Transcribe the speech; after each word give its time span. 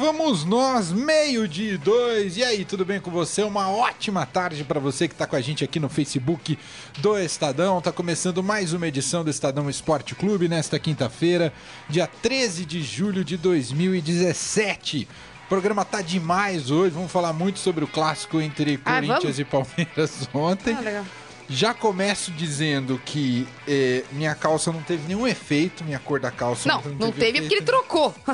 Vamos 0.00 0.46
nós, 0.46 0.90
meio-dia 0.90 1.74
e 1.74 1.76
dois. 1.76 2.38
E 2.38 2.42
aí, 2.42 2.64
tudo 2.64 2.86
bem 2.86 2.98
com 2.98 3.10
você? 3.10 3.42
Uma 3.42 3.68
ótima 3.70 4.24
tarde 4.24 4.64
para 4.64 4.80
você 4.80 5.06
que 5.06 5.12
está 5.12 5.26
com 5.26 5.36
a 5.36 5.42
gente 5.42 5.62
aqui 5.62 5.78
no 5.78 5.90
Facebook 5.90 6.58
do 7.00 7.18
Estadão. 7.18 7.82
Tá 7.82 7.92
começando 7.92 8.42
mais 8.42 8.72
uma 8.72 8.88
edição 8.88 9.22
do 9.22 9.28
Estadão 9.28 9.68
Esporte 9.68 10.14
Clube 10.14 10.48
nesta 10.48 10.78
quinta-feira, 10.78 11.52
dia 11.86 12.06
13 12.06 12.64
de 12.64 12.82
julho 12.82 13.22
de 13.22 13.36
2017. 13.36 15.06
O 15.44 15.48
programa 15.50 15.84
tá 15.84 16.00
demais 16.00 16.70
hoje. 16.70 16.94
Vamos 16.94 17.12
falar 17.12 17.34
muito 17.34 17.58
sobre 17.58 17.84
o 17.84 17.88
clássico 17.88 18.40
entre 18.40 18.80
Ah, 18.82 18.94
Corinthians 18.94 19.22
vamos? 19.22 19.38
e 19.38 19.44
Palmeiras 19.44 20.28
ontem. 20.32 20.74
Ah, 20.78 20.80
legal. 20.80 21.04
Já 21.46 21.74
começo 21.74 22.30
dizendo 22.30 22.98
que 23.04 23.46
eh, 23.68 24.04
minha 24.12 24.34
calça 24.34 24.72
não 24.72 24.80
teve 24.82 25.06
nenhum 25.08 25.26
efeito, 25.26 25.84
minha 25.84 25.98
cor 25.98 26.20
da 26.20 26.30
calça 26.30 26.66
Não, 26.68 26.80
não 26.98 27.12
teve 27.12 27.40
porque 27.40 27.56
ele 27.56 27.64
trocou. 27.66 28.14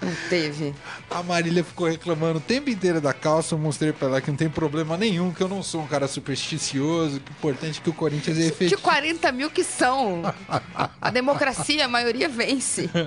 Não 0.00 0.12
teve. 0.28 0.74
A 1.10 1.22
Marília 1.22 1.64
ficou 1.64 1.88
reclamando 1.88 2.38
o 2.38 2.40
tempo 2.40 2.70
inteiro 2.70 3.00
da 3.00 3.12
calça. 3.12 3.54
Eu 3.54 3.58
mostrei 3.58 3.92
pra 3.92 4.08
ela 4.08 4.20
que 4.20 4.30
não 4.30 4.36
tem 4.36 4.48
problema 4.48 4.96
nenhum, 4.96 5.32
que 5.32 5.42
eu 5.42 5.48
não 5.48 5.62
sou 5.62 5.82
um 5.82 5.86
cara 5.86 6.06
supersticioso. 6.06 7.20
Que 7.20 7.30
o 7.30 7.32
importante 7.32 7.80
é 7.80 7.82
que 7.82 7.90
o 7.90 7.92
Corinthians 7.92 8.38
é 8.38 8.42
De 8.42 8.48
efetivo. 8.48 8.80
40 8.80 9.32
mil 9.32 9.50
que 9.50 9.64
são. 9.64 10.22
A 11.00 11.10
democracia, 11.10 11.84
a 11.84 11.88
maioria 11.88 12.28
vence. 12.28 12.88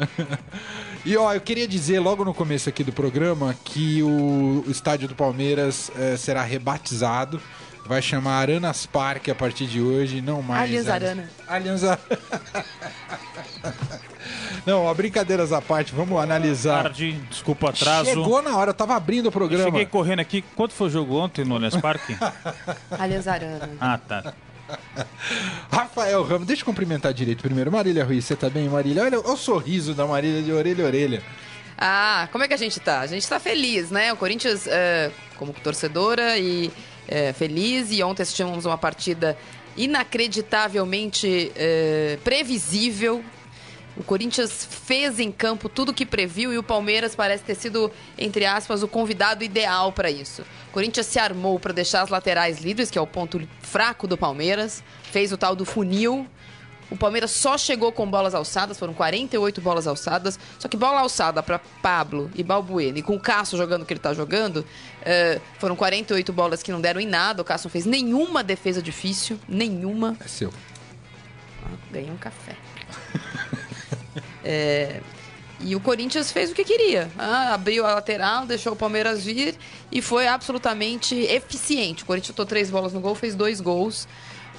E 1.04 1.18
ó, 1.18 1.34
eu 1.34 1.42
queria 1.42 1.68
dizer 1.68 2.00
logo 2.00 2.24
no 2.24 2.32
começo 2.32 2.70
aqui 2.70 2.84
do 2.84 2.92
programa 2.92 3.56
que 3.66 4.04
o, 4.04 4.64
estádio 4.68 5.08
do 5.08 5.16
Palmeiras 5.16 5.90
eh, 5.98 6.16
será 6.16 6.44
rebatizado. 6.44 7.42
Vai 7.88 8.04
chamar 8.04 8.40
Aranas 8.40 8.86
Parque 8.86 9.32
a 9.32 9.36
partir 9.36 9.66
de 9.66 9.82
hoje, 9.82 10.22
não 10.22 10.44
mais. 10.44 10.62
Allianz 10.62 10.88
Arana. 10.88 11.30
Allianz 11.48 11.84
Arana. 11.84 12.00
Não, 14.66 14.86
ó, 14.86 14.94
brincadeiras 14.94 15.52
à 15.52 15.62
parte, 15.62 15.94
vamos 15.94 16.22
analisar. 16.22 16.84
tarde, 16.84 17.14
desculpa 17.30 17.68
o 17.68 17.70
atraso. 17.70 18.10
Chegou 18.10 18.42
na 18.42 18.56
hora, 18.56 18.70
eu 18.70 18.74
tava 18.74 18.96
abrindo 18.96 19.26
o 19.26 19.28
Eu 19.28 19.32
programa. 19.32 19.66
Cheguei 19.66 19.86
correndo 19.86 20.20
aqui. 20.20 20.44
Quanto 20.56 20.74
foi 20.74 20.88
o 20.88 20.90
jogo 20.90 21.16
ontem 21.18 21.44
no 21.44 21.56
Allianz 21.56 21.76
Parque? 21.78 22.16
Allianz 22.98 23.28
Arana. 23.28 23.70
ah, 23.80 23.98
tá. 23.98 24.34
Rafael 25.72 26.24
Ramos, 26.24 26.48
deixa 26.48 26.62
eu 26.62 26.66
cumprimentar 26.66 27.14
direito 27.14 27.42
primeiro. 27.42 27.72
Marília 27.72 28.04
Ruiz, 28.06 28.24
você 28.26 28.36
tá 28.36 28.50
bem, 28.50 28.70
Marília? 28.70 29.04
Olha 29.04 29.20
o 29.20 29.36
sorriso 29.36 29.94
da 29.94 30.06
Marília 30.06 30.42
de 30.42 30.52
orelha 30.52 30.84
a 30.84 30.88
orelha. 30.88 31.24
Ah, 31.78 32.30
como 32.32 32.44
é 32.44 32.48
que 32.48 32.54
a 32.54 32.58
gente 32.58 32.80
tá? 32.80 33.00
A 33.00 33.08
gente 33.08 33.28
tá 33.28 33.40
feliz, 33.40 33.90
né? 33.90 34.14
O 34.14 34.16
Corinthians, 34.16 34.68
é, 34.68 35.12
como 35.38 35.52
torcedora, 35.52 36.38
e 36.38 36.72
é, 37.08 37.34
feliz. 37.34 37.92
E 37.92 38.04
ontem 38.04 38.22
assistimos 38.22 38.66
uma 38.66 38.78
partida 38.78 39.36
inacreditavelmente 39.76 41.52
é, 41.56 42.20
previsível. 42.24 43.24
O 43.96 44.04
Corinthians 44.04 44.66
fez 44.70 45.20
em 45.20 45.32
campo 45.32 45.68
tudo 45.68 45.90
o 45.90 45.94
que 45.94 46.06
previu 46.06 46.54
e 46.54 46.58
o 46.58 46.64
Palmeiras 46.64 47.14
parece 47.14 47.44
ter 47.44 47.56
sido, 47.56 47.92
entre 48.18 48.46
aspas, 48.46 48.84
o 48.84 48.88
convidado 48.88 49.44
ideal 49.44 49.92
para 49.92 50.10
isso. 50.10 50.44
O 50.70 50.72
Corinthians 50.72 51.08
se 51.08 51.20
armou 51.20 51.60
para 51.60 51.74
deixar 51.74 52.02
as 52.02 52.10
laterais 52.10 52.62
livres, 52.62 52.90
que 52.90 52.98
é 52.98 53.02
o 53.02 53.08
ponto 53.08 53.42
fraco 53.62 54.08
do 54.08 54.18
Palmeiras, 54.18 54.82
fez 55.04 55.34
o 55.34 55.38
tal 55.38 55.56
do 55.56 55.66
funil. 55.66 56.26
O 56.90 56.98
Palmeiras 56.98 57.32
só 57.32 57.58
chegou 57.58 57.92
com 57.92 58.10
bolas 58.10 58.36
alçadas, 58.36 58.78
foram 58.78 58.94
48 58.94 59.62
bolas 59.62 59.88
alçadas. 59.88 60.38
Só 60.60 60.68
que 60.68 60.76
bola 60.76 61.00
alçada 61.00 61.42
para 61.42 61.60
Pablo 61.82 62.30
e 62.36 62.44
Balbuena, 62.44 63.00
e 63.00 63.02
com 63.02 63.16
o 63.16 63.20
Cássio 63.20 63.58
jogando 63.58 63.84
o 63.84 63.86
que 63.86 63.94
ele 63.94 64.00
tá 64.00 64.14
jogando, 64.14 64.66
eh, 65.04 65.40
foram 65.58 65.76
48 65.76 66.34
bolas 66.34 66.62
que 66.62 66.72
não 66.72 66.82
deram 66.82 67.00
em 67.00 67.06
nada. 67.06 67.42
O 67.42 67.46
Cássio 67.46 67.68
não 67.68 67.72
fez 67.72 67.86
nenhuma 67.86 68.44
defesa 68.44 68.82
difícil, 68.82 69.40
nenhuma. 69.48 70.18
É 70.20 70.28
seu. 70.28 70.52
Ganhei 71.92 72.12
um 72.12 72.18
café. 72.18 72.56
É, 74.44 75.00
e 75.64 75.76
o 75.76 75.80
Corinthians 75.80 76.32
fez 76.32 76.50
o 76.52 76.56
que 76.56 76.64
queria. 76.64 77.10
Ah, 77.18 77.54
abriu 77.54 77.86
a 77.86 77.94
lateral, 77.96 78.46
deixou 78.48 78.74
o 78.74 78.76
Palmeiras 78.76 79.24
vir 79.24 79.56
e 79.92 80.02
foi 80.02 80.28
absolutamente 80.28 81.16
eficiente. 81.16 82.04
O 82.04 82.06
Corinthians 82.08 82.32
botou 82.32 82.46
três 82.48 82.70
bolas 82.72 82.94
no 82.94 83.00
gol, 83.00 83.14
fez 83.14 83.36
dois 83.36 83.62
gols. 83.62 84.08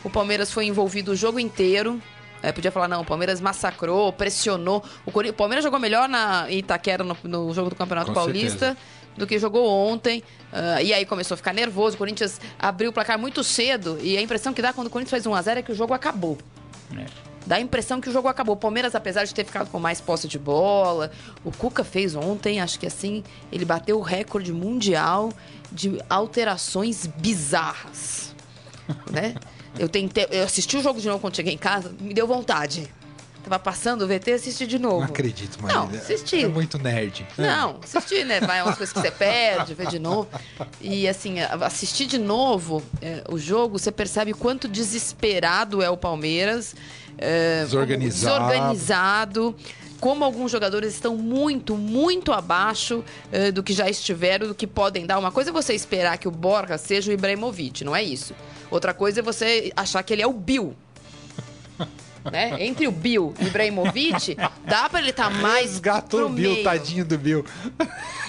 O 0.05 0.11
Palmeiras 0.11 0.53
foi 0.53 0.67
envolvido 0.67 1.13
o 1.13 1.17
jogo 1.17 1.39
inteiro. 1.41 2.01
É, 2.41 2.51
podia 2.53 2.71
falar, 2.73 2.89
não, 2.89 3.03
o 3.03 3.05
Palmeiras 3.05 3.41
massacrou, 3.41 4.13
pressionou. 4.13 4.83
O, 5.07 5.13
Cori- 5.13 5.31
o 5.31 5.33
Palmeiras 5.33 5.63
jogou 5.65 5.79
melhor 5.79 6.09
na 6.09 6.51
Itaquera 6.51 7.03
no, 7.05 7.17
no 7.25 7.53
jogo 7.55 7.71
do 7.71 7.77
Campeonato 7.77 8.09
Com 8.09 8.15
Paulista 8.15 8.67
certeza. 8.67 8.77
do 9.17 9.27
que 9.29 9.39
jogou 9.39 9.69
ontem. 9.69 10.23
Ah, 10.53 10.83
e 10.83 10.93
aí 10.93 11.05
começou 11.05 11.35
a 11.35 11.37
ficar 11.37 11.53
nervoso. 11.53 11.95
O 11.95 11.99
Corinthians 11.99 12.41
abriu 12.59 12.91
o 12.91 12.93
placar 12.93 13.19
muito 13.19 13.43
cedo. 13.45 13.99
E 14.03 14.17
a 14.17 14.21
impressão 14.23 14.53
que 14.53 14.61
dá 14.63 14.73
quando 14.73 14.87
o 14.89 14.91
Corinthians 14.91 15.25
faz 15.25 15.47
1x0 15.47 15.57
é 15.59 15.63
que 15.63 15.71
o 15.73 15.75
jogo 15.75 15.95
acabou. 15.95 16.37
Dá 17.47 17.57
a 17.57 17.61
impressão 17.61 18.01
que 18.01 18.09
o 18.09 18.13
jogo 18.13 18.29
acabou. 18.29 18.55
O 18.55 18.59
Palmeiras, 18.59 18.95
apesar 18.95 19.25
de 19.25 19.35
ter 19.35 19.45
ficado 19.45 19.71
com 19.71 19.79
mais 19.79 20.01
posse 20.01 20.29
de 20.29 20.39
bola, 20.39 21.11
o 21.45 21.51
Cuca 21.51 21.83
fez 21.85 22.15
ontem, 22.15 22.61
acho 22.61 22.79
que 22.79 22.87
assim, 22.87 23.25
ele 23.51 23.65
bateu 23.65 23.99
o 23.99 24.03
recorde 24.03 24.53
mundial 24.53 25.33
de 25.71 26.01
alterações 26.09 27.07
bizarras. 27.07 28.35
né? 29.11 29.35
Eu 29.79 29.89
tentei, 29.89 30.27
eu 30.31 30.45
assisti 30.45 30.77
o 30.77 30.83
jogo 30.83 31.01
de 31.01 31.09
novo 31.09 31.21
quando 31.21 31.37
cheguei 31.37 31.55
em 31.55 31.59
casa, 31.59 31.95
me 32.01 32.13
deu 32.13 32.27
vontade. 32.27 32.91
Tava 33.43 33.59
passando 33.59 34.03
o 34.03 34.07
VT, 34.07 34.35
assisti 34.35 34.67
de 34.67 34.79
novo. 34.79 35.01
Não 35.01 35.07
acredito, 35.07 35.61
Marília. 35.61 35.83
Não, 35.83 35.99
assisti. 35.99 36.45
É 36.45 36.49
muito 36.49 36.79
nerd. 36.79 37.27
Não, 37.37 37.81
assistir, 37.83 38.25
né? 38.25 38.41
Vai 38.41 38.63
umas 38.63 38.77
coisas 38.77 38.93
que 38.93 39.01
você 39.01 39.11
perde, 39.11 39.75
vê 39.75 39.87
de 39.87 39.99
novo. 39.99 40.29
E 40.81 41.09
assim, 41.09 41.41
assistir 41.41 42.07
de 42.07 42.19
novo 42.19 42.83
é, 43.01 43.25
o 43.29 43.37
jogo, 43.39 43.81
você 43.81 43.91
percebe 43.91 44.31
o 44.31 44.37
quanto 44.37 44.69
desesperado 44.69 45.83
é 45.83 45.91
o 45.91 45.97
Palmeiras. 45.97 46.77
É, 47.19 47.63
Desorganizado. 47.65 48.35
como 48.39 48.49
desorganizado. 48.51 49.57
Como 50.01 50.25
alguns 50.25 50.51
jogadores 50.51 50.93
estão 50.95 51.17
muito, 51.17 51.77
muito 51.77 52.33
abaixo 52.33 53.05
é, 53.31 53.53
do 53.53 53.63
que 53.63 53.73
já 53.73 53.89
estiveram, 53.89 54.49
do 54.49 54.55
que 54.55 54.67
podem 54.67 55.07
dar. 55.07 55.17
Uma 55.17 55.31
coisa 55.31 55.51
é 55.51 55.53
você 55.53 55.75
esperar 55.75 56.19
que 56.19 56.27
o 56.27 56.31
Borja 56.33 56.77
seja 56.77 57.13
o 57.13 57.15
Ibrahimovic, 57.15 57.85
não 57.85 57.95
é 57.95 58.03
isso. 58.03 58.35
Outra 58.69 58.93
coisa 58.93 59.21
é 59.21 59.23
você 59.23 59.73
achar 59.77 60.03
que 60.03 60.13
ele 60.13 60.23
é 60.23 60.27
o 60.27 60.33
Bill. 60.33 60.75
Né? 62.31 62.55
Entre 62.65 62.87
o 62.87 62.93
Bill 62.93 63.35
e 63.41 63.45
o 63.45 63.47
Ibrahimovic, 63.49 64.37
dá 64.65 64.89
pra 64.89 65.01
ele 65.01 65.11
estar 65.11 65.29
mais 65.29 65.71
Resgatou 65.73 66.21
pro 66.21 66.29
o 66.29 66.33
Bill, 66.33 66.53
meio. 66.53 66.63
tadinho 66.65 67.05
do 67.05 67.19
Bill. 67.19 67.45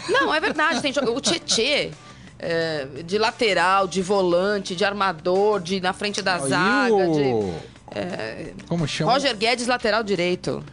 Não, 0.10 0.34
é 0.34 0.40
verdade. 0.42 0.82
Tem 0.82 0.92
o 0.92 1.22
Tietê, 1.22 1.92
é, 2.40 2.88
de 3.06 3.20
lateral, 3.20 3.88
de 3.88 4.02
volante, 4.02 4.76
de 4.76 4.84
armador, 4.84 5.60
de 5.60 5.80
na 5.80 5.94
frente 5.94 6.24
da 6.24 6.40
zaga, 6.40 6.92
o- 6.92 7.14
de 7.14 7.54
Como 8.68 8.88
chama? 8.88 9.12
Roger 9.14 9.36
Guedes, 9.36 9.68
lateral 9.68 10.04
direito. 10.04 10.64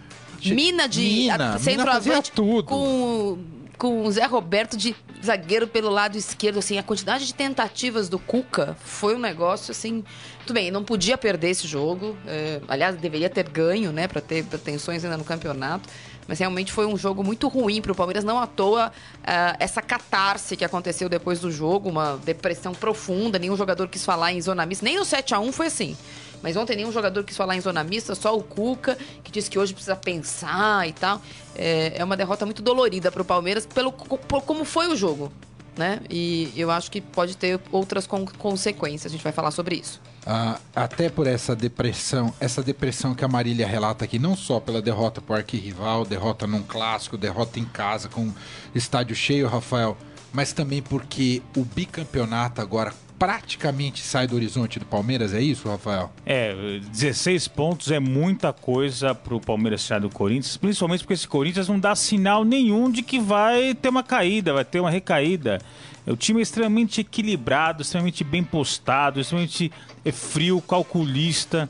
Che- 0.40 0.54
Mina 0.54 0.88
de 0.88 1.00
Mina, 1.00 1.36
Mina 1.38 1.58
centroavante 1.58 2.32
tudo. 2.32 2.64
com 2.64 3.38
com 3.76 4.04
o 4.04 4.12
Zé 4.12 4.26
Roberto 4.26 4.76
de 4.76 4.94
zagueiro 5.24 5.66
pelo 5.66 5.88
lado 5.88 6.18
esquerdo, 6.18 6.58
assim, 6.58 6.76
a 6.76 6.82
quantidade 6.82 7.26
de 7.26 7.32
tentativas 7.32 8.10
do 8.10 8.18
Cuca 8.18 8.76
foi 8.84 9.14
um 9.14 9.18
negócio 9.18 9.70
assim. 9.70 10.04
Tudo 10.46 10.52
bem, 10.52 10.70
não 10.70 10.84
podia 10.84 11.16
perder 11.16 11.48
esse 11.48 11.66
jogo. 11.66 12.14
é, 12.26 12.60
aliás, 12.68 12.94
deveria 12.96 13.30
ter 13.30 13.48
ganho, 13.48 13.90
né, 13.90 14.06
para 14.06 14.20
ter 14.20 14.44
pretensões 14.44 15.02
ainda 15.02 15.16
no 15.16 15.24
campeonato. 15.24 15.88
Mas 16.28 16.38
realmente 16.38 16.70
foi 16.72 16.84
um 16.86 16.96
jogo 16.96 17.24
muito 17.24 17.48
ruim 17.48 17.80
para 17.80 17.90
o 17.90 17.94
Palmeiras. 17.94 18.22
Não 18.22 18.38
à 18.38 18.46
toa 18.46 18.92
ah, 19.24 19.56
essa 19.58 19.80
catarse 19.80 20.56
que 20.58 20.64
aconteceu 20.64 21.08
depois 21.08 21.40
do 21.40 21.50
jogo, 21.50 21.88
uma 21.88 22.18
depressão 22.18 22.72
profunda. 22.74 23.38
Nenhum 23.38 23.56
jogador 23.56 23.88
quis 23.88 24.04
falar 24.04 24.30
em 24.32 24.40
zona 24.42 24.64
mista. 24.66 24.84
Nem 24.84 24.96
no 24.98 25.04
7 25.06 25.34
a 25.34 25.40
1 25.40 25.50
foi 25.52 25.66
assim. 25.68 25.96
Mas 26.42 26.56
ontem 26.56 26.76
nenhum 26.76 26.92
jogador 26.92 27.22
quis 27.24 27.36
falar 27.36 27.56
em 27.56 27.60
zona 27.60 27.84
mista, 27.84 28.14
só 28.14 28.36
o 28.36 28.42
Cuca, 28.42 28.96
que 29.22 29.30
disse 29.30 29.50
que 29.50 29.58
hoje 29.58 29.72
precisa 29.74 29.96
pensar 29.96 30.88
e 30.88 30.92
tal. 30.92 31.20
É, 31.54 31.94
é 31.96 32.04
uma 32.04 32.16
derrota 32.16 32.44
muito 32.46 32.62
dolorida 32.62 33.10
para 33.12 33.22
o 33.22 33.24
Palmeiras, 33.24 33.66
pelo, 33.66 33.92
por 33.92 34.42
como 34.42 34.64
foi 34.64 34.88
o 34.88 34.96
jogo. 34.96 35.30
Né? 35.76 36.00
E 36.10 36.52
eu 36.56 36.70
acho 36.70 36.90
que 36.90 37.00
pode 37.00 37.36
ter 37.36 37.58
outras 37.70 38.06
con- 38.06 38.26
consequências. 38.38 39.10
A 39.10 39.14
gente 39.14 39.22
vai 39.22 39.32
falar 39.32 39.50
sobre 39.50 39.76
isso. 39.76 40.00
Ah, 40.26 40.58
até 40.74 41.08
por 41.08 41.26
essa 41.26 41.56
depressão, 41.56 42.34
essa 42.38 42.62
depressão 42.62 43.14
que 43.14 43.24
a 43.24 43.28
Marília 43.28 43.66
relata 43.66 44.04
aqui, 44.04 44.18
não 44.18 44.36
só 44.36 44.60
pela 44.60 44.82
derrota 44.82 45.20
pro 45.22 45.34
arquirrival, 45.36 46.04
derrota 46.04 46.46
num 46.46 46.62
clássico, 46.62 47.16
derrota 47.16 47.58
em 47.58 47.64
casa 47.64 48.08
com 48.08 48.30
estádio 48.74 49.16
cheio, 49.16 49.48
Rafael, 49.48 49.96
mas 50.32 50.52
também 50.52 50.82
porque 50.82 51.40
o 51.56 51.64
bicampeonato 51.64 52.60
agora 52.60 52.92
praticamente 53.20 54.00
sai 54.00 54.26
do 54.26 54.34
horizonte 54.34 54.78
do 54.78 54.86
Palmeiras, 54.86 55.34
é 55.34 55.42
isso, 55.42 55.68
Rafael? 55.68 56.10
É, 56.24 56.80
16 56.90 57.48
pontos 57.48 57.90
é 57.90 58.00
muita 58.00 58.50
coisa 58.50 59.14
pro 59.14 59.38
Palmeiras 59.38 59.84
tirar 59.84 59.98
do 59.98 60.08
Corinthians, 60.08 60.56
principalmente 60.56 61.00
porque 61.00 61.12
esse 61.12 61.28
Corinthians 61.28 61.68
não 61.68 61.78
dá 61.78 61.94
sinal 61.94 62.46
nenhum 62.46 62.90
de 62.90 63.02
que 63.02 63.20
vai 63.20 63.74
ter 63.74 63.90
uma 63.90 64.02
caída, 64.02 64.54
vai 64.54 64.64
ter 64.64 64.80
uma 64.80 64.90
recaída. 64.90 65.60
O 66.06 66.16
time 66.16 66.40
é 66.40 66.42
extremamente 66.42 67.02
equilibrado, 67.02 67.82
extremamente 67.82 68.24
bem 68.24 68.42
postado, 68.42 69.20
extremamente 69.20 69.70
é, 70.02 70.10
frio, 70.10 70.58
calculista. 70.62 71.68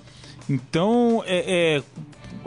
Então, 0.49 1.25
é, 1.27 1.79
é, 1.79 1.83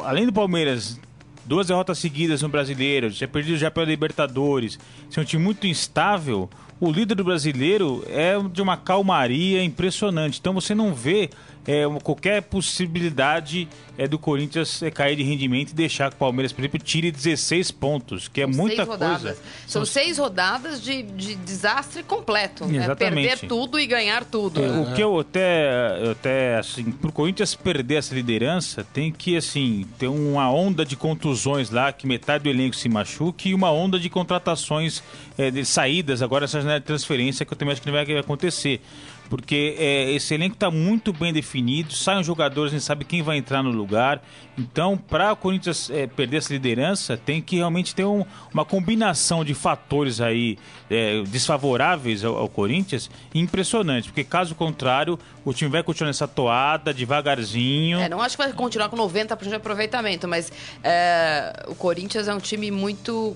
além 0.02 0.26
do 0.26 0.32
Palmeiras, 0.32 0.98
duas 1.46 1.68
derrotas 1.68 1.98
seguidas 1.98 2.42
no 2.42 2.48
Brasileiro, 2.48 3.10
já 3.10 3.28
perdido 3.28 3.58
já 3.58 3.70
pela 3.70 3.86
Libertadores, 3.86 4.80
ser 5.10 5.20
um 5.20 5.26
time 5.26 5.44
muito 5.44 5.68
instável, 5.68 6.50
o 6.83 6.91
líder 6.91 7.24
brasileiro 7.24 8.03
é 8.09 8.35
de 8.51 8.62
uma 8.62 8.75
calmaria 8.75 9.63
impressionante. 9.63 10.38
Então 10.39 10.53
você 10.53 10.75
não 10.75 10.94
vê 10.94 11.30
é, 11.68 11.83
qualquer 12.04 12.42
possibilidade 12.44 13.68
é, 13.98 14.07
do 14.07 14.18
Corinthians 14.19 14.81
é, 14.81 14.92
cair 14.92 15.15
de 15.15 15.24
rendimento 15.24 15.71
e 15.71 15.74
deixar 15.74 16.10
que 16.10 16.15
o 16.15 16.19
Palmeiras, 16.19 16.51
por 16.51 16.62
exemplo, 16.62 16.80
tire 16.80 17.12
16 17.12 17.71
pontos, 17.71 18.27
que 18.27 18.42
é 18.42 18.45
São 18.45 18.54
muita 18.54 18.75
seis 18.77 18.88
rodadas. 18.88 19.21
coisa. 19.21 19.38
São 19.68 19.86
seis 19.86 20.18
rodadas 20.18 20.81
de, 20.81 21.04
de 21.04 21.36
desastre 21.36 22.04
completo. 22.04 22.65
né? 22.65 22.83
Exatamente. 22.83 23.27
Perder 23.30 23.48
tudo 23.48 23.80
e 23.80 23.86
ganhar 23.88 24.25
tudo. 24.25 24.62
É, 24.62 24.69
O 24.80 24.94
que 24.94 25.01
eu 25.01 25.19
até, 25.19 26.06
eu 26.06 26.12
até 26.12 26.57
assim, 26.57 26.92
pro 26.92 27.12
Corinthians 27.12 27.56
perder 27.56 27.95
essa 27.95 28.13
liderança, 28.16 28.83
tem 28.94 29.12
que, 29.12 29.38
assim, 29.38 29.86
ter 29.98 30.07
uma 30.07 30.51
onda 30.51 30.83
de 30.86 30.95
contusões 30.95 31.69
lá, 31.69 31.92
que 31.94 32.06
metade 32.07 32.44
do 32.44 32.50
elenco 32.50 32.75
se 32.75 32.89
machuque, 32.89 33.50
e 33.50 33.54
uma 33.54 33.71
onda 33.71 34.00
de 34.00 34.09
contratações, 34.09 35.01
é, 35.38 35.50
de 35.50 35.63
saídas 35.66 36.21
agora, 36.21 36.45
essa 36.45 36.59
janela 36.59 36.80
de 36.80 36.86
transferência, 36.86 37.45
que 37.45 37.54
eu 37.54 37.57
também 37.57 37.71
acho 37.74 37.81
que 37.81 37.88
não 37.89 37.94
vai 37.94 38.18
acontecer. 38.18 38.81
Porque 39.30 39.75
é, 39.80 40.12
esse 40.12 40.34
elenco 40.34 40.54
está 40.56 40.70
muito 40.70 41.12
bem 41.12 41.34
definido, 41.34 41.94
saem 41.94 42.24
jogadores, 42.24 42.72
a 42.72 42.75
gente 42.75 42.86
sabe 42.86 43.04
quem 43.06 43.22
vai 43.24 43.38
entrar 43.38 43.64
no 43.64 43.72
lugar. 43.72 44.22
Então, 44.58 44.96
para 44.98 45.31
o 45.31 45.36
Corinthians 45.36 45.90
é, 45.90 46.06
perder 46.06 46.38
essa 46.38 46.54
liderança, 46.54 47.18
tem 47.18 47.42
que 47.42 47.56
realmente 47.56 47.96
ter 47.96 48.06
um- 48.06 48.24
uma 48.54 48.64
combinação 48.64 49.44
de 49.44 49.54
fatores 49.56 50.22
aí 50.22 50.58
é, 50.90 51.24
desfavoráveis 51.24 52.24
ao, 52.24 52.38
ao 52.38 52.48
Corinthians 52.48 53.10
impressionante. 53.34 54.10
Porque 54.10 54.24
caso 54.24 54.54
contrário, 54.54 55.18
o 55.44 55.54
time 55.54 55.72
vai 55.72 55.81
continuar 55.81 56.10
nessa 56.10 56.28
toada, 56.28 56.94
devagarzinho. 56.94 58.00
É, 58.00 58.08
não 58.10 58.22
acho 58.22 58.38
que 58.38 58.44
vai 58.44 58.54
continuar 58.54 58.90
com 58.90 58.98
90% 58.98 59.48
de 59.50 59.56
aproveitamento, 59.56 60.28
mas 60.28 60.52
é, 60.84 61.64
o 61.68 61.74
Corinthians 61.76 62.28
é 62.28 62.34
um 62.36 62.40
time 62.40 62.69
muito 62.69 63.36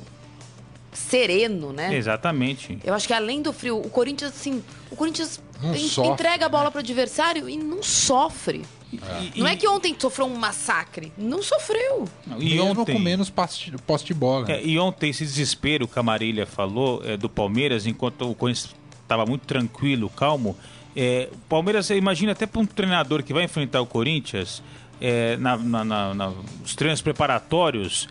sereno, 0.98 1.72
né? 1.72 1.96
Exatamente. 1.96 2.78
Eu 2.84 2.94
acho 2.94 3.08
que 3.08 3.14
além 3.14 3.42
do 3.42 3.54
frio, 3.54 3.78
o 3.80 3.90
Corinthians, 3.90 4.32
assim, 4.32 4.64
o 4.92 4.96
Corinthians 4.96 5.40
en- 5.64 5.78
sofre, 5.88 6.12
entrega 6.12 6.46
a 6.46 6.50
bola 6.50 6.70
pro 6.72 6.80
adversário 6.80 7.48
e 7.48 7.56
não 7.58 7.82
sofre. 7.84 8.64
E- 8.92 9.40
Não 9.42 9.48
é 9.48 9.56
que 9.56 9.68
ontem 9.68 9.94
sofreu 10.00 10.26
um 10.28 10.36
massacre. 10.36 11.12
Não 11.18 11.44
sofreu. 11.44 12.08
E 12.40 12.56
Mesmo 12.56 12.82
ontem, 12.82 12.94
com 12.94 13.00
menos 13.00 13.30
poste, 13.30 13.72
poste 13.86 14.08
de 14.08 14.14
bola. 14.14 14.50
É, 14.50 14.64
e 14.64 14.80
ontem 14.80 15.10
esse 15.10 15.26
desespero 15.26 15.88
que 15.88 16.00
a 16.00 16.04
Marília 16.04 16.46
falou 16.46 17.02
é, 17.06 17.18
do 17.18 17.28
Palmeiras, 17.30 17.86
enquanto 17.86 18.30
o 18.30 18.34
Corinthians 18.34 18.74
estava 19.04 19.26
muito 19.26 19.46
tranquilo, 19.46 20.10
calmo. 20.10 20.56
É, 20.96 21.28
o 21.34 21.38
Palmeiras, 21.50 21.90
imagina 21.90 22.32
até 22.32 22.46
para 22.46 22.62
um 22.62 22.66
treinador 22.66 23.24
que 23.24 23.34
vai 23.34 23.44
enfrentar 23.44 23.82
o 23.82 23.86
Corinthians 23.86 24.64
é, 25.02 25.36
na, 25.38 25.58
na- 25.58 25.84
na- 25.86 26.14
na- 26.14 26.34
nos 26.62 26.74
treinos 26.74 27.02
preparatórios. 27.02 28.08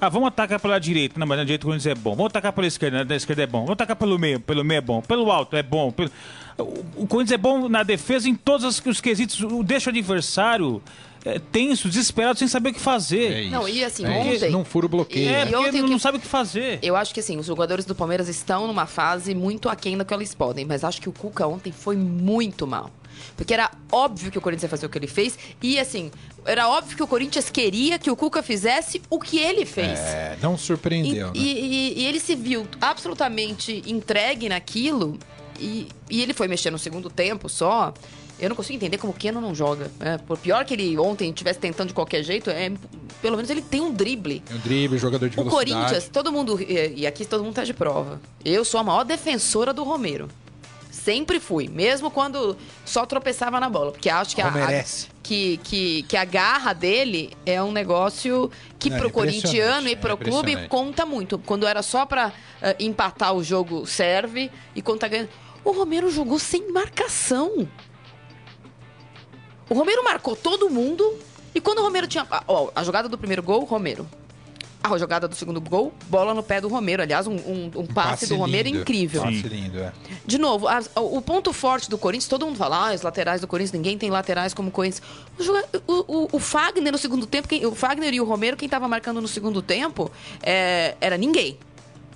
Ah, 0.00 0.08
vamos 0.08 0.28
atacar 0.28 0.60
pela 0.60 0.78
direita. 0.78 1.18
Não, 1.18 1.26
mas 1.26 1.38
na 1.38 1.44
direita 1.44 1.64
o 1.64 1.68
Corinthians 1.68 1.96
é 1.96 2.00
bom. 2.00 2.10
Vamos 2.14 2.26
atacar 2.30 2.52
pela 2.52 2.66
esquerda. 2.66 3.04
Na 3.04 3.16
esquerda 3.16 3.42
é 3.42 3.46
bom. 3.46 3.60
Vamos 3.60 3.72
atacar 3.72 3.96
pelo 3.96 4.18
meio. 4.18 4.38
Pelo 4.40 4.64
meio 4.64 4.78
é 4.78 4.80
bom. 4.82 5.00
Pelo 5.00 5.30
alto 5.30 5.56
é 5.56 5.62
bom. 5.62 5.90
Pelo... 5.90 6.10
O, 6.58 7.02
o 7.02 7.06
Corinthians 7.06 7.32
é 7.32 7.38
bom 7.38 7.68
na 7.68 7.82
defesa 7.82 8.28
em 8.28 8.34
todos 8.34 8.64
os, 8.66 8.84
os 8.84 9.00
quesitos. 9.00 9.40
O, 9.40 9.62
deixa 9.62 9.88
o 9.88 9.92
adversário 9.92 10.82
é, 11.24 11.38
tenso, 11.38 11.88
desesperado, 11.88 12.38
sem 12.38 12.46
saber 12.46 12.70
o 12.70 12.74
que 12.74 12.80
fazer. 12.80 13.46
É. 13.46 13.50
Não, 13.50 13.66
e 13.68 13.82
assim, 13.82 14.04
É 14.04 14.10
ontem- 14.10 14.50
Não 14.50 14.64
fura 14.64 14.86
o 14.86 14.88
bloqueio. 14.88 15.28
É, 15.28 15.42
E 15.42 15.46
porque 15.46 15.56
ontem 15.56 15.78
o 15.78 15.80
não, 15.80 15.84
que- 15.86 15.92
não 15.92 15.98
sabe 15.98 16.18
o 16.18 16.20
que 16.20 16.26
fazer. 16.26 16.78
Eu 16.82 16.96
acho 16.96 17.14
que 17.14 17.20
assim, 17.20 17.38
os 17.38 17.46
jogadores 17.46 17.84
do 17.86 17.94
Palmeiras 17.94 18.28
estão 18.28 18.66
numa 18.66 18.86
fase 18.86 19.34
muito 19.34 19.68
aquém 19.68 19.96
da 19.96 20.04
que 20.04 20.12
eles 20.12 20.34
podem, 20.34 20.64
mas 20.66 20.84
acho 20.84 21.00
que 21.00 21.08
o 21.08 21.12
Cuca 21.12 21.46
ontem 21.46 21.72
foi 21.72 21.96
muito 21.96 22.66
mal. 22.66 22.90
Porque 23.36 23.52
era 23.54 23.70
óbvio 23.90 24.30
que 24.30 24.38
o 24.38 24.40
Corinthians 24.40 24.64
ia 24.64 24.68
fazer 24.68 24.86
o 24.86 24.88
que 24.88 24.98
ele 24.98 25.06
fez 25.06 25.38
e 25.62 25.78
assim, 25.78 26.10
era 26.44 26.68
óbvio 26.68 26.96
que 26.96 27.02
o 27.02 27.06
Corinthians 27.06 27.50
queria 27.50 27.98
que 27.98 28.10
o 28.10 28.16
Cuca 28.16 28.42
fizesse 28.42 29.00
o 29.10 29.18
que 29.18 29.38
ele 29.38 29.64
fez. 29.66 29.98
É, 29.98 30.36
não 30.42 30.54
E, 30.54 30.58
surpreendeu, 30.58 31.26
né? 31.28 31.32
e- 31.34 31.40
e- 31.94 32.00
e 32.00 32.04
ele 32.06 32.20
se 32.20 32.34
viu 32.34 32.66
absolutamente 32.80 33.82
entregue 33.86 34.48
naquilo 34.48 35.18
e, 35.60 35.88
e 36.10 36.22
ele 36.22 36.32
foi 36.34 36.48
mexer 36.48 36.70
no 36.70 36.78
segundo 36.78 37.08
tempo 37.10 37.48
só. 37.48 37.92
Eu 38.40 38.48
não 38.48 38.56
consigo 38.56 38.74
entender 38.74 38.98
como 38.98 39.12
o 39.12 39.16
Keno 39.16 39.40
não 39.40 39.54
joga. 39.54 39.88
né? 40.00 40.18
Por 40.26 40.36
pior 40.36 40.64
que 40.64 40.74
ele 40.74 40.98
ontem 40.98 41.28
estivesse 41.30 41.60
tentando 41.60 41.88
de 41.88 41.94
qualquer 41.94 42.22
jeito, 42.24 42.50
é, 42.50 42.72
pelo 43.22 43.36
menos 43.36 43.48
ele 43.48 43.62
tem 43.62 43.80
um 43.80 43.92
drible. 43.92 44.42
O 44.52 44.58
drible, 44.58 44.98
jogador 44.98 45.28
de 45.28 45.38
O 45.40 45.44
velocidade. 45.44 45.72
Corinthians, 45.72 46.08
todo 46.12 46.32
mundo, 46.32 46.60
e 46.60 47.02
e 47.02 47.06
aqui 47.06 47.24
todo 47.24 47.44
mundo 47.44 47.54
tá 47.54 47.62
de 47.62 47.72
prova. 47.72 48.20
Eu 48.44 48.64
sou 48.64 48.80
a 48.80 48.82
maior 48.82 49.04
defensora 49.04 49.72
do 49.72 49.84
Romero. 49.84 50.28
Sempre 51.04 51.38
fui, 51.38 51.68
mesmo 51.68 52.10
quando 52.10 52.56
só 52.84 53.04
tropeçava 53.04 53.60
na 53.60 53.68
bola. 53.68 53.92
Porque 53.92 54.08
acho 54.08 54.34
que 54.34 54.40
a, 54.40 54.48
a- 54.48 54.84
que, 55.22 55.58
que, 55.58 56.02
que 56.04 56.16
a 56.16 56.24
garra 56.24 56.72
dele 56.72 57.30
é 57.44 57.62
um 57.62 57.70
negócio 57.72 58.50
que 58.78 58.88
Não, 58.88 58.96
pro 58.98 59.08
é 59.08 59.12
corintiano 59.12 59.86
e 59.88 59.92
é 59.92 59.96
pro 59.96 60.16
clube 60.16 60.52
impressionante. 60.52 60.68
conta 60.70 61.04
muito. 61.04 61.38
Quando 61.38 61.66
era 61.66 61.82
só 61.82 62.06
pra 62.06 62.32
eh, 62.62 62.76
empatar 62.80 63.34
o 63.34 63.44
jogo, 63.44 63.86
serve. 63.86 64.50
E 64.74 64.80
quando 64.80 65.00
tá 65.00 65.08
ganhando. 65.08 65.28
O 65.62 65.72
Romero 65.72 66.10
jogou 66.10 66.38
sem 66.38 66.72
marcação. 66.72 67.68
O 69.68 69.74
Romero 69.74 70.02
marcou 70.04 70.34
todo 70.34 70.70
mundo. 70.70 71.18
E 71.54 71.60
quando 71.60 71.78
o 71.80 71.82
Romero 71.82 72.06
tinha. 72.06 72.26
Ó, 72.48 72.70
a 72.74 72.82
jogada 72.82 73.08
do 73.08 73.16
primeiro 73.18 73.42
gol, 73.42 73.64
Romero. 73.64 74.08
A 74.86 74.98
jogada 74.98 75.26
do 75.26 75.34
segundo 75.34 75.62
gol, 75.62 75.94
bola 76.08 76.34
no 76.34 76.42
pé 76.42 76.60
do 76.60 76.68
Romero. 76.68 77.02
Aliás, 77.02 77.26
um, 77.26 77.32
um- 77.36 77.70
um 77.74 77.86
passe, 77.86 78.26
do 78.26 78.36
Romero 78.36 78.68
lindo. 78.68 78.80
incrível. 78.82 79.22
Passe 79.22 79.40
lindo, 79.48 79.78
é. 79.78 79.90
De 80.26 80.36
novo, 80.36 80.68
a- 80.68 80.82
o 80.96 81.22
ponto 81.22 81.54
forte 81.54 81.88
do 81.88 81.96
Corinthians, 81.96 82.28
todo 82.28 82.44
mundo 82.44 82.56
fala, 82.58 82.90
ah, 82.90 82.94
os 82.94 83.00
laterais 83.00 83.40
do 83.40 83.46
Corinthians, 83.46 83.72
ninguém 83.72 83.96
tem 83.96 84.10
laterais 84.10 84.52
como 84.52 84.68
o 84.68 84.70
Corinthians. 84.70 85.02
O, 85.86 85.92
o- 85.92 86.04
o- 86.24 86.28
o 86.32 86.38
Fagner 86.38 86.92
no 86.92 86.98
segundo 86.98 87.24
tempo, 87.26 87.48
quem- 87.48 87.64
o 87.64 87.74
Fagner 87.74 88.12
e 88.12 88.20
o 88.20 88.24
Romero, 88.24 88.58
quem 88.58 88.68
tava 88.68 88.86
marcando 88.86 89.22
no 89.22 89.28
segundo 89.28 89.62
tempo, 89.62 90.10
é, 90.42 90.94
era 91.00 91.16
ninguém. 91.16 91.56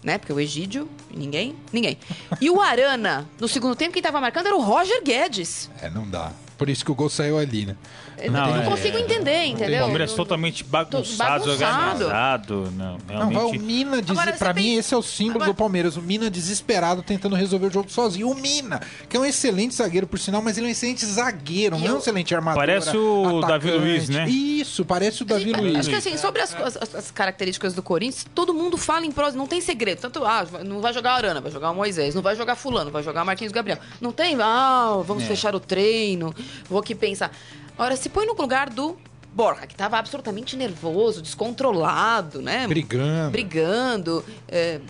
Né? 0.03 0.19
Porque 0.19 0.33
o 0.33 0.39
Egídio, 0.39 0.89
ninguém, 1.11 1.57
ninguém. 1.73 1.99
E 2.41 2.51
o 2.51 2.61
Arana, 2.61 3.27
no 3.41 3.49
segundo 3.49 3.75
tempo, 3.75 3.93
quem 3.95 4.03
tava 4.03 4.21
marcando 4.21 4.47
era 4.47 4.57
o 4.57 4.61
Roger 4.61 5.03
Guedes. 5.03 5.69
É, 5.83 5.89
não 5.91 6.07
dá. 6.09 6.33
Por 6.59 6.69
isso 6.69 6.85
que 6.85 6.91
o 6.91 6.95
gol 6.95 7.09
saiu 7.09 7.39
ali, 7.39 7.65
né? 7.67 7.77
Eu 8.21 8.33
Não, 8.33 8.49
não, 8.53 8.63
é- 8.63 8.65
consigo 8.65 8.99
entender, 8.99 9.45
entendeu? 9.45 9.77
O 9.79 9.81
Palmeiras 9.83 10.11
Não- 10.11 10.17
totalmente 10.17 10.65
bagunçado, 10.65 11.45
bagunçado. 11.47 12.05
organizado. 12.05 12.73
Não, 12.77 12.93
Não, 12.93 12.99
vai 13.07 13.17
o 13.17 13.29
realmente. 13.29 13.59
Mina, 13.63 14.03
diz, 14.03 14.11
Agora, 14.11 14.33
pra 14.33 14.53
mim, 14.53 14.63
tem- 14.63 14.75
esse 14.77 14.93
é 14.93 14.97
o 14.97 15.03
símbolo 15.03 15.37
Agora- 15.37 15.53
do 15.53 15.55
Palmeiras. 15.55 15.97
O 15.97 16.03
Mina 16.03 16.29
desesperado 16.29 17.01
tentando 17.01 17.37
resolver 17.37 17.67
o 17.69 17.71
jogo 17.71 17.89
sozinho. 17.89 18.29
O 18.29 18.35
Mina, 18.35 18.81
que 19.09 19.17
é 19.17 19.21
um 19.21 19.25
excelente 19.25 19.73
zagueiro, 19.77 20.05
por 20.09 20.19
sinal, 20.19 20.43
mas 20.43 20.59
ele 20.59 20.67
é 20.67 20.69
um 20.69 20.73
excelente 20.73 21.07
zagueiro, 21.07 21.77
E 21.77 21.81
não 21.81 21.87
é 21.87 21.93
um 21.95 21.99
excelente 21.99 22.35
armador. 22.35 22.61
Parece 22.61 22.97
o 22.97 23.39
atacante. 23.39 23.47
Davi 23.67 23.71
Luiz, 23.79 24.09
né? 24.09 24.29
Isso, 24.29 24.85
parece 24.85 25.23
o 25.23 25.25
Davi 25.25 25.53
Acho 25.55 25.63
Luiz. 25.63 25.87
que 25.87 25.95
assim, 25.95 26.17
sobre 26.17 26.43
as, 26.43 26.53
as- 26.57 26.95
as 26.97 27.11
características 27.13 27.73
do 27.73 27.85
Corinthians, 27.85 28.27
todo 28.35 28.53
mundo 28.53 28.77
fala 28.77 29.07
em 29.07 29.13
prosa, 29.13 29.37
não 29.39 29.47
tem 29.47 29.61
segredo. 29.61 30.01
Tanto, 30.01 30.25
ah, 30.25 30.45
não 30.67 30.81
vai 30.81 30.93
jogar 30.93 31.13
Arana, 31.13 31.41
vai 31.41 31.53
jogar 31.53 31.71
o 31.71 31.75
Moisés, 31.75 32.17
não 32.17 32.23
vai 32.23 32.35
jogar 32.35 32.57
Fulano, 32.57 32.91
vai 32.91 33.05
jogar 33.05 33.25
Marquinhos 33.25 33.53
Gabriel. 33.53 33.79
Não 34.01 34.11
tem, 34.11 34.37
ah, 34.41 35.01
vamos 35.07 35.23
É. 35.23 35.27
fechar 35.27 35.55
o 35.55 35.61
treino, 35.61 36.35
vou 36.69 36.79
aqui 36.81 36.95
pensar. 36.95 37.31
Ora, 37.77 37.97
se 37.97 38.09
põe 38.09 38.27
no 38.27 38.35
lugar 38.35 38.71
do 38.71 38.97
Borja, 39.33 39.67
que 39.67 39.75
tava 39.75 39.99
absolutamente 39.99 40.57
nervoso, 40.57 41.23
descontrolado, 41.23 42.41
né? 42.43 42.67
Brigando. 42.67 43.31
brigando. 43.31 44.25
é, 44.49 44.81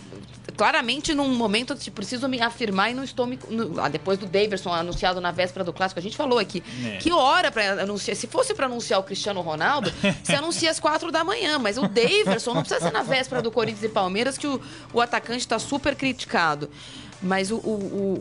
claramente 0.57 1.15
num 1.15 1.29
momento 1.35 1.75
de 1.75 1.91
preciso 1.91 2.27
me 2.29 2.41
afirmar 2.41 2.91
e 2.91 2.95
não 2.95 3.05
estou 3.05 3.27
me. 3.27 3.39
no- 3.51 3.79
ah, 3.81 3.89
depois 3.89 4.19
do 4.19 4.27
Daverson 4.27 4.73
anunciado 4.73 5.21
na 5.21 5.31
véspera 5.31 5.63
do 5.65 5.73
clássico, 5.73 6.01
a 6.01 6.03
gente 6.03 6.17
falou 6.17 6.39
aqui. 6.39 6.63
É. 6.85 6.97
Que 6.97 7.13
hora 7.13 7.51
para 7.53 7.83
anunciar? 7.83 8.17
Se 8.17 8.27
fosse 8.27 8.55
para 8.55 8.67
anunciar 8.67 8.99
o 9.01 9.03
Cristiano 9.03 9.41
Ronaldo, 9.41 9.93
se 10.25 10.35
anuncia 10.35 10.71
às 10.71 10.81
quatro 10.81 11.13
da 11.13 11.23
manhã. 11.23 11.59
Mas 11.59 11.77
o 11.77 11.87
Daverson 11.87 12.55
não 12.55 12.63
precisa 12.63 12.81
ser 12.81 12.93
na 12.93 13.03
véspera 13.03 13.43
do 13.43 13.51
Corinthians 13.51 13.85
e 13.85 13.89
Palmeiras, 13.89 14.39
que 14.39 14.47
o, 14.47 14.61
o 14.93 15.01
atacante 15.01 15.41
está 15.41 15.59
super 15.59 15.95
criticado. 15.95 16.71
Mas 17.21 17.51
o, 17.51 17.57
o, 17.57 17.59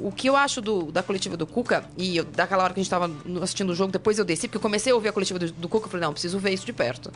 o, 0.03 0.07
o 0.07 0.11
que 0.11 0.27
eu 0.27 0.35
acho 0.35 0.59
do- 0.59 0.91
da 0.91 1.03
coletiva 1.03 1.37
do 1.37 1.45
Cuca, 1.45 1.85
e 1.97 2.17
eu- 2.17 2.23
daquela 2.25 2.63
hora 2.63 2.73
que 2.73 2.79
a 2.79 2.83
gente 2.83 2.87
estava 2.91 3.11
assistindo 3.43 3.69
o 3.69 3.75
jogo, 3.75 3.91
depois 3.91 4.17
eu 4.17 4.25
desci, 4.25 4.47
porque 4.47 4.57
eu 4.57 4.61
comecei 4.61 4.91
a 4.91 4.95
ouvir 4.95 5.09
a 5.09 5.13
coletiva 5.13 5.37
do, 5.37 5.51
do 5.51 5.69
Cuca, 5.69 5.85
eu 5.85 5.91
falei, 5.91 6.05
não, 6.05 6.13
preciso 6.13 6.39
ver 6.39 6.51
isso 6.53 6.65
de 6.65 6.73
perto. 6.73 7.11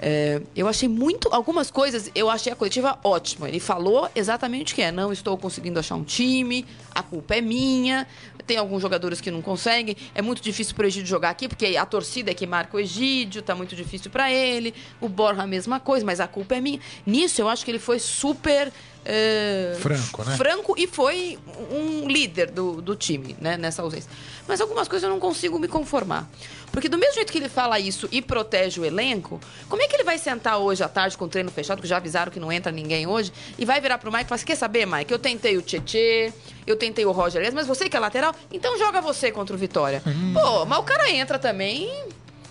É, 0.00 0.40
eu 0.54 0.68
achei 0.68 0.88
muito. 0.88 1.28
Algumas 1.32 1.70
coisas, 1.72 2.08
eu 2.14 2.30
achei 2.30 2.52
a 2.52 2.56
coletiva 2.56 2.98
ótima. 3.02 3.48
Ele 3.48 3.58
falou 3.58 4.08
exatamente 4.14 4.72
o 4.72 4.76
que 4.76 4.82
é. 4.82 4.92
Não 4.92 5.12
estou 5.12 5.36
conseguindo 5.36 5.80
achar 5.80 5.96
um 5.96 6.04
time, 6.04 6.64
a 6.94 7.02
culpa 7.02 7.34
é 7.34 7.40
minha. 7.40 8.06
Tem 8.46 8.56
alguns 8.56 8.80
jogadores 8.80 9.20
que 9.20 9.28
não 9.30 9.42
conseguem. 9.42 9.96
É 10.14 10.22
muito 10.22 10.40
difícil 10.40 10.74
para 10.76 10.84
o 10.84 10.86
Egídio 10.86 11.08
jogar 11.08 11.30
aqui, 11.30 11.48
porque 11.48 11.76
a 11.76 11.84
torcida 11.84 12.30
é 12.30 12.34
que 12.34 12.46
marca 12.46 12.76
o 12.76 12.80
Egídio, 12.80 13.42
tá 13.42 13.54
muito 13.56 13.74
difícil 13.74 14.08
para 14.10 14.30
ele. 14.32 14.72
O 15.00 15.08
Borja, 15.08 15.42
a 15.42 15.46
mesma 15.48 15.80
coisa, 15.80 16.06
mas 16.06 16.20
a 16.20 16.28
culpa 16.28 16.54
é 16.54 16.60
minha. 16.60 16.78
Nisso, 17.04 17.40
eu 17.42 17.48
acho 17.48 17.64
que 17.64 17.70
ele 17.70 17.80
foi 17.80 17.98
super 17.98 18.72
é, 19.10 19.74
Franco, 19.80 20.22
né? 20.22 20.36
Franco 20.36 20.74
e 20.76 20.86
foi 20.86 21.38
um 21.70 22.06
líder 22.06 22.50
do, 22.50 22.82
do 22.82 22.94
time, 22.94 23.34
né, 23.40 23.56
nessa 23.56 23.80
ausência. 23.80 24.10
Mas 24.46 24.60
algumas 24.60 24.86
coisas 24.86 25.02
eu 25.02 25.10
não 25.10 25.18
consigo 25.18 25.58
me 25.58 25.66
conformar. 25.66 26.28
Porque 26.70 26.90
do 26.90 26.98
mesmo 26.98 27.14
jeito 27.14 27.32
que 27.32 27.38
ele 27.38 27.48
fala 27.48 27.80
isso 27.80 28.06
e 28.12 28.20
protege 28.20 28.78
o 28.78 28.84
elenco, 28.84 29.40
como 29.66 29.80
é 29.80 29.88
que 29.88 29.96
ele 29.96 30.04
vai 30.04 30.18
sentar 30.18 30.58
hoje 30.58 30.84
à 30.84 30.88
tarde 30.88 31.16
com 31.16 31.24
o 31.24 31.28
treino 31.28 31.50
fechado, 31.50 31.80
que 31.80 31.88
já 31.88 31.96
avisaram 31.96 32.30
que 32.30 32.38
não 32.38 32.52
entra 32.52 32.70
ninguém 32.70 33.06
hoje, 33.06 33.32
e 33.58 33.64
vai 33.64 33.80
virar 33.80 33.96
pro 33.96 34.12
Mike 34.12 34.24
e 34.24 34.28
falar 34.28 34.36
assim, 34.36 34.44
quer 34.44 34.56
saber, 34.56 34.86
Mike, 34.86 35.10
eu 35.10 35.18
tentei 35.18 35.56
o 35.56 35.62
Tietê, 35.62 36.30
eu 36.66 36.76
tentei 36.76 37.06
o 37.06 37.10
Roger 37.10 37.50
mas 37.54 37.66
você 37.66 37.88
que 37.88 37.96
é 37.96 38.00
lateral, 38.00 38.34
então 38.52 38.76
joga 38.76 39.00
você 39.00 39.32
contra 39.32 39.56
o 39.56 39.58
Vitória. 39.58 40.02
Hum. 40.06 40.34
Pô, 40.34 40.66
mas 40.66 40.78
o 40.78 40.82
cara 40.82 41.10
entra 41.10 41.38
também 41.38 41.90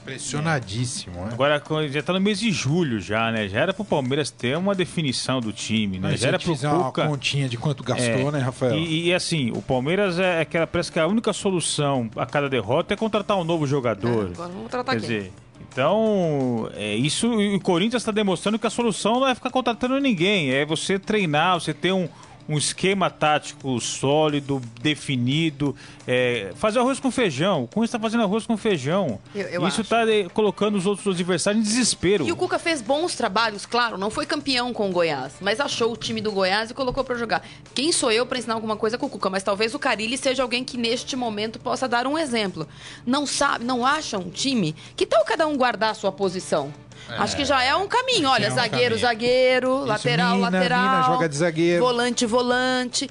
Pressionadíssimo, 0.08 1.26
né? 1.26 1.30
Agora 1.34 1.62
já 1.90 2.02
tá 2.02 2.14
no 2.14 2.22
mês 2.22 2.40
de 2.40 2.52
julho 2.52 3.00
já, 3.00 3.32
né? 3.32 3.48
Já 3.48 3.60
era 3.60 3.74
pro 3.74 3.84
Palmeiras 3.84 4.32
ter 4.32 4.58
uma 4.58 4.74
definição 4.74 5.42
do 5.42 5.52
time, 5.52 6.00
né? 6.00 6.10
Mas 6.12 6.22
já 6.22 6.30
era 6.30 6.40
pro 6.40 6.54
fizer 6.56 6.70
uma 6.70 6.86
Cuca. 6.86 7.08
continha 7.08 7.50
de 7.50 7.58
quanto 7.58 7.84
gastou, 7.84 8.30
É, 8.30 8.32
né, 8.32 8.40
Rafael? 8.40 8.78
E, 8.78 9.08
e, 9.08 9.14
assim, 9.14 9.52
o 9.52 9.62
Palmeiras 9.62 10.18
é 10.18 10.42
aquela, 10.42 10.66
parece 10.66 10.92
que 10.92 11.00
a 11.00 11.06
única 11.08 11.34
solução 11.34 12.10
a 12.16 12.26
cada 12.26 12.50
derrota 12.50 12.94
é 12.94 12.98
contratar 12.98 13.38
um 13.38 13.44
novo 13.44 13.68
jogador. 13.68 14.28
É, 14.30 14.34
agora 14.34 14.50
vamos 14.50 14.72
tratar 14.72 14.94
Quer 14.94 15.02
quem? 15.02 15.10
dizer, 15.10 15.32
então, 15.72 16.70
é 16.74 16.96
isso. 16.96 17.28
E 17.42 17.56
o 17.56 17.60
Corinthians 17.60 18.02
está 18.02 18.12
demonstrando 18.12 18.58
que 18.58 18.66
a 18.66 18.70
solução 18.70 19.20
não 19.20 19.28
é 19.28 19.36
ficar 19.36 19.50
contratando 19.52 20.00
ninguém, 20.00 20.52
é 20.52 20.66
você 20.66 20.98
treinar, 20.98 21.60
você 21.60 21.74
ter 21.74 21.92
um, 21.92 22.08
um 22.50 22.58
esquema 22.58 23.10
tático 23.10 23.80
sólido, 23.82 24.62
definido, 24.82 25.76
é, 26.08 26.52
fazer 26.56 26.80
arroz 26.80 27.00
com 27.00 27.12
feijão. 27.12 27.64
O 27.64 27.68
Corinthians 27.68 27.90
está 27.90 28.00
fazendo 28.00 28.24
arroz 28.24 28.46
com 28.46 28.56
feijão. 28.58 29.20
Eu- 29.36 29.48
eu 29.48 29.68
isso 29.68 29.82
está 29.82 29.98
colocando 30.34 30.76
os 30.78 30.86
outros 30.86 31.14
adversários 31.14 31.62
em 31.62 31.68
desespero. 31.68 32.26
E 32.28 32.32
o 32.32 32.36
Cuca 32.36 32.58
fez 32.58 32.82
bons 32.82 33.16
trabalhos, 33.16 33.66
claro, 33.66 33.98
não 33.98 34.10
foi 34.10 34.26
campeão 34.26 34.74
com 34.74 34.90
o 34.90 34.94
Goiás, 34.94 35.34
mas 35.42 35.60
achou 35.60 35.92
o 35.92 35.98
time 35.98 36.22
do 36.22 36.32
Goiás 36.32 36.72
e 36.72 36.74
colocou 36.74 37.04
pra 37.04 37.16
jogar. 37.16 37.46
Quem 37.76 37.92
sou 37.92 38.12
eu 38.12 38.26
pra 38.26 38.38
ensinar 38.38 38.54
alguma 38.54 38.76
coisa 38.78 38.98
com 38.98 39.06
o 39.06 39.10
Cuca? 39.10 39.30
Mas 39.30 39.44
talvez 39.44 39.74
o 39.76 39.80
Carilli 39.80 40.18
seja 40.18 40.42
alguém 40.44 40.64
que 40.64 40.78
neste 40.78 41.16
momento 41.16 41.60
possa 41.60 41.88
dar 41.88 42.08
um 42.08 42.18
exemplo. 42.18 42.68
Não 43.06 43.26
sabe, 43.26 43.66
não 43.66 43.86
acha 43.86 44.18
um 44.18 44.30
time? 44.30 44.76
Que 44.96 45.06
tal 45.06 45.24
cada 45.26 45.46
um 45.48 45.58
guardar 45.58 45.92
a 45.92 45.94
sua 45.94 46.12
posição? 46.12 46.74
Acho 47.10 47.36
que 47.36 47.46
já 47.46 47.64
é 47.64 47.76
um 47.76 47.88
caminho. 47.88 48.30
Olha, 48.30 48.48
é 48.48 48.52
um 48.52 48.56
zagueiro, 48.56 48.96
caminho. 48.96 49.00
zagueiro, 49.00 49.86
lateral, 49.86 50.36
mina, 50.36 50.50
lateral. 50.50 50.82
mina, 50.82 51.04
joga 51.04 51.30
de 51.30 51.38
zagueiro. 51.38 51.84
Volante, 51.84 52.26
volante. 52.26 53.10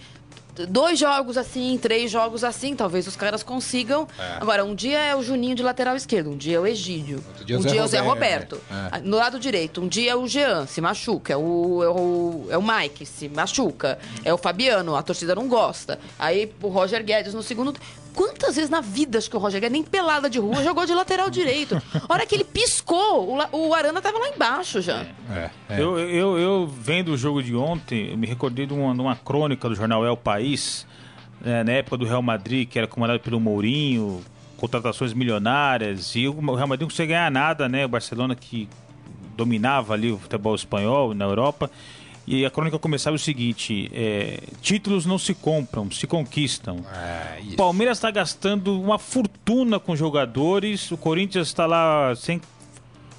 Dois 0.70 0.98
jogos 0.98 1.36
assim, 1.36 1.78
três 1.80 2.10
jogos 2.10 2.42
assim, 2.42 2.74
talvez 2.74 3.06
os 3.06 3.14
caras 3.14 3.42
consigam. 3.42 4.08
Agora, 4.40 4.64
um 4.64 4.74
dia 4.74 4.98
é 4.98 5.14
o 5.14 5.22
Juninho 5.22 5.54
de 5.54 5.62
lateral 5.62 5.94
esquerdo, 5.96 6.30
um 6.30 6.36
dia 6.36 6.56
é 6.56 6.60
o 6.60 6.66
Egídio, 6.66 7.22
dia 7.44 7.56
é 7.56 7.58
um 7.58 7.62
Zé 7.62 7.68
dia 7.68 7.80
é 7.80 7.84
o 7.84 7.86
Zé 7.86 7.98
Roberto, 8.00 8.62
Roberto. 8.70 8.94
é. 8.96 9.00
No 9.00 9.18
lado 9.18 9.38
direito, 9.38 9.82
um 9.82 9.88
dia 9.88 10.12
é 10.12 10.16
o 10.16 10.26
Jean, 10.26 10.66
se 10.66 10.80
machuca. 10.80 11.34
É 11.34 11.36
o, 11.36 11.82
é 11.84 11.88
o, 11.90 12.46
é 12.50 12.56
o 12.56 12.62
Mike, 12.62 13.04
se 13.04 13.28
machuca. 13.28 13.98
É 14.24 14.32
o 14.32 14.38
Fabiano, 14.38 14.96
a 14.96 15.02
torcida 15.02 15.34
não 15.34 15.46
gosta. 15.46 15.98
Aí 16.18 16.50
o 16.62 16.68
Roger 16.68 17.04
Guedes 17.04 17.34
no 17.34 17.42
segundo. 17.42 17.74
Quantas 18.16 18.56
vezes 18.56 18.70
na 18.70 18.80
vida 18.80 19.18
acho 19.18 19.28
que 19.28 19.37
o 19.37 19.38
Roger 19.38 19.61
Guedes, 19.61 19.75
nem 19.75 19.82
pelada 19.82 20.30
de 20.30 20.38
rua, 20.38 20.64
jogou 20.64 20.87
de 20.87 20.94
lateral 20.94 21.28
direito? 21.28 21.80
A 22.08 22.14
hora 22.14 22.25
que 22.25 22.35
ele 22.35 22.44
piscou, 22.44 23.38
o, 23.52 23.75
Arana 23.75 24.00
tava 24.00 24.18
lá 24.18 24.30
embaixo 24.30 24.80
já. 24.80 25.04
É, 25.30 25.50
é. 25.68 25.82
Eu, 25.82 25.99
eu, 25.99 26.38
eu 26.38 26.66
vendo 26.66 27.12
o 27.12 27.16
jogo 27.16 27.42
de 27.42 27.54
ontem, 27.54 28.12
eu 28.12 28.16
me 28.16 28.26
recordei 28.26 28.64
de 28.64 28.73
uma, 28.73 28.94
de 28.94 29.00
uma 29.02 29.14
crônica 29.14 29.68
do 29.68 29.75
jornal 29.75 30.02
El 30.02 30.16
País, 30.16 30.87
né, 31.42 31.62
na 31.62 31.73
época 31.73 31.99
do 31.99 32.06
Real 32.06 32.23
Madrid, 32.23 32.66
que 32.66 32.78
era 32.78 32.88
comandado 32.88 33.20
pelo 33.20 33.38
Mourinho, 33.38 34.25
contratações 34.56 35.12
milionárias, 35.12 36.16
e 36.16 36.26
o 36.26 36.54
Real 36.54 36.66
Madrid 36.66 36.80
não 36.80 36.88
conseguia 36.88 37.16
ganhar 37.16 37.30
nada, 37.30 37.68
né? 37.68 37.85
O 37.85 37.88
Barcelona 37.88 38.35
que 38.35 38.66
dominava 39.37 39.92
ali 39.92 40.11
o 40.11 40.18
futebol 40.18 40.54
espanhol 40.54 41.12
na 41.12 41.26
Europa. 41.26 41.70
E 42.26 42.45
a 42.45 42.50
crônica 42.50 42.78
começava 42.78 43.14
o 43.14 43.18
seguinte: 43.18 43.88
é, 43.92 44.40
títulos 44.61 45.06
não 45.06 45.18
se 45.18 45.33
compram, 45.33 45.90
se 45.90 46.06
conquistam. 46.06 46.85
É, 46.92 47.40
O. 47.52 47.56
Palmeiras 47.56 47.99
está 47.99 48.11
gastando 48.11 48.80
uma 48.80 48.99
fortuna 48.99 49.78
com 49.78 49.95
jogadores, 49.95 50.90
o 50.90 50.97
Corinthians 50.97 51.47
está 51.47 51.66
lá 51.66 52.14
sem 52.16 52.40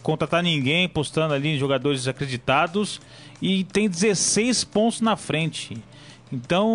contratar 0.03 0.43
ninguém, 0.43 0.87
postando 0.87 1.33
ali 1.33 1.49
em 1.49 1.57
jogadores 1.57 2.01
desacreditados 2.01 2.99
e 3.41 3.63
tem 3.65 3.89
16 3.89 4.63
pontos 4.65 5.01
na 5.01 5.15
frente. 5.15 5.77
Então, 6.31 6.67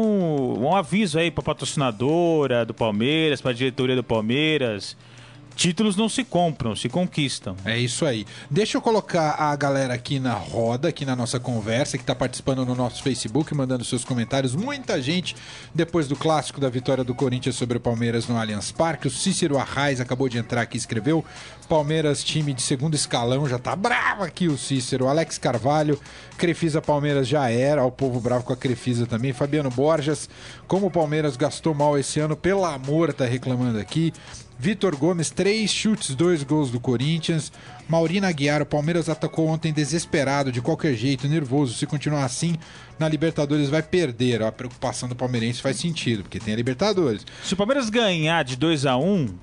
um 0.59 0.75
aviso 0.75 1.19
aí 1.19 1.31
para 1.31 1.43
patrocinadora 1.43 2.65
do 2.65 2.73
Palmeiras, 2.73 3.41
para 3.41 3.51
a 3.51 3.55
diretoria 3.55 3.97
do 3.97 4.03
Palmeiras. 4.03 4.97
Títulos 5.55 5.97
não 5.97 6.09
se 6.09 6.25
compram, 6.25 6.75
se 6.75 6.89
conquistam. 6.89 7.57
É 7.65 7.79
isso 7.79 8.05
aí. 8.05 8.27
Deixa 8.51 8.77
eu 8.77 8.83
colocar 8.83 9.37
a 9.39 9.55
galera 9.55 9.95
aqui 9.95 10.19
na 10.19 10.35
roda, 10.35 10.89
aqui 10.89 11.05
na 11.05 11.15
nossa 11.15 11.39
conversa, 11.39 11.97
que 11.97 12.03
está 12.03 12.15
participando 12.15 12.65
no 12.65 12.75
nosso 12.75 13.03
Facebook, 13.03 13.55
mandando 13.55 13.85
seus 13.85 14.05
comentários. 14.05 14.55
Muita 14.55 15.01
gente, 15.01 15.37
depois 15.75 16.09
do 16.09 16.17
clássico 16.17 16.61
da 16.61 16.69
vitória 16.69 17.05
do 17.05 17.15
Corinthians 17.15 17.57
sobre 17.57 17.77
o 17.77 17.81
Palmeiras 17.81 18.27
no 18.27 18.37
Allianz 18.37 18.73
Parque. 18.73 19.09
O 19.09 19.11
Cícero 19.11 19.59
Arraes 19.59 20.01
acabou 20.01 20.29
de 20.29 20.39
entrar 20.39 20.63
aqui 20.63 20.77
e 20.77 20.79
escreveu. 20.79 21.25
Palmeiras, 21.69 22.23
time 22.23 22.53
de 22.53 22.61
segundo 22.61 22.95
escalão, 22.95 23.49
já 23.49 23.59
tá 23.59 23.75
bravo 23.75 24.25
aqui 24.25 24.49
o 24.49 24.59
Cícero. 24.59 25.09
Alex 25.09 25.39
Carvalho, 25.39 25.99
Crefisa 26.37 26.83
Palmeiras 26.83 27.27
já 27.27 27.49
era, 27.51 27.85
o 27.85 27.91
povo 27.91 28.21
bravo 28.21 28.45
com 28.45 28.53
a 28.53 28.57
Crefisa 28.57 29.07
também. 29.07 29.33
Fabiano 29.33 29.71
Borjas, 29.71 30.29
como 30.67 30.87
o 30.87 30.91
Palmeiras 30.91 31.37
gastou 31.37 31.73
mal 31.75 31.99
esse 31.99 32.21
ano, 32.21 32.37
pelo 32.37 32.65
amor, 32.65 33.13
tá 33.13 33.25
reclamando 33.25 33.79
aqui. 33.79 34.13
Vitor 34.63 34.95
Gomes, 34.95 35.29
três 35.29 35.73
chutes, 35.73 36.15
dois 36.15 36.45
gols 36.45 36.71
do 36.71 36.79
Corinthians. 36.79 37.51
Maurina 37.89 38.29
Aguiar, 38.29 38.63
o 38.63 38.67
Palmeiras 38.67 39.09
atacou 39.09 39.49
ontem 39.49 39.73
desesperado, 39.73 40.53
de 40.53 40.61
qualquer 40.61 40.95
jeito, 40.95 41.27
nervoso. 41.27 41.75
Se 41.75 41.85
continuar 41.85 42.25
assim, 42.25 42.55
na 42.97 43.09
Libertadores 43.09 43.69
vai 43.69 43.83
perder. 43.83 44.41
A 44.41 44.53
preocupação 44.53 45.09
do 45.09 45.17
palmeirense 45.17 45.61
faz 45.61 45.79
sentido, 45.79 46.23
porque 46.23 46.39
tem 46.39 46.55
a 46.55 46.57
Libertadores. 46.57 47.27
Se 47.43 47.55
o 47.55 47.57
Palmeiras 47.57 47.91
ganhar 47.91 48.45
de 48.45 48.55
2 48.55 48.87
a 48.87 48.97
1 48.97 49.35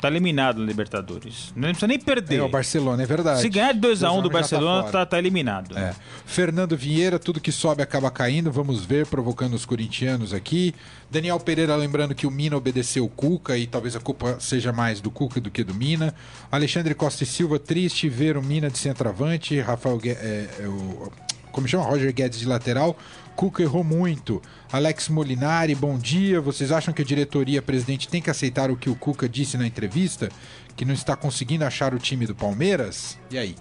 tá 0.00 0.08
eliminado 0.08 0.58
na 0.58 0.66
Libertadores. 0.66 1.52
Não 1.56 1.68
precisa 1.68 1.86
nem 1.86 1.98
perder. 1.98 2.38
É 2.38 2.42
o 2.42 2.48
Barcelona, 2.48 3.02
é 3.02 3.06
verdade. 3.06 3.40
Se 3.40 3.48
ganhar 3.48 3.72
de 3.72 3.80
2 3.80 4.02
a 4.02 4.12
1 4.12 4.22
do 4.22 4.28
tá 4.28 4.34
Barcelona, 4.34 4.82
fora. 4.82 4.92
tá, 4.92 5.06
tá 5.06 5.18
eliminado. 5.18 5.76
É. 5.78 5.94
Fernando 6.26 6.76
Vieira, 6.76 7.18
tudo 7.18 7.40
que 7.40 7.52
sobe 7.52 7.82
acaba 7.82 8.10
caindo. 8.10 8.50
Vamos 8.52 8.84
ver, 8.84 9.06
provocando 9.06 9.54
os 9.54 9.64
corintianos 9.64 10.34
aqui. 10.34 10.74
Daniel 11.10 11.38
Pereira 11.38 11.76
lembrando 11.76 12.14
que 12.14 12.26
o 12.26 12.30
Mina 12.30 12.56
obedeceu 12.56 13.04
o 13.04 13.08
Cuca 13.08 13.56
e 13.56 13.66
talvez 13.66 13.94
a 13.94 14.00
culpa 14.00 14.36
seja 14.40 14.72
mais 14.72 15.00
do 15.00 15.10
Cuca 15.10 15.40
do 15.40 15.50
que 15.50 15.62
do 15.62 15.74
Mina. 15.74 16.14
Alexandre 16.50 16.94
Costa 16.94 17.24
e 17.24 17.26
Silva, 17.26 17.58
triste 17.58 18.08
ver 18.08 18.36
o 18.36 18.42
Mina 18.42 18.68
de 18.68 18.78
centroavante. 18.78 19.60
Rafael 19.60 20.00
é, 20.04 20.48
é 20.60 20.66
o, 20.66 21.12
como 21.54 21.68
chama? 21.68 21.84
Roger 21.84 22.12
Guedes 22.12 22.40
de 22.40 22.46
lateral. 22.46 22.98
Cuca 23.34 23.62
errou 23.62 23.84
muito. 23.84 24.40
Alex 24.72 25.08
Molinari, 25.08 25.74
bom 25.74 25.98
dia. 25.98 26.40
Vocês 26.40 26.70
acham 26.72 26.94
que 26.94 27.02
a 27.02 27.04
diretoria, 27.04 27.60
presidente, 27.60 28.08
tem 28.08 28.22
que 28.22 28.30
aceitar 28.30 28.70
o 28.70 28.76
que 28.76 28.88
o 28.88 28.94
Cuca 28.94 29.28
disse 29.28 29.56
na 29.56 29.66
entrevista? 29.66 30.28
Que 30.76 30.84
não 30.84 30.94
está 30.94 31.16
conseguindo 31.16 31.64
achar 31.64 31.94
o 31.94 31.98
time 31.98 32.26
do 32.26 32.34
Palmeiras? 32.34 33.18
E 33.30 33.38
aí? 33.38 33.54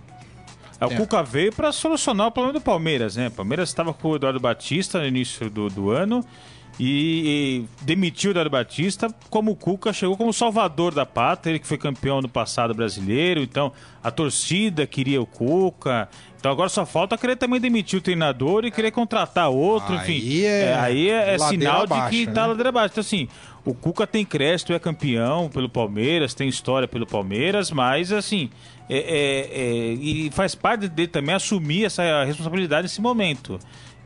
É, 0.80 0.86
O 0.86 0.92
É. 0.92 0.96
Cuca 0.96 1.24
veio 1.24 1.52
para 1.54 1.72
solucionar 1.72 2.28
o 2.28 2.32
problema 2.32 2.60
do 2.60 2.64
Palmeiras, 2.64 3.16
né? 3.16 3.28
O 3.28 3.32
Palmeiras 3.32 3.70
estava 3.70 3.94
com 3.94 4.10
o 4.10 4.16
Eduardo 4.16 4.40
Batista 4.40 5.00
no 5.00 5.06
início 5.06 5.50
do, 5.50 5.70
do 5.70 5.90
ano 5.90 6.26
e, 6.80 7.66
e 7.80 7.84
demitiu 7.86 8.30
o 8.30 8.34
Eduardo 8.34 8.50
Batista, 8.50 9.14
como 9.30 9.52
o 9.52 9.56
Cuca 9.56 9.94
chegou 9.94 10.18
como 10.18 10.34
salvador 10.34 10.94
da 10.94 11.06
pátria, 11.06 11.52
ele 11.52 11.60
que 11.60 11.68
foi 11.68 11.78
campeão 11.78 12.22
no 12.22 12.30
passado 12.30 12.74
brasileiro, 12.74 13.42
então 13.42 13.72
a 14.04 14.10
torcida 14.10 14.86
queria 14.88 15.22
o 15.22 15.26
Cuca. 15.26 16.10
Então 16.44 16.52
agora 16.52 16.68
só 16.68 16.86
falta 16.86 17.18
querer 17.18 17.38
também 17.38 17.58
demitir 17.58 18.00
o 18.00 18.02
treinador 18.02 18.66
e 18.66 18.72
querer 18.72 18.92
contratar 18.92 19.50
outro, 19.50 19.94
Aí 19.96 20.02
enfim. 20.02 20.44
é 20.44 20.74
aí 20.78 21.10
é, 21.10 21.36
é 21.36 21.38
sinal 21.40 21.88
de 21.88 22.10
que 22.10 22.26
tá 22.26 22.42
né? 22.42 22.48
ladeira 22.48 22.68
abaixo. 22.68 22.90
Então 22.92 23.00
assim, 23.00 23.30
o 23.64 23.74
Cuca 23.74 24.06
tem 24.06 24.26
crédito, 24.26 24.74
é 24.74 24.78
campeão 24.78 25.48
pelo 25.48 25.70
Palmeiras, 25.70 26.34
tem 26.34 26.50
história 26.50 26.86
pelo 26.86 27.08
Palmeiras, 27.08 27.72
mas 27.72 28.12
assim, 28.12 28.50
é, 28.90 28.98
é- 28.98 29.58
é- 29.58 29.94
e 29.94 30.32
faz 30.34 30.54
parte 30.54 30.90
dele 30.90 31.08
também 31.08 31.34
assumir 31.34 31.86
essa 31.86 32.26
responsabilidade 32.26 32.84
nesse 32.84 33.00
momento. 33.00 33.58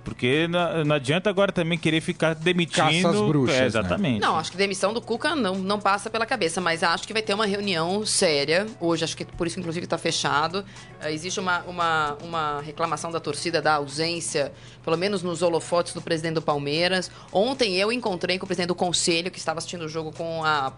Porque 0.08 0.48
não, 0.48 0.86
não 0.86 0.96
adianta 0.96 1.30
agora 1.30 1.52
também 1.52 1.78
querer 1.78 2.00
ficar 2.00 2.34
demitindo. 2.34 2.82
Caça 2.82 3.10
às 3.10 3.28
bruxas, 3.28 3.56
É, 3.58 3.60
né? 3.60 3.66
exatamente. 3.66 4.22
Não, 4.22 4.38
acho 4.38 4.52
que 4.52 4.58
demissão 4.58 4.94
do 4.94 5.02
Cuca 5.02 5.36
não, 5.36 5.56
não 5.56 5.82
passa 5.82 6.10
pela 6.10 6.26
cabeça, 6.26 6.62
mas 6.62 6.82
acho 6.82 7.06
que 7.06 7.12
vai 7.12 7.22
ter 7.22 7.34
uma 7.34 7.46
reunião 7.46 8.06
séria. 8.06 8.66
Hoje, 8.80 9.04
acho 9.04 9.18
que 9.18 9.26
por 9.26 9.46
isso, 9.46 9.60
inclusive, 9.60 9.84
está 9.84 9.98
fechado. 9.98 10.64
Eh, 11.02 11.12
existe 11.12 11.42
uma, 11.42 11.60
uma, 11.64 12.18
uma 12.24 12.62
reclamação 12.62 13.12
da 13.12 13.20
torcida 13.20 13.62
da 13.62 13.74
ausência, 13.74 14.54
pelo 14.82 14.98
menos 14.98 15.22
nos 15.22 15.42
holofotes 15.42 15.92
do 15.94 16.02
presidente 16.02 16.36
do 16.36 16.42
Palmeiras. 16.42 17.12
Ontem 17.30 17.76
eu 17.76 17.92
encontrei 17.92 18.40
com 18.40 18.46
o 18.46 18.48
presidente 18.48 18.70
do 18.70 18.76
conselho, 18.76 19.30
que 19.30 19.38
estava 19.38 19.58
assistindo 19.58 19.82
o 19.82 19.90
jogo 19.90 20.14
com 20.14 20.42
a 20.42 20.72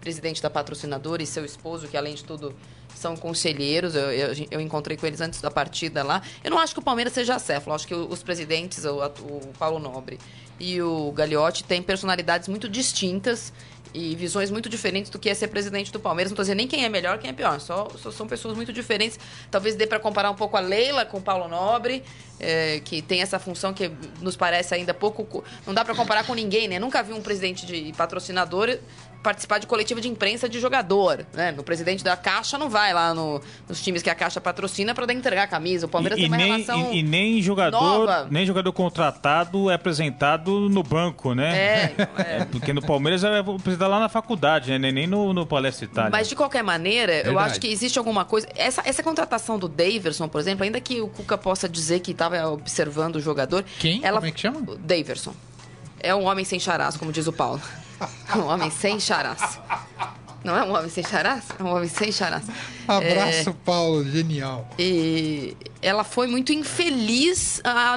presidente 0.00 0.40
da 0.42 0.48
patrocinadora 0.48 1.22
e 1.22 1.26
seu 1.26 1.44
esposo, 1.44 1.86
que 1.86 1.98
além 1.98 2.14
de 2.14 2.24
tudo 2.24 2.54
são 2.94 3.16
conselheiros. 3.16 3.94
Eu, 3.94 4.12
eu, 4.12 4.46
eu 4.50 4.60
encontrei 4.60 4.96
com 4.96 5.06
eles 5.06 5.20
antes 5.20 5.40
da 5.40 5.50
partida 5.50 6.02
lá. 6.02 6.22
Eu 6.42 6.50
não 6.50 6.58
acho 6.58 6.72
que 6.74 6.80
o 6.80 6.82
Palmeiras 6.82 7.12
seja 7.12 7.34
acéfalo. 7.34 7.74
Acho 7.74 7.86
que 7.86 7.94
os 7.94 8.22
presidentes, 8.22 8.84
o, 8.84 9.04
o 9.04 9.52
Paulo 9.58 9.78
Nobre 9.78 10.18
e 10.58 10.80
o 10.80 11.10
Gagliotti, 11.12 11.64
têm 11.64 11.82
personalidades 11.82 12.48
muito 12.48 12.68
distintas. 12.68 13.52
e 13.94 14.16
visões 14.16 14.50
muito 14.50 14.68
diferentes 14.68 15.08
do 15.08 15.20
que 15.20 15.30
é 15.30 15.34
ser 15.34 15.46
presidente 15.48 15.92
do 15.92 16.00
Palmeiras. 16.00 16.32
Não 16.32 16.34
estou 16.34 16.42
dizendo 16.42 16.56
nem 16.56 16.66
quem 16.66 16.84
é 16.84 16.88
melhor, 16.88 17.18
quem 17.18 17.30
é 17.30 17.32
pior. 17.32 17.60
Só, 17.60 17.88
só 17.96 18.10
são 18.10 18.26
pessoas 18.26 18.56
muito 18.56 18.72
diferentes. 18.72 19.18
Talvez 19.50 19.76
dê 19.76 19.86
para 19.86 20.00
comparar 20.00 20.30
um 20.30 20.34
pouco 20.34 20.56
a 20.56 20.60
Leila 20.60 21.04
com 21.04 21.18
o 21.18 21.22
Paulo 21.22 21.46
Nobre, 21.48 22.02
é, 22.40 22.80
que 22.84 23.00
tem 23.00 23.22
essa 23.22 23.38
função 23.38 23.72
que 23.72 23.92
nos 24.20 24.36
parece 24.36 24.74
ainda 24.74 24.92
pouco. 24.92 25.44
Não 25.64 25.72
dá 25.72 25.84
para 25.84 25.94
comparar 25.94 26.24
com 26.26 26.34
ninguém, 26.34 26.66
né? 26.66 26.80
Nunca 26.80 27.02
vi 27.04 27.12
um 27.12 27.22
presidente 27.22 27.64
de 27.66 27.92
patrocinador 27.96 28.78
participar 29.24 29.58
de 29.58 29.66
coletiva 29.66 30.02
de 30.02 30.08
imprensa 30.08 30.46
de 30.46 30.60
jogador, 30.60 31.24
né? 31.32 31.50
No 31.50 31.64
presidente 31.64 32.04
da 32.04 32.14
Caixa 32.14 32.58
não 32.58 32.68
vai 32.68 32.92
lá 32.92 33.14
no, 33.14 33.40
nos 33.66 33.82
times 33.82 34.02
que 34.02 34.10
a 34.10 34.14
Caixa 34.14 34.38
patrocina 34.38 34.94
para 34.94 35.10
entregar 35.14 35.44
a 35.44 35.46
camisa. 35.46 35.86
O 35.86 35.88
Palmeiras 35.88 36.18
e, 36.18 36.22
tem 36.22 36.30
uma 36.30 36.36
nem, 36.36 36.46
relação 36.52 36.92
e, 36.92 36.98
e, 36.98 37.02
nem 37.02 37.40
jogador, 37.40 37.80
nova. 37.80 38.28
nem 38.30 38.44
jogador 38.44 38.70
contratado 38.72 39.70
é 39.70 39.74
apresentado 39.74 40.68
no 40.68 40.82
banco, 40.82 41.34
né? 41.34 41.56
É, 41.56 41.94
é. 42.18 42.44
Porque 42.44 42.74
no 42.74 42.82
Palmeiras 42.82 43.24
é 43.24 43.38
apresentado 43.38 43.90
lá 43.90 43.98
na 43.98 44.10
faculdade, 44.10 44.78
né? 44.78 44.92
Nem 44.92 45.06
no, 45.06 45.32
no 45.32 45.46
Palestra 45.46 45.86
Itália. 45.86 46.10
Mas 46.10 46.28
de 46.28 46.36
qualquer 46.36 46.62
maneira, 46.62 47.14
eu 47.14 47.24
Verdade. 47.24 47.50
acho 47.52 47.60
que 47.60 47.68
existe 47.68 47.98
alguma 47.98 48.26
coisa. 48.26 48.46
Essa, 48.54 48.82
essa 48.84 49.02
contratação 49.02 49.58
do 49.58 49.68
Daverson, 49.68 50.28
por 50.28 50.38
exemplo, 50.38 50.64
ainda 50.64 50.80
que 50.80 51.00
o 51.00 51.08
Cuca 51.08 51.38
possa 51.38 51.66
dizer 51.66 52.00
que 52.00 52.10
estava 52.10 52.46
observando 52.48 53.16
o 53.16 53.20
jogador. 53.20 53.64
Quem? 53.78 54.04
Ela... 54.04 54.18
Como 54.18 54.28
é 54.28 54.32
que 54.32 54.40
chama? 54.40 54.60
O 54.60 54.76
Daverson. 54.76 55.34
É 55.98 56.14
um 56.14 56.26
homem 56.26 56.44
sem 56.44 56.60
charás, 56.60 56.98
como 56.98 57.10
diz 57.10 57.26
o 57.26 57.32
Paulo. 57.32 57.62
um 58.36 58.46
homem 58.46 58.70
sem 58.70 58.98
charás. 59.00 59.58
Não 60.42 60.54
é 60.54 60.62
um 60.62 60.74
homem 60.76 60.90
sem 60.90 61.02
charás? 61.02 61.44
É 61.58 61.62
um 61.62 61.74
homem 61.74 61.88
sem 61.88 62.12
charás. 62.12 62.44
Abraço, 62.86 63.54
Paulo, 63.64 64.04
genial. 64.04 64.68
E 64.78 65.56
ela 65.80 66.04
foi 66.04 66.26
muito 66.26 66.52
infeliz. 66.52 67.62
a- 67.64 67.96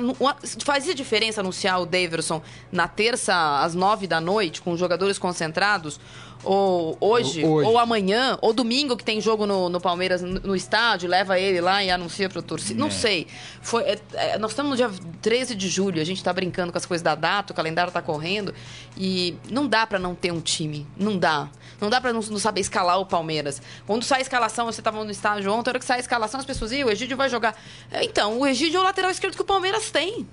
fazia 0.63 0.95
diferença 0.95 1.41
anunciar 1.41 1.81
o 1.81 1.85
Daverson 1.85 2.41
na 2.71 2.87
terça 2.87 3.61
às 3.61 3.75
nove 3.75 4.07
da 4.07 4.21
noite, 4.21 4.61
com 4.61 4.71
os 4.71 4.79
jogadores 4.79 5.17
concentrados? 5.19 5.99
Ou 6.47 6.97
hoje, 7.01 7.43
hoje. 7.45 7.67
ou 7.69 7.77
amanhã, 7.77 8.37
ou 8.41 8.53
domingo 8.53 8.95
que 8.95 9.03
tem 9.03 9.19
jogo 9.19 9.45
no, 9.45 9.69
no 9.69 9.81
Palmeiras 9.81 10.21
no, 10.21 10.39
no 10.39 10.55
estádio, 10.55 11.09
leva 11.09 11.37
ele 11.39 11.59
lá 11.61 11.83
e 11.83 11.89
anuncia 11.91 12.29
para 12.29 12.39
o 12.39 12.41
torcida. 12.41 12.79
Não 12.79 12.89
sei. 12.89 13.27
Foi, 13.61 13.83
é- 13.83 13.99
é, 14.13 14.37
nós 14.37 14.51
estamos 14.51 14.71
no 14.71 14.75
dia 14.77 14.89
13 15.21 15.55
de 15.55 15.67
julho, 15.67 16.01
a 16.01 16.05
gente 16.05 16.17
está 16.17 16.31
brincando 16.31 16.71
com 16.71 16.77
as 16.77 16.85
coisas 16.85 17.03
da 17.03 17.15
data, 17.15 17.53
o 17.53 17.55
calendário 17.55 17.89
está 17.89 18.01
correndo. 18.01 18.53
E 18.95 19.35
não 19.49 19.67
dá 19.67 19.85
para 19.85 19.99
não 19.99 20.15
ter 20.15 20.31
um 20.31 20.39
time. 20.41 20.87
Não 20.97 21.17
dá. 21.17 21.49
Não 21.79 21.89
dá 21.89 22.01
para 22.01 22.11
não, 22.11 22.21
não 22.21 22.39
saber 22.39 22.61
escalar 22.61 22.99
o 22.99 23.05
Palmeiras. 23.05 23.61
Quando 23.85 24.03
sai 24.03 24.19
a 24.19 24.21
escalação, 24.21 24.65
você 24.65 24.79
estava 24.81 25.03
no 25.03 25.11
estádio 25.11 25.51
ontem, 25.51 25.69
a 25.69 25.71
hora 25.71 25.79
que 25.79 25.85
sai 25.85 25.97
a 25.97 25.99
escalação, 25.99 26.39
as 26.39 26.45
pessoas, 26.45 26.71
Ih, 26.71 26.83
o 26.83 26.89
Egídio 26.89 27.15
vai 27.15 27.29
jogar. 27.29 27.55
É, 27.91 28.03
Então, 28.03 28.39
o 28.39 28.47
Egídio 28.47 28.77
é 28.77 28.79
o 28.79 28.83
lateral 28.83 29.11
esquerdo 29.11 29.35
que 29.35 29.41
o 29.41 29.45
Palmeiras 29.45 29.91
tem. 29.91 30.27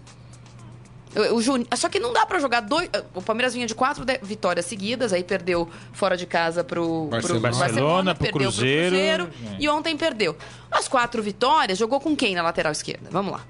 O, 1.31 1.37
o 1.37 1.43
Juni- 1.43 1.67
Só 1.77 1.89
que 1.89 1.99
não 2.01 2.13
dá 2.13 2.27
pra 2.27 2.39
jogar 2.39 2.61
dois. 2.61 2.89
O 3.15 3.23
Palmeiras 3.23 3.55
vinha 3.55 3.67
de 3.67 3.75
quatro 3.75 4.05
de- 4.05 4.19
vitórias 4.23 4.67
seguidas, 4.67 5.13
aí 5.13 5.23
perdeu 5.23 5.69
fora 5.93 6.17
de 6.17 6.27
casa 6.27 6.65
pro 6.65 7.09
pro 7.09 7.09
Barcelona. 7.41 7.51
Barcelona, 7.51 8.15
pro 8.15 8.25
perdeu 8.25 8.41
Cruzeiro. 8.51 8.89
Cruzeiro 8.91 9.31
É. 9.53 9.57
e 9.61 9.69
ontem 9.69 9.97
perdeu. 9.97 10.37
As 10.71 10.89
quatro 10.89 11.23
vitórias, 11.23 11.79
jogou 11.79 12.01
com 12.01 12.17
quem 12.17 12.35
na 12.35 12.43
lateral 12.43 12.73
esquerda? 12.73 13.09
Vamos 13.11 13.33
lá. 13.33 13.41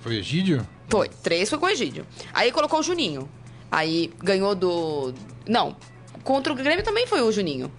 Foi 0.00 0.16
Egídio? 0.16 0.66
Foi. 0.88 1.08
Três 1.08 1.48
foi 1.50 1.58
com 1.58 1.66
o 1.66 1.68
Egídio. 1.68 2.06
Aí 2.32 2.50
colocou 2.52 2.80
o 2.80 2.82
Juninho. 2.82 3.28
Aí 3.70 4.12
ganhou 4.22 4.54
do. 4.54 5.12
Não. 5.46 5.76
Contra 6.22 6.52
o 6.52 6.56
Grêmio 6.56 6.84
também 6.84 7.06
foi 7.06 7.22
o 7.22 7.30
Juninho. 7.32 7.70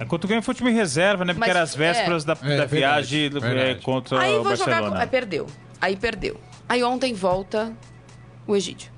Enquanto 0.00 0.24
o 0.24 0.26
Grêmio 0.28 0.44
foi 0.44 0.54
time 0.54 0.70
reserva, 0.70 1.24
né? 1.24 1.32
Porque 1.32 1.40
Mas, 1.40 1.50
era 1.50 1.62
as 1.62 1.74
vésperas 1.74 2.24
da, 2.24 2.36
É, 2.42 2.56
da 2.58 2.64
viagem 2.66 3.26
é, 3.26 3.28
verdade. 3.30 3.80
contra 3.82 4.20
Aí 4.20 4.36
o 4.36 4.44
vou 4.44 4.54
jogar. 4.54 4.70
Barcelona. 4.82 4.96
com- 4.96 5.02
Aí 5.02 5.06
perdeu. 5.08 5.46
Aí 5.80 5.96
perdeu. 5.96 6.40
Aí 6.68 6.84
ontem 6.84 7.14
volta 7.14 7.72
o 8.48 8.56
Egídio. 8.56 8.90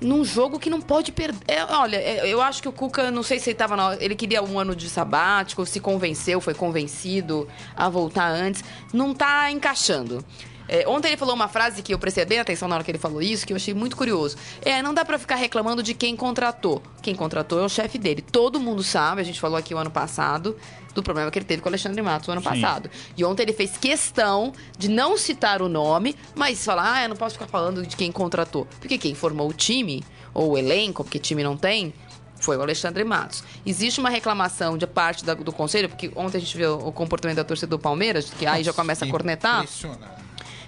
Num 0.00 0.24
jogo 0.24 0.58
que 0.58 0.70
não 0.70 0.80
pode 0.80 1.12
perder. 1.12 1.38
É, 1.46 1.64
olha, 1.64 1.96
é, 1.96 2.26
eu 2.26 2.40
acho 2.40 2.62
que 2.62 2.68
o 2.68 2.72
Cuca, 2.72 3.10
não 3.10 3.22
sei 3.22 3.38
se 3.38 3.50
ele 3.50 3.56
tava 3.56 3.76
na. 3.76 3.96
Ele 4.00 4.16
queria 4.16 4.42
um 4.42 4.58
ano 4.58 4.74
de 4.74 4.88
sabático, 4.88 5.64
se 5.64 5.78
convenceu, 5.78 6.40
foi 6.40 6.54
convencido 6.54 7.48
a 7.76 7.88
voltar 7.88 8.28
antes. 8.28 8.64
Não 8.92 9.14
tá 9.14 9.50
encaixando. 9.50 10.24
É, 10.68 10.86
ontem 10.88 11.08
ele 11.08 11.16
falou 11.16 11.34
uma 11.34 11.48
frase 11.48 11.82
que 11.82 11.92
eu 11.92 11.98
prestei 11.98 12.24
bem 12.24 12.38
atenção 12.38 12.68
na 12.68 12.76
hora 12.76 12.84
que 12.84 12.90
ele 12.90 12.98
falou 12.98 13.20
isso, 13.20 13.46
que 13.46 13.52
eu 13.52 13.56
achei 13.56 13.74
muito 13.74 13.96
curioso. 13.96 14.36
É, 14.62 14.80
não 14.82 14.94
dá 14.94 15.04
pra 15.04 15.18
ficar 15.18 15.36
reclamando 15.36 15.82
de 15.82 15.92
quem 15.94 16.16
contratou. 16.16 16.82
Quem 17.02 17.14
contratou 17.14 17.60
é 17.60 17.64
o 17.64 17.68
chefe 17.68 17.98
dele. 17.98 18.22
Todo 18.22 18.58
mundo 18.60 18.82
sabe, 18.82 19.20
a 19.20 19.24
gente 19.24 19.40
falou 19.40 19.56
aqui 19.58 19.74
o 19.74 19.78
ano 19.78 19.90
passado, 19.90 20.56
do 20.94 21.02
problema 21.02 21.30
que 21.30 21.38
ele 21.38 21.46
teve 21.46 21.62
com 21.62 21.68
o 21.68 21.70
Alexandre 21.70 22.00
Matos 22.02 22.28
o 22.28 22.32
ano 22.32 22.42
Sim. 22.42 22.48
passado. 22.48 22.90
E 23.16 23.24
ontem 23.24 23.42
ele 23.42 23.52
fez 23.52 23.76
questão 23.78 24.52
de 24.78 24.88
não 24.88 25.16
citar 25.18 25.60
o 25.62 25.68
nome, 25.68 26.14
mas 26.34 26.64
falar, 26.64 26.94
ah, 26.94 27.02
eu 27.04 27.08
não 27.08 27.16
posso 27.16 27.34
ficar 27.34 27.46
falando 27.48 27.84
de 27.86 27.96
quem 27.96 28.12
contratou. 28.12 28.66
Porque 28.80 28.98
quem 28.98 29.14
formou 29.14 29.48
o 29.48 29.52
time, 29.52 30.04
ou 30.34 30.52
o 30.52 30.58
elenco, 30.58 31.02
porque 31.02 31.18
time 31.18 31.42
não 31.42 31.56
tem, 31.56 31.92
foi 32.40 32.56
o 32.56 32.62
Alexandre 32.62 33.04
Matos. 33.04 33.42
Existe 33.64 34.00
uma 34.00 34.10
reclamação 34.10 34.76
de 34.76 34.86
parte 34.86 35.24
da- 35.24 35.34
do 35.34 35.52
conselho, 35.52 35.88
porque 35.88 36.10
ontem 36.16 36.38
a 36.38 36.40
gente 36.40 36.56
viu 36.56 36.74
o 36.78 36.92
comportamento 36.92 37.36
da 37.36 37.44
torcida 37.44 37.68
do 37.68 37.78
Palmeiras, 37.78 38.30
que 38.30 38.44
aí 38.46 38.62
já 38.64 38.72
começa 38.72 39.04
a 39.04 39.08
cornetar. 39.08 39.62
Impressionante. 39.62 40.21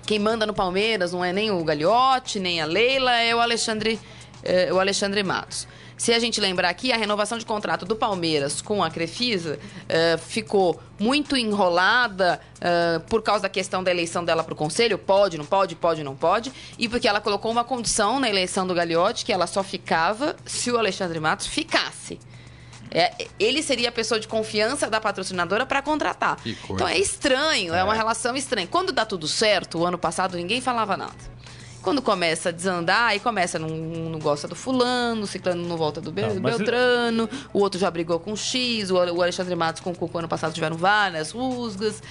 Quem 0.06 0.18
manda 0.18 0.44
no 0.46 0.52
Palmeiras 0.52 1.12
não 1.12 1.24
é 1.24 1.32
nem 1.32 1.50
o 1.50 1.62
Gagliotti, 1.64 2.38
nem 2.38 2.60
a 2.60 2.66
Leila, 2.66 3.16
é 3.16 3.34
o 3.34 3.40
Alexandre, 3.40 3.98
é, 4.42 4.72
o 4.72 4.78
Alexandre 4.78 5.22
Matos. 5.22 5.66
Se 5.96 6.12
a 6.12 6.18
gente 6.18 6.40
lembrar 6.40 6.68
aqui, 6.68 6.92
a 6.92 6.96
renovação 6.96 7.38
de 7.38 7.46
contrato 7.46 7.86
do 7.86 7.94
Palmeiras 7.94 8.60
com 8.60 8.82
a 8.82 8.90
Crefisa 8.90 9.58
eh, 9.88 10.16
ficou 10.18 10.80
muito 10.98 11.36
enrolada 11.36 12.40
eh, 12.60 13.00
por 13.08 13.22
causa 13.22 13.44
da 13.44 13.48
questão 13.48 13.82
da 13.82 13.90
eleição 13.90 14.24
dela 14.24 14.42
para 14.42 14.52
o 14.52 14.56
conselho. 14.56 14.98
Pode, 14.98 15.38
não 15.38 15.44
pode, 15.44 15.76
pode, 15.76 16.02
não 16.02 16.16
pode. 16.16 16.52
E 16.78 16.88
porque 16.88 17.06
ela 17.06 17.20
colocou 17.20 17.50
uma 17.50 17.62
condição 17.62 18.18
na 18.18 18.28
eleição 18.28 18.66
do 18.66 18.74
Gagliotti 18.74 19.24
que 19.24 19.32
ela 19.32 19.46
só 19.46 19.62
ficava 19.62 20.34
se 20.44 20.70
o 20.70 20.78
Alexandre 20.78 21.20
Matos 21.20 21.46
ficasse. 21.46 22.18
É, 22.94 23.26
ele 23.40 23.60
seria 23.62 23.88
a 23.88 23.92
pessoa 23.92 24.20
de 24.20 24.28
confiança 24.28 24.88
da 24.88 25.00
patrocinadora 25.00 25.66
para 25.66 25.82
contratar. 25.82 26.38
Então 26.46 26.86
é 26.86 26.96
estranho, 26.96 27.74
é. 27.74 27.82
uma 27.82 27.92
relação 27.94 28.36
estranha. 28.36 28.68
Quando 28.68 28.92
dá 28.92 29.04
tudo 29.04 29.26
certo, 29.26 29.78
o 29.80 29.84
ano 29.86 29.98
passado 29.98 30.36
ninguém 30.36 30.60
falava 30.60 30.96
nada. 30.96 31.34
Quando 31.82 32.00
começa 32.00 32.48
a 32.48 32.52
desandar, 32.52 33.08
aí 33.08 33.20
começa, 33.20 33.58
não, 33.58 33.68
não 33.68 34.18
gosta 34.18 34.48
do 34.48 34.54
fulano, 34.54 35.24
o 35.24 35.26
ciclano 35.26 35.68
não 35.68 35.76
volta 35.76 36.00
do 36.00 36.10
Be- 36.10 36.22
Não, 36.22 36.40
mas- 36.40 36.56
Beltrano, 36.56 37.28
o 37.52 37.58
outro 37.58 37.78
já 37.78 37.90
brigou 37.90 38.18
com 38.18 38.32
o 38.32 38.36
X, 38.38 38.90
o, 38.90 38.94
o 38.94 39.20
Alexandre 39.22 39.54
Matos 39.54 39.82
com 39.82 39.90
o 39.90 39.94
Cuco 39.94 40.16
ano 40.16 40.26
passado 40.26 40.54
tiveram 40.54 40.76
várias 40.78 41.30
rusgas. 41.32 42.02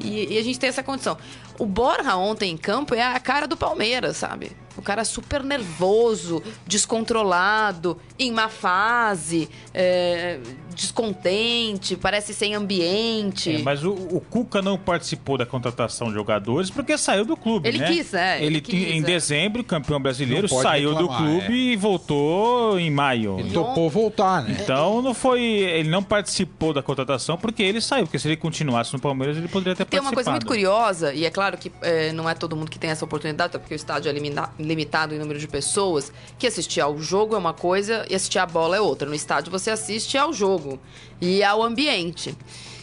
E, 0.00 0.34
e 0.34 0.38
a 0.38 0.42
gente 0.42 0.58
tem 0.58 0.68
essa 0.68 0.82
condição. 0.82 1.16
O 1.60 1.66
Borja 1.66 2.16
ontem 2.16 2.50
em 2.50 2.56
campo 2.56 2.92
é 2.94 3.02
a 3.02 3.20
cara 3.20 3.46
do 3.46 3.56
Palmeiras, 3.56 4.16
sabe? 4.16 4.50
O 4.76 4.82
cara 4.82 5.04
super 5.04 5.42
nervoso, 5.42 6.42
descontrolado, 6.66 7.98
em 8.18 8.30
má 8.30 8.48
fase, 8.48 9.48
é, 9.74 10.38
descontente, 10.74 11.96
parece 11.96 12.34
sem 12.34 12.54
ambiente. 12.54 13.56
É, 13.56 13.58
mas 13.58 13.84
o, 13.84 13.92
o 13.92 14.20
Cuca 14.20 14.60
não 14.62 14.78
participou 14.78 15.36
da 15.38 15.46
contratação 15.46 16.08
de 16.08 16.14
jogadores 16.14 16.70
porque 16.70 16.96
saiu 16.98 17.24
do 17.24 17.36
clube, 17.36 17.68
Ele 17.68 17.78
né? 17.78 17.86
quis, 17.88 18.14
é, 18.14 18.36
ele 18.38 18.46
Ele, 18.46 18.60
quis, 18.60 18.88
em 18.94 18.98
é. 19.00 19.02
dezembro, 19.02 19.62
campeão 19.64 20.00
brasileiro, 20.00 20.48
saiu 20.48 20.94
do 20.94 21.06
reclamar, 21.08 21.22
clube 21.40 21.52
e 21.72 21.76
voltou 21.76 22.78
em 22.78 22.90
maio. 22.90 23.38
Ele 23.40 23.50
topou 23.52 23.88
voltar, 23.88 24.42
né? 24.42 24.56
Então 24.60 25.00
não 25.02 25.14
foi, 25.14 25.42
ele 25.42 25.88
não 25.88 26.02
participou 26.02 26.72
da 26.72 26.82
contratação 26.82 27.36
porque 27.38 27.62
ele 27.62 27.80
saiu, 27.80 28.04
porque 28.04 28.18
se 28.18 28.28
ele 28.28 28.36
continuasse 28.36 28.92
no 28.92 28.98
Palmeiras 29.00 29.36
ele 29.36 29.48
poderia 29.48 29.74
ter 29.76 29.84
Tem 29.84 30.00
uma 30.00 30.12
coisa 30.12 30.30
muito 30.30 30.46
participado. 30.46 30.80
curiosa, 30.80 31.14
e 31.14 31.24
é 31.24 31.30
claro 31.30 31.56
que 31.56 31.70
é, 31.82 32.12
não 32.12 32.28
é 32.28 32.34
todo 32.34 32.56
mundo 32.56 32.70
que 32.70 32.78
tem 32.78 32.90
essa 32.90 33.04
oportunidade, 33.04 33.48
até 33.50 33.58
porque 33.58 33.74
o 33.74 33.76
estádio 33.76 34.08
é 34.08 34.12
limita- 34.12 34.50
limitado 34.70 35.14
em 35.14 35.18
número 35.18 35.38
de 35.38 35.46
pessoas, 35.48 36.12
que 36.38 36.46
assistir 36.46 36.80
ao 36.80 36.98
jogo 36.98 37.34
é 37.34 37.38
uma 37.38 37.52
coisa 37.52 38.06
e 38.08 38.14
assistir 38.14 38.38
a 38.38 38.46
bola 38.46 38.76
é 38.76 38.80
outra. 38.80 39.08
No 39.08 39.14
estádio 39.14 39.50
você 39.50 39.70
assiste 39.70 40.16
ao 40.16 40.32
jogo 40.32 40.78
e 41.20 41.42
ao 41.42 41.62
ambiente. 41.62 42.34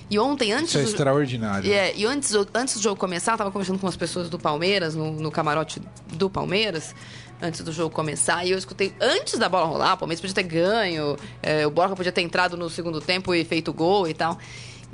E 0.10 0.17
ontem, 0.17 0.54
antes 0.54 0.69
Isso 0.69 0.78
é 0.78 0.82
do- 0.84 0.88
extraordinário. 0.89 1.67
E, 1.69 1.73
é, 1.73 1.93
e 1.95 2.06
antes, 2.06 2.34
antes 2.54 2.76
do 2.76 2.82
jogo 2.82 2.95
começar, 2.97 3.34
eu 3.34 3.38
tava 3.38 3.52
conversando 3.52 3.78
com 3.80 3.88
as 3.88 3.97
pessoas 3.97 4.30
do 4.30 4.39
Palmeiras, 4.39 4.95
no, 4.95 5.12
no 5.12 5.30
camarote 5.30 5.82
do 6.13 6.30
Palmeiras, 6.30 6.95
antes 7.41 7.60
do 7.62 7.73
jogo 7.73 7.93
começar, 7.93 8.45
e 8.45 8.52
eu 8.52 8.58
escutei, 8.58 8.93
antes 9.02 9.38
da 9.38 9.50
bola 9.50 9.65
rolar, 9.65 9.95
o 9.95 9.97
Palmeiras 9.97 10.21
podia 10.21 10.34
ter 10.34 10.43
ganho, 10.43 11.17
é, 11.43 11.67
o 11.67 11.69
Borja 11.69 11.93
podia 11.93 12.12
ter 12.12 12.21
entrado 12.21 12.56
no 12.56 12.69
segundo 12.69 13.02
tempo 13.02 13.36
e 13.36 13.43
feito 13.43 13.73
gol 13.73 14.08
e 14.08 14.13
tal. 14.13 14.38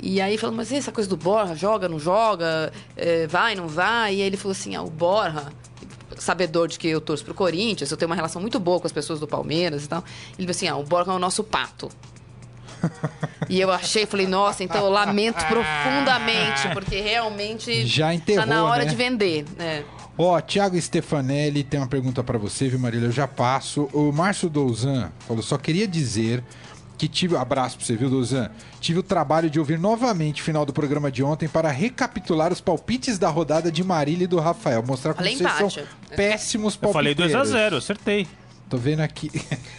E 0.00 0.20
aí 0.20 0.36
falando, 0.36 0.56
mas 0.56 0.72
e 0.72 0.76
essa 0.76 0.90
coisa 0.90 1.08
do 1.08 1.16
Borja, 1.16 1.54
joga, 1.54 1.88
não 1.88 1.98
joga, 2.00 2.72
é, 2.96 3.26
vai, 3.28 3.54
não 3.54 3.68
vai? 3.68 4.16
E 4.16 4.20
aí 4.20 4.26
ele 4.26 4.36
falou 4.36 4.50
assim, 4.52 4.74
ah, 4.74 4.82
o 4.82 4.90
Borja, 4.90 5.46
sabedor 6.24 6.68
de 6.68 6.78
que 6.78 6.88
eu 6.88 7.00
torço 7.00 7.24
pro 7.24 7.34
Corinthians, 7.34 7.90
eu 7.90 7.96
tenho 7.96 8.08
uma 8.08 8.16
relação 8.16 8.40
muito 8.40 8.58
boa 8.58 8.80
com 8.80 8.86
as 8.86 8.92
pessoas 8.92 9.20
do 9.20 9.26
Palmeiras 9.28 9.84
e 9.84 9.88
tal. 9.88 10.02
Ele 10.38 10.46
falou 10.46 10.50
assim, 10.50 10.68
ah, 10.68 10.76
o 10.76 10.82
Borja 10.82 11.12
é 11.12 11.14
o 11.14 11.18
nosso 11.18 11.44
pato. 11.44 11.88
E 13.48 13.60
eu 13.60 13.70
achei, 13.70 14.06
falei, 14.06 14.26
nossa, 14.26 14.64
então 14.64 14.82
eu 14.84 14.90
lamento 14.90 15.44
profundamente, 15.46 16.68
porque 16.72 17.00
realmente 17.00 17.86
Já 17.86 18.06
tá 18.06 18.14
enterrou, 18.14 18.46
na 18.46 18.64
hora 18.64 18.84
né? 18.84 18.90
de 18.90 18.96
vender. 18.96 19.44
né? 19.56 19.84
Ó, 20.16 20.40
Thiago 20.40 20.80
Stefanelli 20.80 21.62
tem 21.64 21.78
uma 21.80 21.86
pergunta 21.88 22.22
pra 22.24 22.38
você, 22.38 22.68
viu, 22.68 22.78
Marília? 22.78 23.06
Eu 23.08 23.12
já 23.12 23.26
passo. 23.28 23.88
O 23.92 24.12
Márcio 24.12 24.48
Douzan 24.48 25.10
falou: 25.26 25.42
só 25.42 25.58
queria 25.58 25.86
dizer 25.88 26.42
que 26.96 27.08
tive. 27.08 27.36
Abraço 27.36 27.76
pra 27.76 27.86
você, 27.86 27.96
viu, 27.96 28.08
Douzan? 28.08 28.50
Tive 28.80 29.00
o 29.00 29.02
trabalho 29.02 29.50
de 29.50 29.58
ouvir 29.58 29.78
novamente 29.78 30.40
o 30.42 30.44
final 30.44 30.64
do 30.64 30.72
programa 30.72 31.10
de 31.10 31.22
ontem 31.22 31.48
para 31.48 31.70
recapitular 31.70 32.52
os 32.52 32.60
palpites 32.60 33.18
da 33.18 33.28
rodada 33.28 33.70
de 33.70 33.82
Marília 33.82 34.24
e 34.24 34.28
do 34.28 34.38
Rafael. 34.38 34.82
Mostrar 34.86 35.14
como 35.14 35.28
vocês 35.28 35.52
são 35.52 35.84
péssimos 36.14 36.78
Eu 36.80 36.92
falei 36.92 37.14
palpiteiros. 37.14 37.50
2x0, 37.50 37.76
acertei. 37.78 38.26
Tô 38.68 38.78
vendo 38.78 39.00
aqui. 39.00 39.30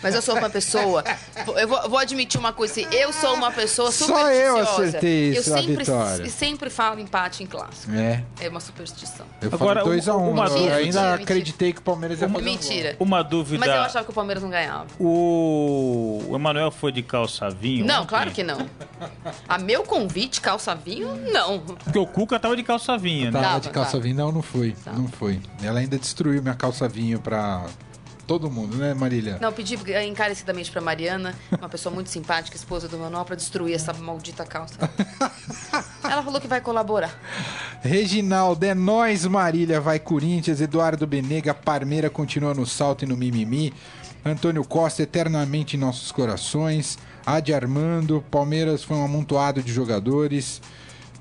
Mas 0.01 0.13
eu 0.15 0.21
sou 0.21 0.37
uma 0.37 0.49
pessoa. 0.49 1.03
Eu 1.57 1.67
vou, 1.67 1.89
vou 1.89 1.99
admitir 1.99 2.39
uma 2.39 2.53
coisa 2.53 2.71
assim. 2.71 2.87
Eu 2.95 3.11
sou 3.11 3.33
uma 3.33 3.51
pessoa 3.51 3.91
Só 3.91 4.05
supersticiosa. 4.05 4.47
eu 4.47 4.87
acertei 4.87 5.29
isso, 5.31 5.49
Eu 5.49 5.55
a 5.55 5.59
sempre, 5.59 5.75
Vitória. 5.77 6.29
sempre 6.29 6.69
falo 6.69 6.99
empate 6.99 7.43
em 7.43 7.47
clássico. 7.47 7.91
É. 7.93 8.23
É 8.39 8.47
uma 8.47 8.59
superstição. 8.59 9.25
Eu 9.41 9.49
Agora, 9.51 9.81
falei 9.83 9.99
2x1. 9.99 10.13
uma 10.15 10.43
Um, 10.43 10.47
eu 10.47 10.49
dúvida. 10.49 10.75
ainda 10.75 11.01
Mentira, 11.01 11.13
acreditei 11.15 11.73
que 11.73 11.79
o 11.79 11.81
Palmeiras 11.81 12.21
ia 12.21 12.29
fazer 12.29 12.41
um. 12.41 12.45
Mentira. 12.45 12.95
Uma 12.99 13.23
dúvida. 13.23 13.59
Mas 13.65 13.69
eu 13.75 13.81
achava 13.81 14.05
que 14.05 14.11
o 14.11 14.13
Palmeiras 14.13 14.43
não 14.43 14.49
ganhava. 14.51 14.85
O, 14.99 16.23
o 16.29 16.35
Emanuel 16.35 16.71
foi 16.71 16.91
de 16.91 17.01
calça 17.01 17.49
vinho? 17.49 17.85
Não, 17.85 17.97
ontem? 18.03 18.07
claro 18.07 18.31
que 18.31 18.43
não. 18.43 18.69
A 19.49 19.57
meu 19.57 19.83
convite, 19.83 20.39
calça 20.39 20.75
vinho, 20.75 21.15
não. 21.33 21.59
Porque 21.59 21.97
o 21.99 22.05
Cuca 22.05 22.39
tava 22.39 22.55
de 22.55 22.63
calça 22.63 22.97
vinha, 22.97 23.25
né? 23.25 23.31
Tava 23.31 23.45
Tava, 23.45 23.59
de 23.61 23.69
calça 23.71 23.91
tava. 23.93 24.03
vinho. 24.03 24.15
Não, 24.15 24.31
não 24.31 24.41
foi. 24.43 24.75
Não 24.95 25.07
foi. 25.07 25.41
Ela 25.63 25.79
ainda 25.79 25.97
destruiu 25.97 26.41
minha 26.41 26.55
calça 26.55 26.87
vinho 26.87 27.19
pra 27.19 27.65
todo 28.25 28.49
mundo, 28.49 28.77
né, 28.77 28.93
Marília? 28.93 29.37
Não, 29.39 29.51
pedi 29.51 29.77
encarecidamente 30.07 30.71
pra 30.71 30.81
Mariana, 30.81 31.35
uma 31.57 31.69
pessoa 31.69 31.93
muito 31.93 32.09
simpática, 32.09 32.55
esposa 32.55 32.87
do 32.87 32.97
Manuel, 32.97 33.25
pra 33.25 33.35
destruir 33.35 33.75
essa 33.75 33.93
maldita 33.93 34.45
calça. 34.45 34.77
Ela 36.03 36.23
falou 36.23 36.39
que 36.39 36.47
vai 36.47 36.61
colaborar. 36.61 37.19
Reginaldo, 37.81 38.65
é 38.65 38.73
nóis, 38.73 39.25
Marília, 39.25 39.79
vai 39.79 39.99
Corinthians, 39.99 40.61
Eduardo 40.61 41.05
Benega, 41.05 41.53
Parmeira 41.53 42.09
continua 42.09 42.53
no 42.53 42.65
salto 42.65 43.03
e 43.03 43.07
no 43.07 43.15
mimimi, 43.15 43.73
Antônio 44.23 44.63
Costa 44.63 45.03
eternamente 45.03 45.75
em 45.75 45.79
nossos 45.79 46.11
corações, 46.11 46.97
Adi 47.25 47.53
Armando, 47.53 48.23
Palmeiras 48.31 48.83
foi 48.83 48.97
um 48.97 49.05
amontoado 49.05 49.61
de 49.61 49.71
jogadores, 49.71 50.61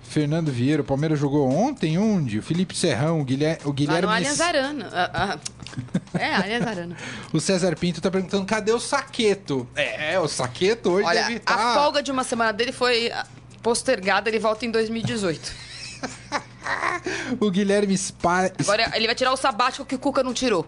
Fernando 0.04 0.52
Vieira, 0.52 0.82
o 0.82 0.84
Palmeiras 0.84 1.18
jogou 1.18 1.50
ontem, 1.50 1.98
onde? 1.98 2.38
O 2.38 2.42
Felipe 2.42 2.76
Serrão, 2.76 3.20
o 3.20 3.24
Guilherme... 3.24 3.58
O 3.64 3.68
Lá 3.68 3.74
Guilherme 3.74 4.06
no 4.06 4.12
Allianz 4.12 4.40
Arana. 4.40 4.88
Ah, 4.92 5.10
ah. 5.12 6.18
É, 6.18 6.34
Allianz 6.34 6.66
Arana. 6.66 6.96
O 7.32 7.40
César 7.40 7.74
Pinto 7.76 8.00
tá 8.00 8.10
perguntando, 8.10 8.44
cadê 8.46 8.72
o 8.72 8.78
Saqueto? 8.78 9.68
É, 9.74 10.18
o 10.20 10.28
Saqueto 10.28 10.90
hoje 10.90 11.08
Olha, 11.08 11.22
deve 11.22 11.40
tá 11.40 11.54
estar... 11.54 11.70
a 11.72 11.74
folga 11.74 12.02
de 12.02 12.12
uma 12.12 12.22
semana 12.22 12.52
dele 12.52 12.70
foi 12.70 13.10
postergada, 13.62 14.28
ele 14.28 14.38
volta 14.38 14.64
em 14.64 14.70
2018. 14.70 15.52
O 17.40 17.50
Guilherme 17.50 17.96
Spa... 17.96 18.50
Agora 18.58 18.90
ele 18.94 19.06
vai 19.06 19.14
tirar 19.14 19.32
o 19.32 19.36
sabático 19.36 19.84
que 19.84 19.94
o 19.94 19.98
Cuca 19.98 20.22
não 20.22 20.32
tirou. 20.32 20.66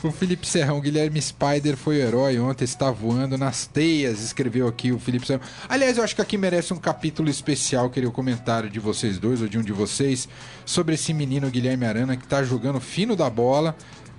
O 0.00 0.12
Felipe 0.12 0.46
Serrão, 0.46 0.80
Guilherme 0.80 1.20
Spider 1.20 1.76
foi 1.76 1.96
o 1.96 2.00
herói 2.00 2.38
ontem, 2.38 2.64
está 2.64 2.88
voando 2.88 3.36
nas 3.36 3.66
teias, 3.66 4.22
escreveu 4.22 4.68
aqui 4.68 4.92
o 4.92 4.98
Felipe 4.98 5.26
Serrão. 5.26 5.42
Aliás, 5.68 5.98
eu 5.98 6.04
acho 6.04 6.14
que 6.14 6.22
aqui 6.22 6.38
merece 6.38 6.72
um 6.72 6.76
capítulo 6.76 7.28
especial, 7.28 7.90
queria 7.90 8.08
o 8.08 8.12
comentário 8.12 8.70
de 8.70 8.78
vocês 8.78 9.18
dois, 9.18 9.42
ou 9.42 9.48
de 9.48 9.58
um 9.58 9.62
de 9.62 9.72
vocês, 9.72 10.28
sobre 10.64 10.94
esse 10.94 11.12
menino 11.12 11.50
Guilherme 11.50 11.84
Arana, 11.84 12.16
que 12.16 12.28
tá 12.28 12.44
jogando 12.44 12.78
fino 12.78 13.16
da 13.16 13.28
bola. 13.28 13.76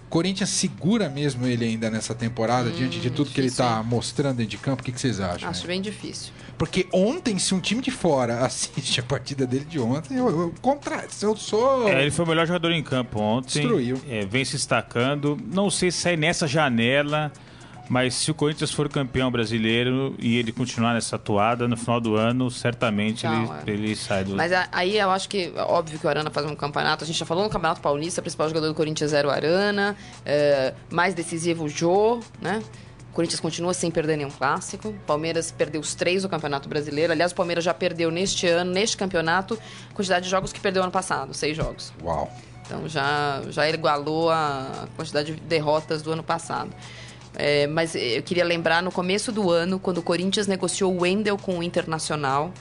Corinthians 0.09 0.49
segura 0.49 1.07
mesmo 1.07 1.45
ele 1.45 1.65
ainda 1.65 1.89
nessa 1.89 2.15
temporada, 2.15 2.71
diante 2.71 2.99
de 2.99 3.09
tudo 3.09 3.29
que 3.29 3.39
ele 3.39 3.47
Hum, 3.47 3.51
difícil, 3.51 3.65
tá 3.65 3.83
mostrando 3.83 4.37
dentro 4.37 4.51
de 4.51 4.57
campo. 4.57 4.81
O 4.81 4.85
que, 4.85 4.91
que 4.91 4.99
vocês 4.99 5.19
acham? 5.19 5.49
Acho 5.49 5.67
bem 5.67 5.81
difícil. 5.81 6.33
Porque 6.57 6.87
ontem, 6.91 7.37
se 7.39 7.53
um 7.53 7.59
time 7.59 7.81
de 7.81 7.91
fora 7.91 8.39
assiste 8.45 8.99
a 8.99 9.03
partida 9.03 9.45
dele 9.45 9.65
de 9.65 9.79
ontem, 9.79 10.17
eu, 10.17 10.29
eu, 10.29 10.53
contra... 10.61 11.05
eu 11.21 11.35
sou... 11.35 11.87
É, 11.87 12.01
ele 12.01 12.11
foi 12.11 12.25
o 12.25 12.27
melhor 12.27 12.45
jogador 12.45 12.71
em 12.71 12.83
campo 12.83 13.19
ontem. 13.19 13.61
Destruiu. 13.61 14.01
É, 14.09 14.25
vem 14.25 14.43
se 14.43 14.53
destacando. 14.53 15.37
Não 15.53 15.69
sei 15.69 15.91
se 15.91 15.99
sai 15.99 16.17
nessa 16.17 16.47
janela, 16.47 17.31
mas 17.89 18.13
se 18.13 18.29
o 18.31 18.33
Corinthians 18.35 18.71
for 18.71 18.87
campeão 18.87 19.29
brasileiro 19.31 20.15
e 20.19 20.37
ele 20.37 20.51
continuar 20.51 20.93
nessa 20.93 21.15
atuada, 21.15 21.67
no 21.67 21.75
final 21.75 21.99
do 21.99 22.15
ano, 22.15 22.49
certamente 22.51 23.25
Não, 23.25 23.43
ele, 23.43 23.51
é. 23.65 23.73
ele 23.73 23.95
sai 23.95 24.23
do. 24.23 24.35
Mas 24.35 24.53
a- 24.53 24.69
aí 24.71 24.97
eu 24.97 25.09
acho 25.09 25.27
que, 25.27 25.51
óbvio 25.57 25.97
que 25.99 26.05
o 26.05 26.09
Arana 26.09 26.29
faz 26.29 26.45
um 26.45 26.55
campeonato. 26.55 27.03
A 27.03 27.07
gente 27.07 27.17
já 27.17 27.25
falou 27.25 27.43
no 27.43 27.49
Campeonato 27.49 27.81
Paulista, 27.81 28.21
o 28.21 28.23
principal 28.23 28.47
jogador 28.47 28.67
do 28.67 28.75
Corinthians 28.75 29.11
era 29.11 29.27
o 29.27 29.31
Arana. 29.31 29.97
é, 30.25 30.73
mais 30.91 31.13
decisivo 31.15 31.63
o 31.65 31.69
Jô, 31.69 32.19
né? 32.41 32.61
O 33.11 33.13
Corinthians 33.13 33.39
continua 33.39 33.73
sem 33.73 33.89
perder 33.89 34.17
nenhum 34.17 34.29
clássico. 34.29 34.89
O 34.89 34.93
Palmeiras 35.07 35.51
perdeu 35.51 35.81
os 35.81 35.95
três 35.95 36.21
do 36.21 36.29
Campeonato 36.29 36.69
Brasileiro. 36.69 37.11
Aliás, 37.11 37.31
o 37.31 37.35
Palmeiras 37.35 37.63
já 37.63 37.73
perdeu 37.73 38.11
neste 38.11 38.45
ano, 38.47 38.71
neste 38.71 38.95
campeonato, 38.95 39.57
a 39.89 39.93
quantidade 39.95 40.25
de 40.25 40.29
jogos 40.31 40.53
que 40.53 40.59
perdeu 40.59 40.83
ano 40.83 40.91
passado, 40.91 41.33
seis 41.33 41.57
jogos. 41.57 41.91
Uau. 42.03 42.31
Então 42.65 42.87
já, 42.87 43.41
já 43.49 43.67
igualou 43.67 44.29
a 44.29 44.87
quantidade 44.95 45.33
de 45.33 45.41
derrotas 45.41 46.03
do 46.03 46.11
ano 46.11 46.21
passado. 46.23 46.69
É, 47.35 47.67
mas 47.67 47.95
eu 47.95 48.21
queria 48.23 48.43
lembrar 48.43 48.81
no 48.81 48.91
começo 48.91 49.31
do 49.31 49.49
ano, 49.51 49.79
quando 49.79 49.99
o 49.99 50.01
Corinthians 50.01 50.47
negociou 50.47 50.93
o 50.93 51.01
Wendel 51.01 51.37
com 51.37 51.59
o 51.59 51.63
Internacional, 51.63 52.51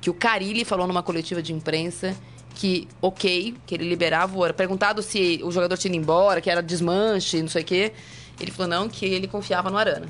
que 0.00 0.10
o 0.10 0.14
Carilli 0.14 0.64
falou 0.64 0.86
numa 0.86 1.02
coletiva 1.02 1.42
de 1.42 1.52
imprensa 1.52 2.16
que, 2.54 2.88
ok, 3.02 3.54
que 3.66 3.74
ele 3.74 3.88
liberava 3.88 4.36
o 4.36 4.42
Arana. 4.42 4.56
Perguntado 4.56 5.02
se 5.02 5.40
o 5.42 5.50
jogador 5.50 5.76
tinha 5.76 5.92
ido 5.92 6.00
embora, 6.00 6.40
que 6.40 6.48
era 6.48 6.62
desmanche, 6.62 7.40
não 7.42 7.48
sei 7.48 7.62
o 7.62 7.64
quê. 7.64 7.92
Ele 8.40 8.50
falou 8.50 8.68
não, 8.68 8.88
que 8.88 9.04
ele 9.06 9.26
confiava 9.26 9.70
no 9.70 9.76
Arana. 9.76 10.06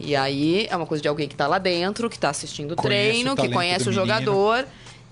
E 0.00 0.16
aí 0.16 0.66
é 0.70 0.76
uma 0.76 0.86
coisa 0.86 1.02
de 1.02 1.08
alguém 1.08 1.28
que 1.28 1.36
tá 1.36 1.46
lá 1.46 1.58
dentro, 1.58 2.08
que 2.08 2.18
tá 2.18 2.30
assistindo 2.30 2.72
o 2.72 2.76
treino, 2.76 3.36
que 3.36 3.48
conhece 3.48 3.88
o 3.88 3.90
menino. 3.90 4.06
jogador 4.06 4.66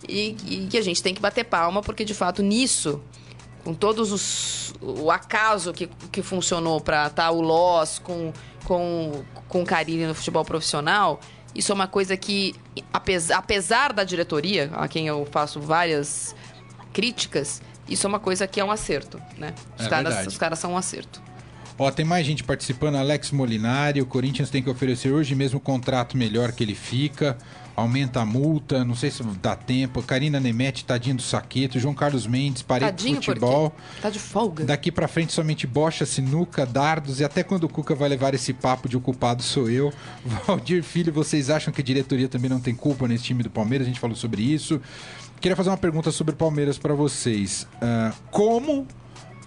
e, 0.09 0.37
e 0.49 0.67
que 0.71 0.79
a 0.79 0.83
gente 0.83 1.03
tem 1.03 1.15
que 1.15 1.21
bater 1.21 1.45
palma, 1.45 1.83
porque 1.83 2.05
de 2.05 2.15
fato 2.15 2.43
nisso, 2.43 3.01
com 3.65 3.75
todos 3.75 4.13
os. 4.13 4.75
o 4.81 5.11
acaso 5.11 5.73
que, 5.73 5.87
que 6.11 6.23
funcionou 6.23 6.81
para 6.81 7.07
estar 7.07 7.31
o 7.31 7.41
Loss 7.41 7.99
com, 7.99 8.33
com, 8.65 9.23
com 9.49 9.63
o 9.63 9.67
Carilli 9.67 10.07
no 10.07 10.15
futebol 10.15 10.45
profissional, 10.45 11.21
isso 11.55 11.73
é 11.73 11.75
uma 11.75 11.87
coisa 11.87 12.17
que, 12.17 12.55
apesar, 12.93 13.39
apesar 13.39 13.93
da 13.93 14.05
diretoria, 14.05 14.71
a 14.75 14.89
quem 14.89 15.07
eu 15.07 15.27
faço 15.31 15.61
várias 15.61 16.35
críticas, 16.93 17.61
isso 17.89 18.07
é 18.07 18.09
uma 18.09 18.21
coisa 18.21 18.47
que 18.47 18.61
é 18.61 18.65
um 18.65 18.71
acerto, 18.71 19.21
né? 19.37 19.55
Os, 19.79 19.87
É 19.87 19.89
caras, 19.89 20.09
verdade. 20.15 20.29
os 20.29 20.39
caras 20.39 20.59
são 20.59 20.73
um 20.73 20.77
acerto. 20.77 21.21
Ó, 21.81 21.91
tem 21.91 22.05
mais 22.05 22.27
gente 22.27 22.45
participando. 22.45 22.97
Alex 22.97 23.31
Molinari, 23.31 24.03
o 24.03 24.07
Corinthians 24.07 24.51
tem 24.51 24.63
que 24.63 24.69
oferecer 24.69 25.11
hoje 25.13 25.35
mesmo 25.35 25.59
contrato 25.59 26.15
melhor 26.15 26.53
que 26.53 26.63
ele 26.63 26.75
fica. 26.75 27.39
Aumenta 27.75 28.21
a 28.21 28.27
multa, 28.27 28.85
não 28.85 28.95
sei 28.95 29.11
se 29.11 29.23
dá 29.41 29.57
tempo. 29.57 30.03
Karina 30.03 30.39
Nemete, 30.39 30.85
tadinho 30.85 31.17
do 31.17 31.23
Saqueto. 31.23 31.81
João 31.81 31.95
Carlos 31.95 32.27
Mendes, 32.27 32.61
parede 32.61 32.91
de 32.91 32.97
Tadinho, 32.99 33.17
por 33.17 33.25
futebol. 33.25 33.73
Tá 34.03 34.11
de 34.11 34.19
folga. 34.19 34.67
Daqui 34.67 34.93
pra 34.93 35.09
frente 35.09 35.33
somente 35.33 35.67
bocha, 35.67 36.05
sinuca, 36.05 36.67
dardos 36.67 37.19
e 37.19 37.25
até 37.25 37.43
quando 37.43 37.65
o 37.65 37.69
Cuca 37.71 37.95
vai 37.95 38.11
levar 38.11 38.35
esse 38.35 38.53
papo 38.53 38.87
de 38.87 38.99
o 38.99 39.01
culpado 39.01 39.43
sou 39.43 39.71
eu. 39.71 39.91
Valdir 40.47 40.83
Filho, 40.83 41.11
vocês 41.11 41.49
acham 41.49 41.73
que 41.73 41.81
a 41.81 41.85
diretoria 41.85 42.29
também 42.29 42.51
não 42.51 42.61
tem 42.61 42.75
culpa 42.75 43.09
nesse 43.09 43.25
time 43.25 43.43
do 43.43 43.49
Palmeiras? 43.49 43.87
A 43.87 43.89
gente 43.89 44.01
falou 44.01 44.17
sobre 44.17 44.43
isso. 44.43 44.83
Queria 45.41 45.57
fazer 45.57 45.71
uma 45.71 45.79
pergunta 45.79 46.11
sobre 46.11 46.35
o 46.35 46.37
Palmeiras 46.37 46.77
pra 46.77 46.93
vocês. 46.93 47.67
Ah, 47.81 48.13
como 48.31 48.87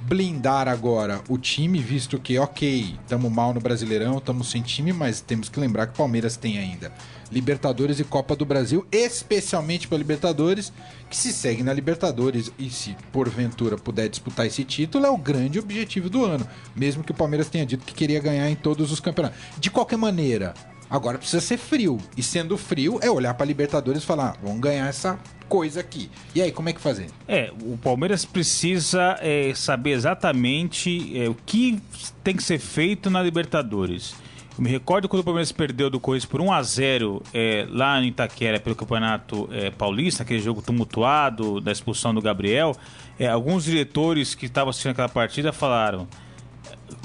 blindar 0.05 0.67
agora 0.67 1.21
o 1.29 1.37
time, 1.37 1.79
visto 1.79 2.19
que, 2.19 2.37
ok, 2.37 2.97
estamos 3.01 3.31
mal 3.31 3.53
no 3.53 3.59
Brasileirão, 3.59 4.17
estamos 4.17 4.51
sem 4.51 4.61
time, 4.61 4.91
mas 4.91 5.21
temos 5.21 5.49
que 5.49 5.59
lembrar 5.59 5.87
que 5.87 5.93
o 5.93 5.97
Palmeiras 5.97 6.35
tem 6.35 6.57
ainda 6.57 6.91
Libertadores 7.31 7.99
e 7.99 8.03
Copa 8.03 8.35
do 8.35 8.45
Brasil, 8.45 8.85
especialmente 8.91 9.87
para 9.87 9.97
Libertadores, 9.97 10.71
que 11.09 11.15
se 11.15 11.33
segue 11.33 11.63
na 11.63 11.73
Libertadores 11.73 12.51
e 12.59 12.69
se 12.69 12.95
porventura 13.11 13.77
puder 13.77 14.07
disputar 14.07 14.45
esse 14.45 14.63
título, 14.63 15.05
é 15.05 15.09
o 15.09 15.17
grande 15.17 15.57
objetivo 15.57 16.09
do 16.09 16.23
ano, 16.25 16.47
mesmo 16.75 17.03
que 17.03 17.11
o 17.11 17.15
Palmeiras 17.15 17.49
tenha 17.49 17.65
dito 17.65 17.85
que 17.85 17.93
queria 17.93 18.19
ganhar 18.19 18.49
em 18.49 18.55
todos 18.55 18.91
os 18.91 18.99
campeonatos. 18.99 19.39
De 19.57 19.71
qualquer 19.71 19.97
maneira, 19.97 20.53
agora 20.93 21.17
precisa 21.17 21.41
ser 21.41 21.57
frio, 21.57 21.97
e 22.15 22.21
sendo 22.21 22.55
frio 22.55 22.99
é 23.01 23.09
olhar 23.09 23.33
para 23.33 23.47
Libertadores 23.47 24.03
e 24.03 24.05
falar, 24.05 24.37
vamos 24.43 24.59
ganhar 24.59 24.87
essa 24.87 25.19
coisa 25.49 25.79
aqui. 25.79 26.07
E 26.35 26.41
aí, 26.41 26.51
como 26.51 26.69
é 26.69 26.73
que 26.73 26.79
fazer? 26.79 27.07
É, 27.27 27.51
o 27.63 27.75
Palmeiras 27.77 28.25
precisa 28.25 29.17
é, 29.19 29.51
saber 29.55 29.89
exatamente 29.89 31.19
é, 31.19 31.27
o 31.27 31.33
que 31.33 31.81
tem 32.23 32.35
que 32.35 32.43
ser 32.43 32.59
feito 32.59 33.09
na 33.09 33.23
Libertadores. 33.23 34.13
Eu 34.55 34.63
me 34.63 34.69
recordo 34.69 35.09
quando 35.09 35.21
o 35.21 35.23
Palmeiras 35.23 35.51
perdeu 35.51 35.89
do 35.89 35.99
Corinthians 35.99 36.29
por 36.29 36.39
1 36.39 36.53
a 36.53 36.61
0 36.61 37.23
é, 37.33 37.65
lá 37.71 37.99
em 37.99 38.09
Itaquera 38.09 38.59
pelo 38.59 38.75
Campeonato 38.75 39.49
é, 39.51 39.71
Paulista, 39.71 40.21
aquele 40.21 40.39
jogo 40.39 40.61
tumultuado 40.61 41.59
da 41.59 41.71
expulsão 41.71 42.13
do 42.13 42.21
Gabriel. 42.21 42.75
É, 43.17 43.27
alguns 43.27 43.63
diretores 43.63 44.35
que 44.35 44.45
estavam 44.45 44.69
assistindo 44.69 44.91
aquela 44.91 45.09
partida 45.09 45.51
falaram: 45.51 46.07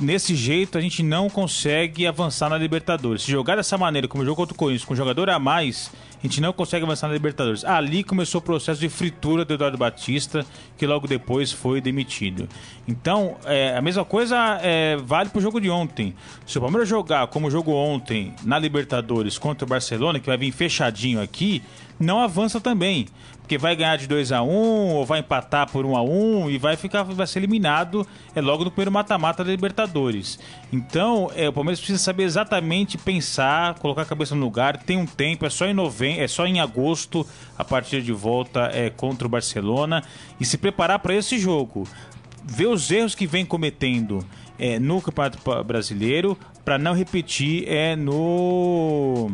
nesse 0.01 0.35
jeito 0.35 0.79
a 0.79 0.81
gente 0.81 1.03
não 1.03 1.29
consegue 1.29 2.07
avançar 2.07 2.49
na 2.49 2.59
Libertadores. 2.59 3.23
Se 3.23 3.31
jogar 3.31 3.57
dessa 3.57 3.77
maneira, 3.77 4.07
como 4.07 4.25
jogou 4.25 4.37
contra 4.37 4.55
o 4.55 4.59
Corinthians, 4.59 4.85
com 4.85 4.95
um 4.95 4.97
jogador 4.97 5.29
a 5.31 5.39
mais, 5.39 5.91
a 6.23 6.27
gente 6.27 6.41
não 6.41 6.53
consegue 6.53 6.85
avançar 6.85 7.09
na 7.09 7.15
Libertadores. 7.15 7.65
Ali 7.65 8.03
começou 8.03 8.41
o 8.41 8.43
processo 8.43 8.81
de 8.81 8.89
fritura 8.89 9.45
do 9.45 9.55
Eduardo 9.55 9.79
Batista, 9.79 10.45
que 10.77 10.87
logo 10.87 11.07
depois 11.07 11.53
foi 11.53 11.81
demitido. 11.81 12.49
Então, 12.87 13.37
é, 13.45 13.77
a 13.77 13.83
mesma 13.83 14.05
coisa 14.05 14.59
é, 14.63 14.97
vale 14.97 15.31
pro 15.31 15.41
jogo 15.41 15.61
de 15.61 15.71
ontem. 15.71 16.15
Se 16.47 16.59
o 16.59 16.61
Palmeiras 16.61 16.89
jogar 16.89 17.27
como 17.29 17.51
jogou 17.51 17.77
ontem 17.77 18.35
na 18.45 18.59
Libertadores 18.59 19.39
contra 19.39 19.65
o 19.65 19.69
Barcelona, 19.69 20.19
que 20.19 20.27
vai 20.27 20.37
vir 20.37 20.53
fechadinho 20.53 21.21
aqui, 21.21 21.63
não 21.99 22.21
avança 22.21 22.61
também. 22.61 23.07
Porque 23.49 23.57
vai 23.57 23.75
ganhar 23.75 23.97
de 23.97 24.07
2 24.07 24.31
a 24.31 24.43
1 24.43 24.47
ou 24.47 25.07
vai 25.07 25.21
empatar 25.21 25.73
por 25.73 25.87
1 25.87 25.97
a 25.97 26.03
1 26.03 26.51
e 26.51 26.59
vai 26.59 26.77
ficar 26.77 27.03
vai 27.03 27.27
ser 27.27 27.39
eliminado 27.39 28.07
é 28.35 28.43
logo 28.43 28.63
no 28.63 28.71
primeiro 28.71 28.93
mata-mata 28.93 29.43
da 29.43 29.51
Libertadores. 29.51 30.39
Então, 30.71 31.31
é, 31.35 31.49
o 31.49 31.53
Palmeiras 31.55 31.79
precisa 31.79 31.99
saber 31.99 32.25
exatamente 32.25 32.99
pensar, 32.99 33.79
colocar 33.79 34.03
a 34.03 34.05
cabeça 34.05 34.35
no 34.35 34.43
lugar, 34.43 34.77
tem 34.77 34.99
um 34.99 35.07
tempo, 35.07 35.47
é 35.47 35.49
só 35.49 35.65
em 35.65 35.73
novembro, 35.73 36.23
é 36.23 36.29
só 36.29 36.47
em 36.47 36.61
agosto 36.61 37.27
a 37.57 37.65
partida 37.65 38.03
de 38.03 38.13
volta 38.13 38.69
é 38.71 38.91
contra 38.91 39.27
o 39.27 39.31
Barcelona 39.31 40.05
e 40.39 40.45
se 40.45 40.59
preparar 40.59 40.99
para 40.99 41.15
esse 41.15 41.39
jogo 41.39 41.89
ver 42.45 42.67
os 42.67 42.91
erros 42.91 43.15
que 43.15 43.27
vem 43.27 43.47
cometendo 43.47 44.23
é, 44.59 44.79
no 44.79 45.01
Campeonato 45.01 45.39
Brasileiro 45.65 46.37
para 46.67 46.77
não 46.77 46.93
repetir 46.93 47.65
é 47.67 47.97
no 47.97 49.31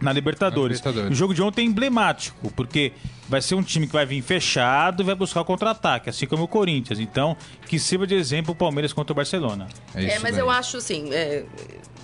na 0.00 0.12
Libertadores. 0.12 0.80
Na 0.80 0.90
Libertadores. 0.90 1.12
O 1.12 1.14
jogo 1.14 1.34
de 1.34 1.40
ontem 1.40 1.62
é 1.62 1.64
emblemático, 1.66 2.52
porque 2.56 2.92
vai 3.28 3.42
ser 3.42 3.54
um 3.54 3.62
time 3.62 3.86
que 3.86 3.92
vai 3.92 4.06
vir 4.06 4.22
fechado 4.22 5.02
e 5.02 5.04
vai 5.04 5.14
buscar 5.14 5.42
o 5.42 5.44
contra-ataque, 5.44 6.08
assim 6.08 6.26
como 6.26 6.44
o 6.44 6.48
Corinthians. 6.48 6.98
Então, 6.98 7.36
que 7.66 7.78
sirva 7.78 8.06
de 8.06 8.14
exemplo 8.14 8.52
o 8.52 8.56
Palmeiras 8.56 8.92
contra 8.92 9.12
o 9.12 9.16
Barcelona. 9.16 9.68
É, 9.94 10.04
isso 10.04 10.22
mas 10.22 10.32
daí. 10.32 10.40
eu 10.40 10.50
acho 10.50 10.78
assim, 10.78 11.12
é, 11.12 11.44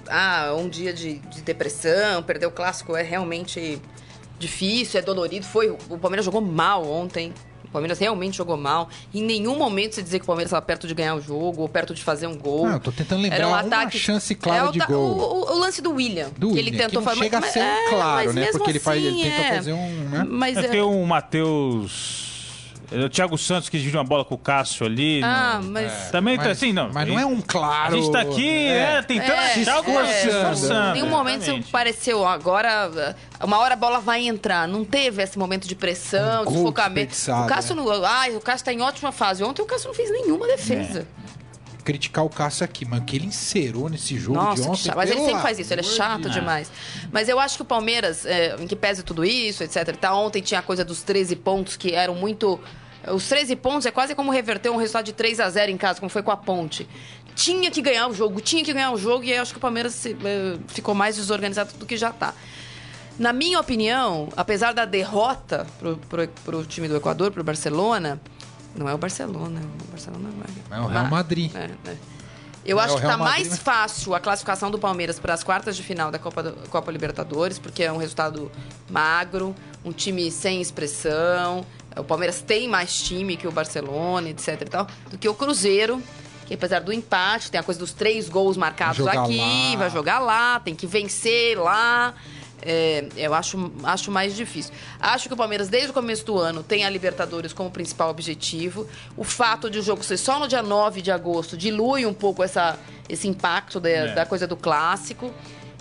ah, 0.08 0.54
um 0.56 0.68
dia 0.68 0.92
de, 0.92 1.18
de 1.18 1.42
depressão, 1.42 2.22
perder 2.22 2.46
o 2.46 2.50
clássico 2.50 2.94
é 2.94 3.02
realmente 3.02 3.80
difícil, 4.38 5.00
é 5.00 5.02
dolorido. 5.02 5.46
Foi, 5.46 5.70
o 5.70 5.98
Palmeiras 5.98 6.24
jogou 6.24 6.40
mal 6.40 6.86
ontem. 6.86 7.32
O 7.74 7.78
Palmeiras 7.78 7.98
realmente 7.98 8.36
jogou 8.36 8.56
mal. 8.56 8.88
Em 9.12 9.20
nenhum 9.20 9.58
momento 9.58 9.96
se 9.96 10.02
dizer 10.02 10.20
que 10.20 10.22
o 10.22 10.26
Palmeiras 10.26 10.48
estava 10.50 10.62
perto 10.64 10.86
de 10.86 10.94
ganhar 10.94 11.16
o 11.16 11.20
jogo 11.20 11.62
ou 11.62 11.68
perto 11.68 11.92
de 11.92 12.04
fazer 12.04 12.28
um 12.28 12.38
gol. 12.38 12.66
Não, 12.66 12.74
eu 12.74 12.78
tô 12.80 12.92
tentando 12.92 13.20
lembrar 13.22 13.36
Era 13.36 13.46
um 13.48 13.50
uma 13.50 13.58
ataque- 13.60 13.98
chance 13.98 14.32
clara 14.36 14.66
É 14.66 14.68
o 14.68 14.70
de 14.70 14.78
gol. 14.78 14.96
O, 15.18 15.22
o- 15.50 15.56
o 15.56 15.58
lance 15.58 15.82
do 15.82 15.90
William, 15.90 16.28
Do 16.38 16.52
que 16.52 16.58
ele 16.60 16.70
William, 16.70 16.86
tentou 16.86 17.02
que 17.02 17.08
fazer. 17.08 17.20
chega 17.20 17.38
a 17.38 17.40
mas- 17.40 17.50
ser 17.50 17.58
um 17.58 17.62
é, 17.64 17.88
claro, 17.90 18.26
mas 18.26 18.34
né? 18.36 18.40
mesmo 18.42 18.58
Porque 18.58 18.70
ele 18.70 18.78
faz- 18.78 19.02
ele 19.04 19.08
assim, 19.08 19.22
tenta 19.30 19.42
é. 19.42 19.56
fazer 19.56 19.72
um, 19.72 20.08
né? 20.08 20.24
Mas 20.28 20.56
É 20.56 20.60
é- 20.60 20.62
porque 20.62 20.80
o 20.82 21.04
Matheus. 21.04 22.33
É 22.92 23.04
O 23.04 23.08
Thiago 23.08 23.36
Santos 23.38 23.68
que 23.68 23.78
dividiu 23.78 23.98
uma 24.00 24.06
bola 24.06 24.24
com 24.24 24.34
o 24.34 24.38
Cássio 24.38 24.86
ali. 24.86 25.22
Ah, 25.22 25.60
no- 25.62 25.70
mas. 25.70 26.10
Também 26.10 26.36
tá 26.36 26.44
Mas- 26.44 26.52
assim, 26.58 26.72
não. 26.72 26.90
Mas 26.92 27.08
não 27.08 27.18
é 27.18 27.24
um 27.26 27.40
claro. 27.40 27.94
A 27.94 27.96
gente 27.98 28.10
tá 28.12 28.20
aqui, 28.20 28.66
é, 28.66 29.02
tentando 29.02 29.32
É, 29.32 29.54
achar 29.54 29.74
alguma 29.76 30.08
é, 30.08 30.44
coisa. 30.44 30.74
Em 30.90 30.92
nenhum 30.94 31.08
momento 31.08 31.42
exatamente. 31.42 31.70
pareceu, 31.70 32.26
agora, 32.26 33.14
uma 33.42 33.58
hora 33.58 33.74
a 33.74 33.76
bola 33.76 34.00
vai 34.00 34.26
entrar. 34.26 34.66
Não 34.68 34.84
teve 34.84 35.22
esse 35.22 35.38
momento 35.38 35.66
de 35.68 35.74
pressão, 35.74 36.42
Um 36.42 36.46
de 36.46 36.52
gol 36.54 36.62
focamento. 36.66 37.10
desperdiçado, 37.10 37.44
O 37.44 37.48
Cássio, 37.48 37.74
não, 37.74 38.04
ah, 38.04 38.26
o 38.36 38.40
Cássio 38.40 38.64
tá 38.64 38.72
em 38.72 38.80
ótima 38.82 39.12
fase. 39.12 39.42
Ontem 39.44 39.62
o 39.62 39.66
Cássio 39.66 39.88
não 39.88 39.94
fez 39.94 40.10
nenhuma 40.10 40.46
defesa. 40.46 41.06
Criticar 41.84 42.24
o 42.24 42.30
Cássio 42.30 42.64
aqui, 42.64 42.84
mano, 42.86 43.04
que 43.04 43.14
ele 43.16 43.26
encerou 43.26 43.88
nesse 43.90 44.16
jogo 44.18 44.38
de 44.38 44.44
Nossa, 44.44 44.62
que 44.62 44.68
ontem. 44.68 44.92
Mas 44.96 45.10
ele 45.10 45.20
sempre 45.24 45.42
faz 45.42 45.58
isso, 45.58 45.72
ele 45.74 45.80
é 45.80 45.84
chato 45.84 46.22
de- 46.22 46.30
demais. 46.30 46.72
Mas 47.12 47.28
eu 47.28 47.38
acho 47.38 47.56
que 47.56 47.62
o 47.62 47.64
Palmeiras, 47.64 48.24
é, 48.24 48.56
em 48.58 48.66
que 48.66 48.74
pese 48.74 49.02
tudo 49.02 49.24
isso, 49.24 49.62
etc. 49.62 49.94
tal, 50.00 50.24
ontem 50.24 50.40
tinha 50.40 50.60
a 50.60 50.62
coisa 50.62 50.84
dos 50.84 51.02
13 51.02 51.36
pontos 51.36 51.76
que 51.76 51.92
eram 51.94 52.14
muito. 52.14 52.58
Os 53.12 53.28
13 53.28 53.54
pontos 53.54 53.84
é 53.84 53.90
quase 53.90 54.14
como 54.14 54.30
reverter 54.30 54.70
um 54.70 54.76
resultado 54.76 55.04
de 55.04 55.12
3 55.12 55.38
a 55.40 55.50
0 55.50 55.70
em 55.70 55.76
casa, 55.76 56.00
como 56.00 56.08
foi 56.08 56.22
com 56.22 56.30
a 56.30 56.36
Ponte. 56.38 56.88
Tinha 57.36 57.70
que 57.70 57.82
ganhar 57.82 58.08
o 58.08 58.14
jogo, 58.14 58.40
tinha 58.40 58.64
que 58.64 58.72
ganhar 58.72 58.92
o 58.92 58.96
jogo, 58.96 59.24
e 59.24 59.32
eu 59.32 59.42
acho 59.42 59.52
que 59.52 59.58
o 59.58 59.60
Palmeiras 59.60 59.92
se- 59.92 60.16
eh, 60.24 60.56
ficou 60.68 60.94
mais 60.94 61.16
desorganizado 61.16 61.74
do 61.74 61.84
que 61.84 61.96
já 61.98 62.10
tá. 62.12 62.32
Na 63.18 63.32
minha 63.32 63.60
opinião, 63.60 64.28
apesar 64.36 64.72
da 64.72 64.84
derrota 64.86 65.66
pro, 65.78 66.00
pro 66.44 66.64
time 66.64 66.88
do 66.88 66.96
Equador, 66.96 67.30
pro 67.30 67.44
Barcelona, 67.44 68.20
não 68.76 68.88
é 68.88 68.94
o 68.94 68.98
Barcelona, 68.98 69.60
o 69.86 69.90
Barcelona 69.90 70.28
vai. 70.68 70.78
É 70.78 70.82
o 70.82 70.86
Real 70.86 71.06
Madrid. 71.06 71.50
É, 71.54 71.70
é. 71.90 71.96
Eu 72.66 72.80
é 72.80 72.84
acho 72.84 72.94
o 72.94 72.96
que 72.96 73.02
tá 73.06 73.16
Madrid, 73.18 73.34
mais 73.46 73.50
né? 73.50 73.56
fácil 73.56 74.14
a 74.14 74.20
classificação 74.20 74.70
do 74.70 74.78
Palmeiras 74.78 75.18
para 75.18 75.34
as 75.34 75.44
quartas 75.44 75.76
de 75.76 75.82
final 75.82 76.10
da 76.10 76.18
Copa, 76.18 76.42
do- 76.42 76.68
Copa 76.70 76.90
Libertadores, 76.90 77.58
porque 77.58 77.82
é 77.84 77.92
um 77.92 77.98
resultado 77.98 78.50
magro, 78.88 79.54
um 79.84 79.92
time 79.92 80.30
sem 80.30 80.60
expressão. 80.62 81.64
O 81.96 82.02
Palmeiras 82.04 82.40
tem 82.40 82.66
mais 82.68 83.02
time 83.02 83.36
que 83.36 83.46
o 83.46 83.52
Barcelona, 83.52 84.30
etc 84.30 84.60
e 84.62 84.64
tal, 84.64 84.86
do 85.10 85.18
que 85.18 85.28
o 85.28 85.34
Cruzeiro, 85.34 86.02
que 86.46 86.54
apesar 86.54 86.80
do 86.80 86.92
empate, 86.92 87.50
tem 87.50 87.60
a 87.60 87.62
coisa 87.62 87.78
dos 87.80 87.92
três 87.92 88.28
gols 88.28 88.56
marcados 88.56 89.04
Vai 89.04 89.16
aqui, 89.16 89.38
lá. 89.72 89.76
vai 89.78 89.90
jogar 89.90 90.18
lá, 90.18 90.58
tem 90.60 90.74
que 90.74 90.86
vencer 90.86 91.58
lá. 91.58 92.14
É, 92.64 93.06
eu 93.16 93.34
acho, 93.34 93.72
acho 93.82 94.10
mais 94.10 94.34
difícil. 94.34 94.72
Acho 94.98 95.28
que 95.28 95.34
o 95.34 95.36
Palmeiras, 95.36 95.68
desde 95.68 95.90
o 95.90 95.92
começo 95.92 96.24
do 96.24 96.38
ano, 96.38 96.62
tem 96.62 96.84
a 96.84 96.90
Libertadores 96.90 97.52
como 97.52 97.70
principal 97.70 98.10
objetivo. 98.10 98.88
O 99.16 99.24
fato 99.24 99.68
de 99.68 99.78
o 99.78 99.82
jogo 99.82 100.02
ser 100.02 100.16
só 100.16 100.38
no 100.38 100.48
dia 100.48 100.62
9 100.62 101.02
de 101.02 101.10
agosto 101.10 101.56
dilui 101.56 102.06
um 102.06 102.14
pouco 102.14 102.42
essa, 102.42 102.78
esse 103.08 103.28
impacto 103.28 103.78
da, 103.78 103.88
É. 103.88 104.14
da 104.14 104.24
coisa 104.26 104.46
do 104.46 104.56
clássico. 104.56 105.32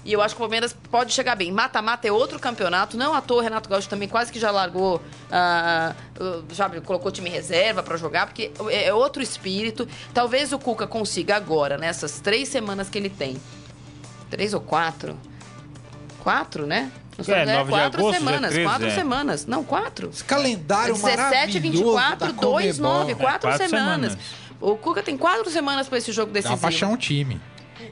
E 0.06 0.12
eu 0.12 0.22
acho 0.22 0.36
que 0.36 0.42
o 0.42 0.44
Palmeiras 0.44 0.76
pode 0.92 1.14
chegar 1.14 1.34
bem. 1.36 1.50
Mata-mata 1.50 2.06
é 2.06 2.12
outro 2.12 2.38
campeonato. 2.38 2.98
Não 2.98 3.14
à 3.14 3.22
toa, 3.22 3.38
o 3.38 3.42
Renato 3.42 3.70
Gaúcho 3.70 3.88
também 3.88 4.10
quase 4.10 4.34
que 4.34 4.38
já 4.40 4.52
largou, 4.52 5.02
ah, 5.32 5.96
já 6.52 6.70
colocou 6.82 7.10
time 7.10 7.30
reserva 7.30 7.82
para 7.82 7.96
jogar, 7.96 8.26
porque 8.28 8.52
é 8.70 8.88
é 8.90 8.94
outro 8.94 9.24
espírito. 9.24 9.88
Talvez 10.14 10.52
o 10.52 10.60
Cuca 10.60 10.86
consiga 10.86 11.38
agora, 11.38 11.78
nessas 11.78 12.20
três 12.20 12.50
semanas 12.50 12.90
que 12.90 12.98
ele 12.98 13.10
tem, 13.10 13.38
três 14.30 14.54
ou 14.54 14.60
quatro? 14.60 15.18
Quatro, 16.24 16.66
né? 16.66 16.90
Não 17.18 17.24
sei, 17.26 17.34
É, 17.36 17.46
de 17.46 17.70
quatro 17.70 18.00
agosto, 18.02 18.18
semanas. 18.20 18.52
13, 18.52 18.64
quatro 18.70 18.88
é. 18.88 18.90
semanas. 18.90 19.46
Não, 19.46 19.64
quatro. 19.64 20.10
Esse 20.10 20.24
calendário 20.24 20.94
17, 20.96 21.12
maravilhoso 21.60 21.62
24, 21.84 22.28
da 22.28 22.32
2, 22.42 22.78
Comebol. 22.78 23.00
9, 23.00 23.16
quatro, 23.16 23.50
quatro 23.50 23.68
semanas. 23.70 24.12
semanas. 24.14 24.18
O 24.60 24.76
Cuca 24.78 25.04
tem 25.04 25.18
quatro 25.18 25.50
semanas 25.52 25.88
para 25.88 25.98
esse 25.98 26.12
jogo 26.12 26.32
Dá 26.32 26.42
pra 26.42 26.50
decisivo. 26.52 26.68
achar 26.68 26.88
um 26.88 26.98
time. 26.98 27.40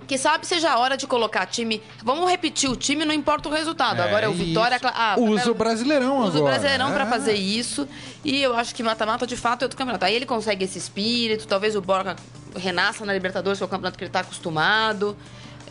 Que 0.07 0.17
sabe 0.17 0.47
seja 0.47 0.71
a 0.71 0.79
hora 0.79 0.95
de 0.97 1.05
colocar 1.05 1.45
time. 1.45 1.81
Vamos 2.03 2.29
repetir 2.29 2.69
o 2.69 2.75
time, 2.75 3.03
não 3.05 3.13
importa 3.13 3.49
o 3.49 3.51
resultado. 3.51 3.99
É 3.99 4.03
agora 4.03 4.25
é 4.25 4.29
o 4.29 4.33
Vitória. 4.33 4.79
Ah, 4.83 5.15
Usa 5.19 5.51
o 5.51 5.53
Brasileirão 5.53 6.19
Usa 6.19 6.35
o 6.35 6.37
agora. 6.37 6.53
Brasileirão 6.53 6.91
pra 6.93 7.03
É. 7.03 7.07
fazer 7.07 7.33
isso. 7.33 7.87
E 8.23 8.41
eu 8.41 8.55
acho 8.55 8.73
que 8.73 8.81
mata-mata 8.81 9.27
de 9.27 9.35
fato 9.35 9.63
é 9.63 9.65
outro 9.65 9.77
campeonato. 9.77 10.05
Aí 10.05 10.15
ele 10.15 10.25
consegue 10.25 10.63
esse 10.65 10.77
espírito. 10.77 11.45
Talvez 11.45 11.75
o 11.75 11.81
Borja 11.81 12.15
renasça 12.55 13.05
na 13.05 13.13
Libertadores, 13.13 13.59
que 13.59 13.63
é 13.63 13.65
o 13.65 13.69
campeonato 13.69 13.97
que 13.97 14.03
ele 14.05 14.11
tá 14.11 14.21
acostumado. 14.21 15.15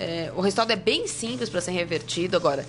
É, 0.00 0.32
o 0.34 0.40
resultado 0.40 0.70
é 0.72 0.76
bem 0.76 1.06
simples 1.06 1.48
para 1.50 1.60
ser 1.60 1.72
revertido. 1.72 2.36
Agora, 2.36 2.64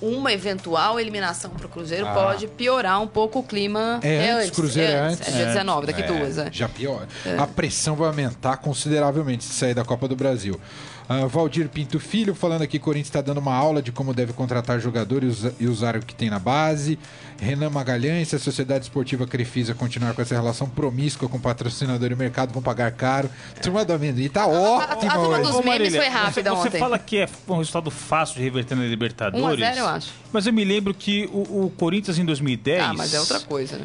uma 0.00 0.32
eventual 0.32 0.98
eliminação 1.00 1.50
pro 1.50 1.68
Cruzeiro 1.68 2.06
Ah. 2.06 2.12
pode 2.14 2.46
piorar 2.46 3.00
um 3.00 3.06
pouco 3.06 3.38
o 3.40 3.42
clima. 3.42 3.98
É 4.02 4.30
antes, 4.30 4.50
Cruzeiro 4.50 4.92
é 4.92 4.96
antes. 4.98 5.28
É 5.28 5.30
dia 5.32 5.42
É. 5.42 5.46
19, 5.46 5.86
daqui 5.86 6.02
É, 6.02 6.06
duas. 6.06 6.38
É. 6.38 6.48
Já 6.52 6.68
pior. 6.68 7.06
A 7.38 7.46
pressão 7.46 7.94
vai 7.96 8.08
aumentar 8.08 8.56
consideravelmente 8.58 9.44
se 9.44 9.54
sair 9.54 9.74
da 9.74 9.84
Copa 9.84 10.06
do 10.08 10.14
Brasil. 10.16 10.60
Ah, 11.08 11.24
Valdir 11.26 11.68
Pinto 11.70 11.98
Filho 11.98 12.34
falando 12.34 12.62
aqui: 12.62 12.78
Corinthians 12.78 13.08
está 13.08 13.20
dando 13.22 13.38
uma 13.38 13.54
aula 13.54 13.80
de 13.80 13.90
como 13.90 14.12
deve 14.12 14.32
contratar 14.34 14.78
jogadores 14.78 15.24
e 15.24 15.30
usa- 15.30 15.54
e 15.60 15.66
usar 15.66 15.96
o 15.96 16.00
que 16.00 16.14
tem 16.14 16.28
na 16.28 16.38
base. 16.38 16.98
Renan 17.40 17.70
Magalhães, 17.70 18.28
se 18.28 18.36
a 18.36 18.38
Sociedade 18.38 18.84
Esportiva 18.84 19.26
Crefisa 19.26 19.74
continuar 19.74 20.12
com 20.12 20.20
essa 20.20 20.34
relação 20.34 20.68
promíscua 20.68 21.28
com 21.28 21.40
patrocinador 21.40 22.10
e 22.12 22.14
mercado, 22.14 22.52
vão 22.52 22.60
pagar 22.62 22.90
caro. 22.92 23.30
Turma 23.62 23.84
do 23.84 23.92
amendoim 23.94 24.28
tá 24.28 24.46
ótima 24.46 24.92
a 24.92 24.96
turma 24.96 25.18
hoje. 25.28 25.40
dos 25.42 25.50
memes 25.52 25.64
Marília, 25.64 26.00
foi 26.02 26.10
rápida 26.10 26.54
você, 26.54 26.70
você 26.70 26.78
fala 26.78 26.98
que 26.98 27.16
é 27.18 27.28
um 27.48 27.56
resultado 27.58 27.90
fácil 27.90 28.36
de 28.36 28.42
reverter 28.42 28.74
na 28.76 28.84
Libertadores. 28.84 29.44
1 29.44 29.48
a 29.64 29.72
0 29.72 29.78
eu 29.78 29.86
acho. 29.86 30.12
Mas 30.32 30.46
eu 30.46 30.52
me 30.52 30.64
lembro 30.64 30.92
que 30.92 31.26
o, 31.32 31.64
o 31.66 31.72
Corinthians 31.76 32.18
em 32.18 32.24
2010 32.26 32.82
Ah, 32.82 32.92
mas 32.92 33.14
é 33.14 33.20
outra 33.20 33.40
coisa, 33.40 33.78
né? 33.78 33.84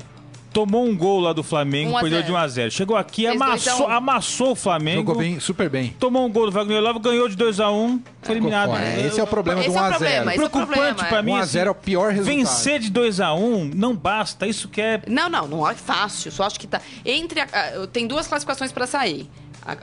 Tomou 0.53 0.85
um 0.85 0.95
gol 0.95 1.19
lá 1.19 1.33
do 1.33 1.41
Flamengo, 1.43 1.91
1 1.91 1.97
a 1.97 1.99
perdeu 2.01 2.19
0. 2.19 2.27
de 2.27 2.31
1 2.33 2.37
a 2.37 2.47
0. 2.47 2.71
Chegou 2.71 2.95
aqui, 2.95 3.23
Fez 3.25 3.37
2 3.37 3.41
a 3.41 3.45
amassou, 3.45 3.87
1. 3.87 3.91
amassou 3.91 4.51
o 4.51 4.55
Flamengo. 4.55 4.99
Jogou 4.99 5.15
bem, 5.17 5.39
super 5.39 5.69
bem. 5.69 5.95
Tomou 5.99 6.25
um 6.25 6.31
gol 6.31 6.45
do 6.45 6.51
Wagner 6.51 6.81
Love, 6.81 6.99
ganhou 6.99 7.27
de 7.27 7.35
2 7.35 7.59
a 7.59 7.71
1, 7.71 7.99
foi 8.21 8.35
eliminado. 8.35 8.75
É, 8.77 9.07
esse 9.07 9.19
é 9.19 9.23
o 9.23 9.27
problema 9.27 9.59
Esse 9.61 9.69
do 9.71 9.75
é 9.75 9.79
o 9.79 9.83
1 9.83 9.85
a 9.85 9.89
0 9.89 9.99
problema, 9.99 10.19
esse 10.21 10.29
é 10.29 10.45
o 10.45 10.49
Preocupante 10.49 10.73
problema, 10.95 11.09
pra 11.09 11.17
é. 11.17 11.21
mim. 11.21 11.31
1 11.31 11.35
a 11.35 11.39
assim, 11.39 11.51
0 11.51 11.67
é 11.67 11.71
o 11.71 11.75
pior 11.75 12.11
resultado. 12.11 12.35
Vencer 12.37 12.79
de 12.79 12.89
2 12.91 13.19
a 13.19 13.33
1 13.33 13.71
não 13.75 13.95
basta, 13.95 14.47
isso 14.47 14.67
que 14.67 14.79
é 14.81 15.01
Não, 15.07 15.29
não, 15.29 15.47
não 15.47 15.69
é 15.69 15.73
fácil. 15.73 16.31
Só 16.31 16.43
acho 16.43 16.59
que 16.59 16.67
tá. 16.67 16.79
Entre. 17.03 17.41
a- 17.41 17.47
tem 17.91 18.05
duas 18.07 18.27
classificações 18.27 18.71
pra 18.71 18.85
sair. 18.87 19.29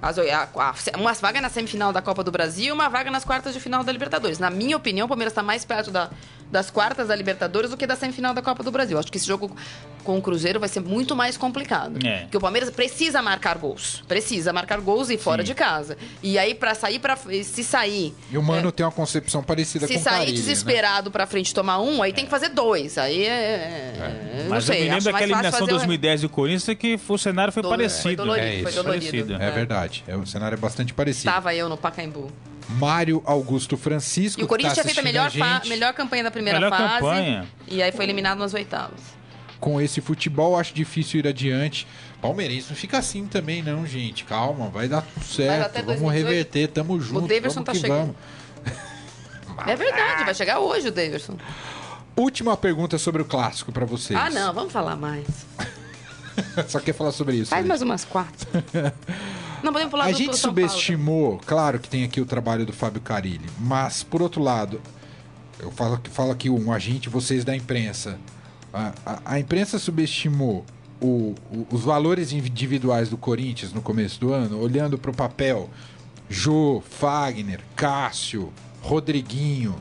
As- 0.02 0.18
a- 0.18 0.48
a- 0.56 0.98
uma 0.98 1.12
vaga 1.14 1.40
na 1.40 1.48
semifinal 1.48 1.92
da 1.92 2.02
Copa 2.02 2.22
do 2.22 2.30
Brasil 2.30 2.66
e 2.66 2.72
uma 2.72 2.88
vaga 2.88 3.10
nas 3.10 3.24
quartas 3.24 3.54
de 3.54 3.60
final 3.60 3.82
da 3.82 3.90
Libertadores. 3.90 4.38
Na 4.38 4.50
minha 4.50 4.76
opinião, 4.76 5.06
o 5.06 5.08
Palmeiras 5.08 5.32
está 5.32 5.42
mais 5.42 5.64
perto 5.64 5.90
da- 5.90 6.10
das 6.50 6.68
quartas 6.68 7.08
da 7.08 7.14
Libertadores 7.14 7.70
do 7.70 7.76
que 7.76 7.86
da 7.86 7.94
semifinal 7.96 8.34
da 8.34 8.42
Copa 8.42 8.62
do 8.62 8.70
Brasil. 8.70 8.98
Acho 8.98 9.10
que 9.10 9.16
esse 9.18 9.26
jogo 9.26 9.54
com 10.04 10.18
o 10.18 10.22
Cruzeiro 10.22 10.58
vai 10.58 10.68
ser 10.68 10.80
muito 10.80 11.14
mais 11.14 11.36
complicado. 11.36 12.04
É. 12.04 12.20
Porque 12.22 12.36
o 12.36 12.40
Palmeiras 12.40 12.68
precisa 12.70 13.22
marcar 13.22 13.56
gols. 13.56 14.02
Precisa 14.08 14.52
marcar 14.52 14.80
gols 14.80 15.10
e 15.10 15.16
fora 15.16 15.42
Sim. 15.42 15.46
de 15.46 15.54
casa. 15.54 15.96
E 16.22 16.38
aí, 16.38 16.54
pra 16.54 16.74
sair, 16.74 16.98
pra, 16.98 17.16
se 17.16 17.62
sair. 17.62 18.14
E 18.30 18.36
o 18.36 18.42
Mano 18.42 18.72
tem 18.72 18.84
uma 18.84 18.90
concepção 18.92 19.42
parecida 19.42 19.86
Se 19.86 19.94
com 19.94 20.00
o 20.00 20.02
sair 20.02 20.12
Carille, 20.14 20.32
né? 20.32 20.38
desesperado 20.38 21.10
pra 21.10 21.26
frente 21.26 21.50
e 21.50 21.54
tomar 21.54 21.78
um, 21.80 22.02
aí 22.02 22.12
tem 22.12 22.24
que 22.24 22.30
fazer 22.30 22.48
dois. 22.48 22.98
Aí 22.98 23.24
é. 23.24 23.30
é, 23.30 24.40
não 24.44 24.50
Mas 24.50 24.64
sei, 24.64 24.76
eu 24.80 24.82
me 24.84 24.88
lembro 24.90 25.04
daquela 25.04 25.22
eliminação 25.24 25.64
o- 25.66 25.70
2010 25.70 26.22
do 26.22 26.28
Corinthians 26.28 26.76
que 26.78 26.98
o 27.08 27.16
cenário 27.18 27.52
foi 27.52 27.62
parecido. 27.62 28.02
foi 28.02 28.16
dolorido, 28.16 28.46
É 28.46 28.62
foi 28.62 28.72
dolorido. 28.72 29.34
É 29.34 29.50
verdade. 29.50 29.69
É, 30.06 30.16
o 30.16 30.26
cenário 30.26 30.56
é 30.56 30.58
bastante 30.58 30.92
parecido. 30.92 31.32
Tava 31.32 31.54
eu 31.54 31.68
no 31.68 31.76
Pacaembu. 31.76 32.30
Mário 32.68 33.22
Augusto 33.24 33.76
Francisco. 33.76 34.40
E 34.40 34.44
o 34.44 34.46
Corinthians 34.46 34.74
tá 34.76 34.82
tinha 34.82 34.94
feito 34.94 35.00
a 35.00 35.02
melhor, 35.02 35.30
gente. 35.30 35.68
melhor 35.68 35.92
campanha 35.92 36.24
da 36.24 36.30
primeira 36.30 36.58
Melhor 36.58 36.76
fase. 36.76 36.94
campanha. 36.94 37.48
E 37.66 37.82
aí 37.82 37.92
foi 37.92 38.04
eliminado 38.04 38.38
nas 38.38 38.54
oitavas. 38.54 39.00
Com 39.58 39.80
esse 39.80 40.00
futebol, 40.00 40.56
acho 40.56 40.72
difícil 40.72 41.20
ir 41.20 41.26
adiante. 41.26 41.86
Palmeirense 42.20 42.68
não 42.68 42.76
fica 42.76 42.98
assim 42.98 43.26
também, 43.26 43.62
não, 43.62 43.86
gente. 43.86 44.24
Calma, 44.24 44.68
vai 44.68 44.88
dar 44.88 45.02
tudo 45.02 45.24
certo. 45.24 45.72
Vamos 45.74 45.86
2018. 46.00 46.12
reverter, 46.12 46.68
tamo 46.68 47.00
junto. 47.00 47.26
Daverson 47.26 47.62
vamos 47.62 47.66
tá 47.66 47.74
chegando. 47.74 48.14
É 49.66 49.76
verdade, 49.76 50.24
vai 50.24 50.34
chegar 50.34 50.60
hoje 50.60 50.88
o 50.88 50.92
Davidson. 50.92 51.36
Última 52.16 52.56
pergunta 52.56 52.98
sobre 52.98 53.22
o 53.22 53.24
clássico 53.24 53.72
pra 53.72 53.84
vocês. 53.84 54.18
Ah, 54.18 54.30
não, 54.30 54.52
vamos 54.52 54.72
falar 54.72 54.96
mais. 54.96 55.26
Só 56.68 56.80
quer 56.80 56.94
falar 56.94 57.12
sobre 57.12 57.36
isso. 57.36 57.50
Faz 57.50 57.62
né? 57.62 57.68
mais 57.68 57.82
umas 57.82 58.04
quatro. 58.04 58.48
Não 59.62 59.72
podemos 59.72 59.90
pular 59.90 60.04
A 60.06 60.10
do 60.10 60.16
gente 60.16 60.36
São 60.36 60.52
Paulo. 60.54 60.68
subestimou, 60.68 61.40
claro 61.46 61.78
que 61.78 61.88
tem 61.88 62.04
aqui 62.04 62.20
o 62.20 62.26
trabalho 62.26 62.64
do 62.64 62.72
Fábio 62.72 63.00
Carilli, 63.00 63.46
mas 63.58 64.02
por 64.02 64.22
outro 64.22 64.42
lado, 64.42 64.80
eu 65.58 65.70
falo, 65.70 66.00
falo 66.10 66.30
aqui 66.32 66.48
um 66.48 66.72
agente, 66.72 67.08
vocês 67.08 67.44
da 67.44 67.54
imprensa. 67.54 68.18
A, 68.72 68.92
a- 69.04 69.20
a 69.24 69.38
imprensa 69.40 69.78
subestimou 69.78 70.64
o- 71.00 71.34
o- 71.52 71.66
os 71.70 71.82
valores 71.82 72.32
individuais 72.32 73.08
do 73.08 73.16
Corinthians 73.16 73.72
no 73.72 73.82
começo 73.82 74.18
do 74.20 74.32
ano, 74.32 74.58
olhando 74.60 74.96
para 74.98 75.10
o 75.10 75.14
papel, 75.14 75.68
Jô, 76.28 76.82
Fagner, 76.88 77.60
Cássio, 77.74 78.52
Rodriguinho, 78.82 79.74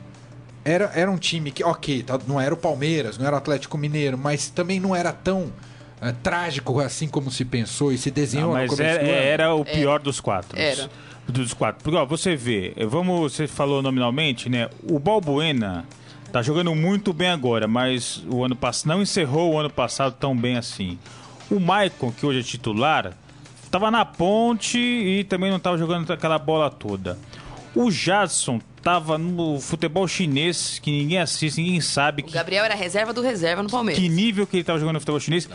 era, 0.64 0.90
era 0.94 1.10
um 1.10 1.16
time 1.16 1.50
que, 1.50 1.62
ok, 1.64 2.02
tá- 2.02 2.18
não 2.26 2.40
era 2.40 2.52
o 2.52 2.56
Palmeiras, 2.56 3.16
não 3.16 3.24
era 3.26 3.34
o 3.36 3.38
Atlético 3.38 3.78
Mineiro, 3.78 4.18
mas 4.18 4.50
também 4.50 4.78
não 4.80 4.94
era 4.94 5.12
tão 5.12 5.52
eh, 6.00 6.14
trágico 6.22 6.80
assim 6.80 7.08
como 7.08 7.30
se 7.30 7.44
pensou 7.44 7.92
e 7.92 7.98
se 7.98 8.10
Não, 8.10 8.14
desenhou 8.14 8.48
no 8.48 8.54
mas 8.54 8.70
começo 8.70 8.82
era, 8.82 8.98
do 9.04 9.10
ano. 9.10 9.14
era 9.18 9.54
o 9.54 9.64
pior 9.64 10.00
dos 10.00 10.20
quatro. 10.20 10.58
Era. 10.58 10.88
Dos 11.28 11.54
quatro. 11.54 11.82
Porque, 11.84 11.96
ó, 11.96 12.04
você 12.04 12.34
vê, 12.34 12.72
eh, 12.76 12.84
vamos, 12.86 13.32
você 13.32 13.46
falou 13.46 13.80
nominalmente, 13.82 14.48
né? 14.48 14.68
O 14.82 14.98
Balbuena 14.98 15.84
tá 16.32 16.42
jogando 16.42 16.74
muito 16.74 17.12
bem 17.12 17.28
agora, 17.28 17.66
mas 17.68 18.22
o 18.28 18.44
ano 18.44 18.56
passado 18.56 18.88
não 18.88 19.02
encerrou 19.02 19.52
o 19.54 19.58
ano 19.58 19.70
passado 19.70 20.14
tão 20.18 20.36
bem 20.36 20.56
assim. 20.56 20.98
O 21.50 21.58
Maicon, 21.60 22.10
que 22.12 22.24
hoje 22.26 22.40
é 22.40 22.42
titular, 22.42 23.12
tava 23.70 23.90
na 23.90 24.04
ponte 24.04 24.78
e 24.78 25.24
também 25.24 25.50
não 25.50 25.58
tava 25.60 25.76
jogando 25.78 26.10
aquela 26.12 26.38
bola 26.38 26.70
toda. 26.70 27.18
O 27.74 27.90
Jadson 27.90 28.60
tava 28.82 29.16
no 29.18 29.60
futebol 29.60 30.08
chinês, 30.08 30.80
que 30.82 30.90
ninguém 30.90 31.18
assiste, 31.18 31.60
ninguém 31.60 31.80
sabe 31.80 32.22
O 32.22 32.24
que 32.24 32.32
Gabriel 32.32 32.64
era 32.64 32.74
reserva 32.74 33.12
do 33.12 33.20
reserva 33.20 33.62
no 33.62 33.68
Palmeiras. 33.68 34.02
que 34.02 34.08
nível 34.08 34.46
que 34.46 34.56
ele 34.56 34.64
tava 34.64 34.78
jogando 34.78 34.94
no 34.94 35.00
futebol 35.00 35.20
chinês. 35.20 35.48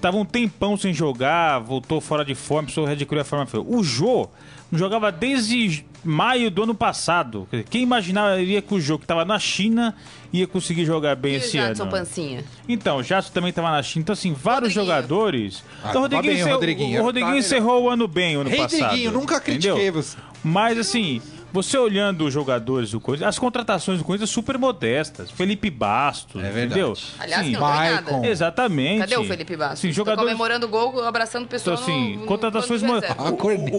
Tava 0.00 0.16
um 0.16 0.24
tempão 0.24 0.76
sem 0.76 0.92
jogar, 0.94 1.58
voltou 1.58 2.00
fora 2.00 2.24
de 2.24 2.34
forma, 2.34 2.64
precisou 2.64 2.84
readquirir 2.84 3.20
a 3.22 3.24
forma 3.24 3.46
feia. 3.46 3.62
O 3.66 3.82
Jô 3.82 4.28
não 4.70 4.78
jogava 4.78 5.10
desde 5.10 5.84
maio 6.04 6.50
do 6.50 6.62
ano 6.62 6.74
passado. 6.74 7.48
Quem 7.68 7.82
imaginaria 7.82 8.62
que 8.62 8.72
o 8.74 8.80
Jô, 8.80 8.96
que 8.98 9.06
tava 9.06 9.24
na 9.24 9.38
China, 9.40 9.94
ia 10.32 10.46
conseguir 10.46 10.84
jogar 10.84 11.16
bem 11.16 11.32
E 11.32 11.36
o 11.36 11.38
esse 11.38 11.56
Jadson 11.58 11.82
ano? 11.82 11.90
Pancinha? 11.90 12.44
Então, 12.68 12.98
o 12.98 13.02
Jadson 13.02 13.32
também 13.32 13.52
tava 13.52 13.70
na 13.72 13.82
China. 13.82 14.02
Então, 14.02 14.12
assim, 14.12 14.32
vários 14.32 14.74
Rodriguinho. 14.74 14.86
jogadores. 14.86 15.64
Ah, 15.82 15.88
então, 15.90 16.02
o 16.02 16.08
tava 16.08 16.16
Rodriguinho, 16.16 16.22
bem 16.22 16.30
o 16.30 16.38
encerrou- 16.42 16.54
Rodriguinho. 16.60 17.00
o 17.00 17.04
Rodriguinho 17.04 17.32
Tá 17.34 17.38
encerrou 17.40 17.82
o 17.84 17.90
ano 17.90 18.06
bem, 18.06 18.36
o 18.36 18.40
ano 18.42 18.50
Rei 18.50 18.58
passado. 18.60 18.90
Diguinho, 18.90 19.12
nunca 19.12 19.40
critiquei 19.40 19.72
entendeu? 19.72 19.92
você. 20.02 20.16
Mas 20.44 20.78
assim, 20.78 21.20
você 21.52 21.78
olhando 21.78 22.26
os 22.26 22.32
jogadores 22.34 22.90
do 22.90 23.00
Corinthians, 23.00 23.28
as 23.28 23.38
contratações 23.38 23.98
do 23.98 24.04
Corinthians 24.04 24.30
super 24.30 24.58
modestas. 24.58 25.30
Felipe 25.30 25.70
Bastos, 25.70 26.42
É 26.44 26.48
entendeu? 26.50 26.94
Aliás, 27.18 27.44
Sim, 27.46 27.52
não 27.52 27.60
tem 27.60 27.68
Maicon. 27.70 28.12
nada. 28.12 28.26
Exatamente. 28.28 28.98
Cadê 29.00 29.16
o 29.16 29.24
Felipe 29.24 29.56
Bastos? 29.56 29.80
Sim, 29.80 29.88
Tá 29.88 29.94
jogadores... 29.94 30.30
comemorando 30.32 30.66
o 30.66 30.68
gol, 30.68 31.02
abraçando 31.04 31.44
o 31.44 31.48
pessoal 31.48 31.76
Então, 31.76 31.84
assim, 31.94 32.14
no, 32.16 32.20
no 32.20 32.26
contratações... 32.26 32.80
plano 32.80 32.94
mo- 32.94 33.00
de 33.00 33.06
reserva. 33.06 33.24
Ah, 33.28 33.30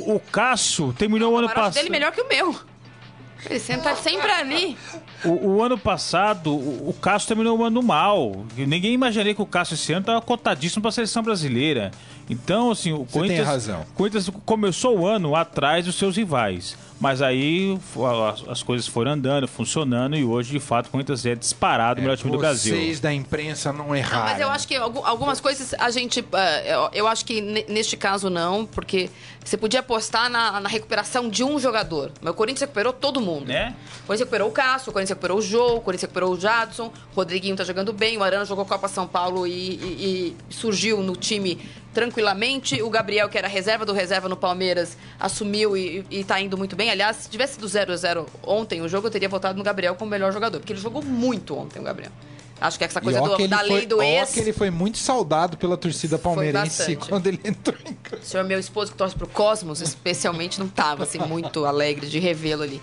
O, 0.06 0.12
o, 0.14 0.16
o 0.16 0.20
Cássio 0.20 0.94
terminou 0.94 1.32
o 1.32 1.36
O 1.36 1.38
ano 1.38 1.50
passado... 1.50 1.74
dele 1.76 1.90
melhor 1.90 2.12
que 2.12 2.22
o 2.22 2.28
meu. 2.28 2.56
Ele 3.50 3.58
senta 3.58 3.96
sempre 3.96 4.30
ali. 4.30 4.78
O, 5.24 5.30
o 5.52 5.64
ano 5.64 5.78
passado, 5.78 6.52
o, 6.54 6.90
o 6.90 6.94
Cássio 6.94 7.30
terminou 7.30 7.58
o 7.58 7.64
ano 7.64 7.82
mal. 7.82 8.46
Ninguém 8.58 8.92
imaginaria 8.94 9.34
que 9.34 9.42
o 9.42 9.46
Cássio 9.46 9.76
esse 9.76 9.94
ano 9.94 10.02
estava 10.02 10.20
cotadíssimo 10.20 10.82
para 10.82 10.90
a 10.90 10.92
seleção 10.92 11.24
brasileira. 11.24 11.92
Então, 12.30 12.70
assim, 12.72 12.92
o 12.92 12.98
Você 12.98 13.04
tem 13.06 13.12
Corinthians, 13.22 13.48
razão. 13.48 13.82
o 13.82 13.94
Corinthians 13.94 14.30
começou 14.46 15.00
o 15.00 15.08
ano 15.08 15.38
atrás 15.38 15.86
dos 15.86 15.96
seus 15.96 16.18
rivais. 16.18 16.78
Mas 17.00 17.22
aí 17.22 17.80
as, 18.30 18.48
as 18.50 18.64
coisas 18.64 18.86
foram 18.86 19.12
andando, 19.12 19.48
funcionando 19.48 20.18
e 20.18 20.24
hoje, 20.26 20.52
de 20.52 20.60
fato, 20.60 20.88
o 20.88 20.90
Corinthians 20.90 21.26
é 21.26 21.34
disparado 21.34 22.00
o 22.00 22.04
melhor 22.04 22.18
time 22.18 22.30
do 22.32 22.38
Brasil. 22.38 22.76
Vocês 22.76 23.00
da 23.00 23.14
imprensa 23.14 23.72
não 23.72 23.88
Não, 23.88 23.96
erraram. 23.96 24.26
mas 24.26 24.40
eu 24.42 24.50
acho 24.50 24.68
que 24.68 24.76
algu- 24.76 25.06
algumas 25.06 25.40
coisas 25.40 25.74
a 25.80 25.90
gente. 25.92 26.20
eh, 26.34 26.90
eu- 26.94 27.08
acho 27.08 27.24
que 27.26 27.40
ne- 27.40 27.66
neste 27.70 27.96
caso 27.96 28.30
não, 28.30 28.66
porque 28.66 29.10
você 29.44 29.56
podia 29.56 29.80
apostar 29.80 30.30
na, 30.30 30.60
na 30.60 30.68
recuperação 30.68 31.30
de 31.30 31.42
um 31.44 31.58
jogador. 31.58 32.12
Mas 32.22 32.32
o 32.34 32.36
Corinthians 32.36 32.62
recuperou 32.62 32.92
todo 32.92 33.22
mundo. 33.22 33.46
Né? 33.48 33.74
O 34.04 34.08
Corinthians 34.08 34.20
recuperou 34.20 34.50
o 34.50 34.52
Cássio, 34.52 34.90
o 34.90 34.94
Corinthians 34.94 35.10
recuperou 35.12 35.38
o 35.38 35.42
Jô, 35.42 35.76
o 35.78 35.82
Corinthians 35.82 36.02
recuperou 36.02 36.34
o 36.34 36.40
Jadson, 36.40 36.88
o 36.88 37.16
Rodriguinho 37.16 37.56
tá 37.56 37.64
jogando 37.64 37.94
bem, 37.94 38.18
o 38.18 38.24
Arana 38.24 38.44
jogou 38.44 38.66
Copa 38.66 38.90
São 38.90 39.08
Paulo 39.08 39.48
e, 39.48 39.52
e- 39.52 40.36
e 40.50 40.54
surgiu 40.54 41.02
no 41.02 41.16
time 41.16 41.58
tranquilamente. 41.94 42.82
O 42.82 42.90
Gabriel, 42.90 43.30
que 43.30 43.38
era 43.38 43.48
reserva 43.48 43.86
do 43.86 43.94
reserva 43.94 44.28
no 44.30 44.38
Palmeiras, 44.38 44.98
assumiu 45.20 45.76
e, 45.78 46.06
e 46.10 46.24
tá 46.24 46.40
indo 46.40 46.58
muito 46.58 46.76
bem. 46.76 46.90
Aliás, 46.90 47.18
se 47.18 47.30
tivesse 47.30 47.60
do 47.60 47.68
0 47.68 47.94
a 47.94 47.96
0 47.96 48.26
ontem 48.44 48.82
o 48.82 48.88
jogo, 48.90 49.08
eu 49.08 49.12
teria 49.12 49.30
votado 49.30 49.58
no 49.58 49.64
Gabriel 49.64 49.96
como 49.96 50.10
melhor 50.12 50.32
jogador, 50.32 50.60
porque 50.60 50.74
ele 50.74 50.80
jogou 50.82 51.02
muito 51.04 51.56
ontem, 51.58 51.80
o 51.80 51.84
Gabriel. 51.84 52.12
Acho 52.62 52.78
que 52.78 52.84
essa 52.84 53.00
coisa 53.00 53.22
do- 53.22 53.38
que 53.38 53.48
da 53.48 53.62
lei 53.62 53.70
foi- 53.78 53.86
do 53.86 54.02
ex. 54.04 54.32
que 54.34 54.40
ele 54.42 54.52
foi 54.52 54.70
muito 54.70 54.98
saudado 54.98 55.56
pela 55.56 55.78
torcida 55.78 56.18
palmeirense 56.20 56.98
quando 56.98 57.26
ele 57.28 57.40
entrou 57.46 57.78
em 57.86 57.94
campo. 57.94 58.22
O 58.22 58.26
senhor, 58.26 58.44
meu 58.44 58.60
esposo, 58.60 58.92
que 58.92 58.98
torce 58.98 59.16
pro 59.16 59.28
Cosmos, 59.28 59.80
especialmente, 59.80 60.60
não 60.60 60.68
tava 60.68 61.04
assim, 61.04 61.20
muito 61.20 61.66
alegre 61.66 62.08
de 62.08 62.20
revê-lo 62.20 62.64
ali. 62.64 62.82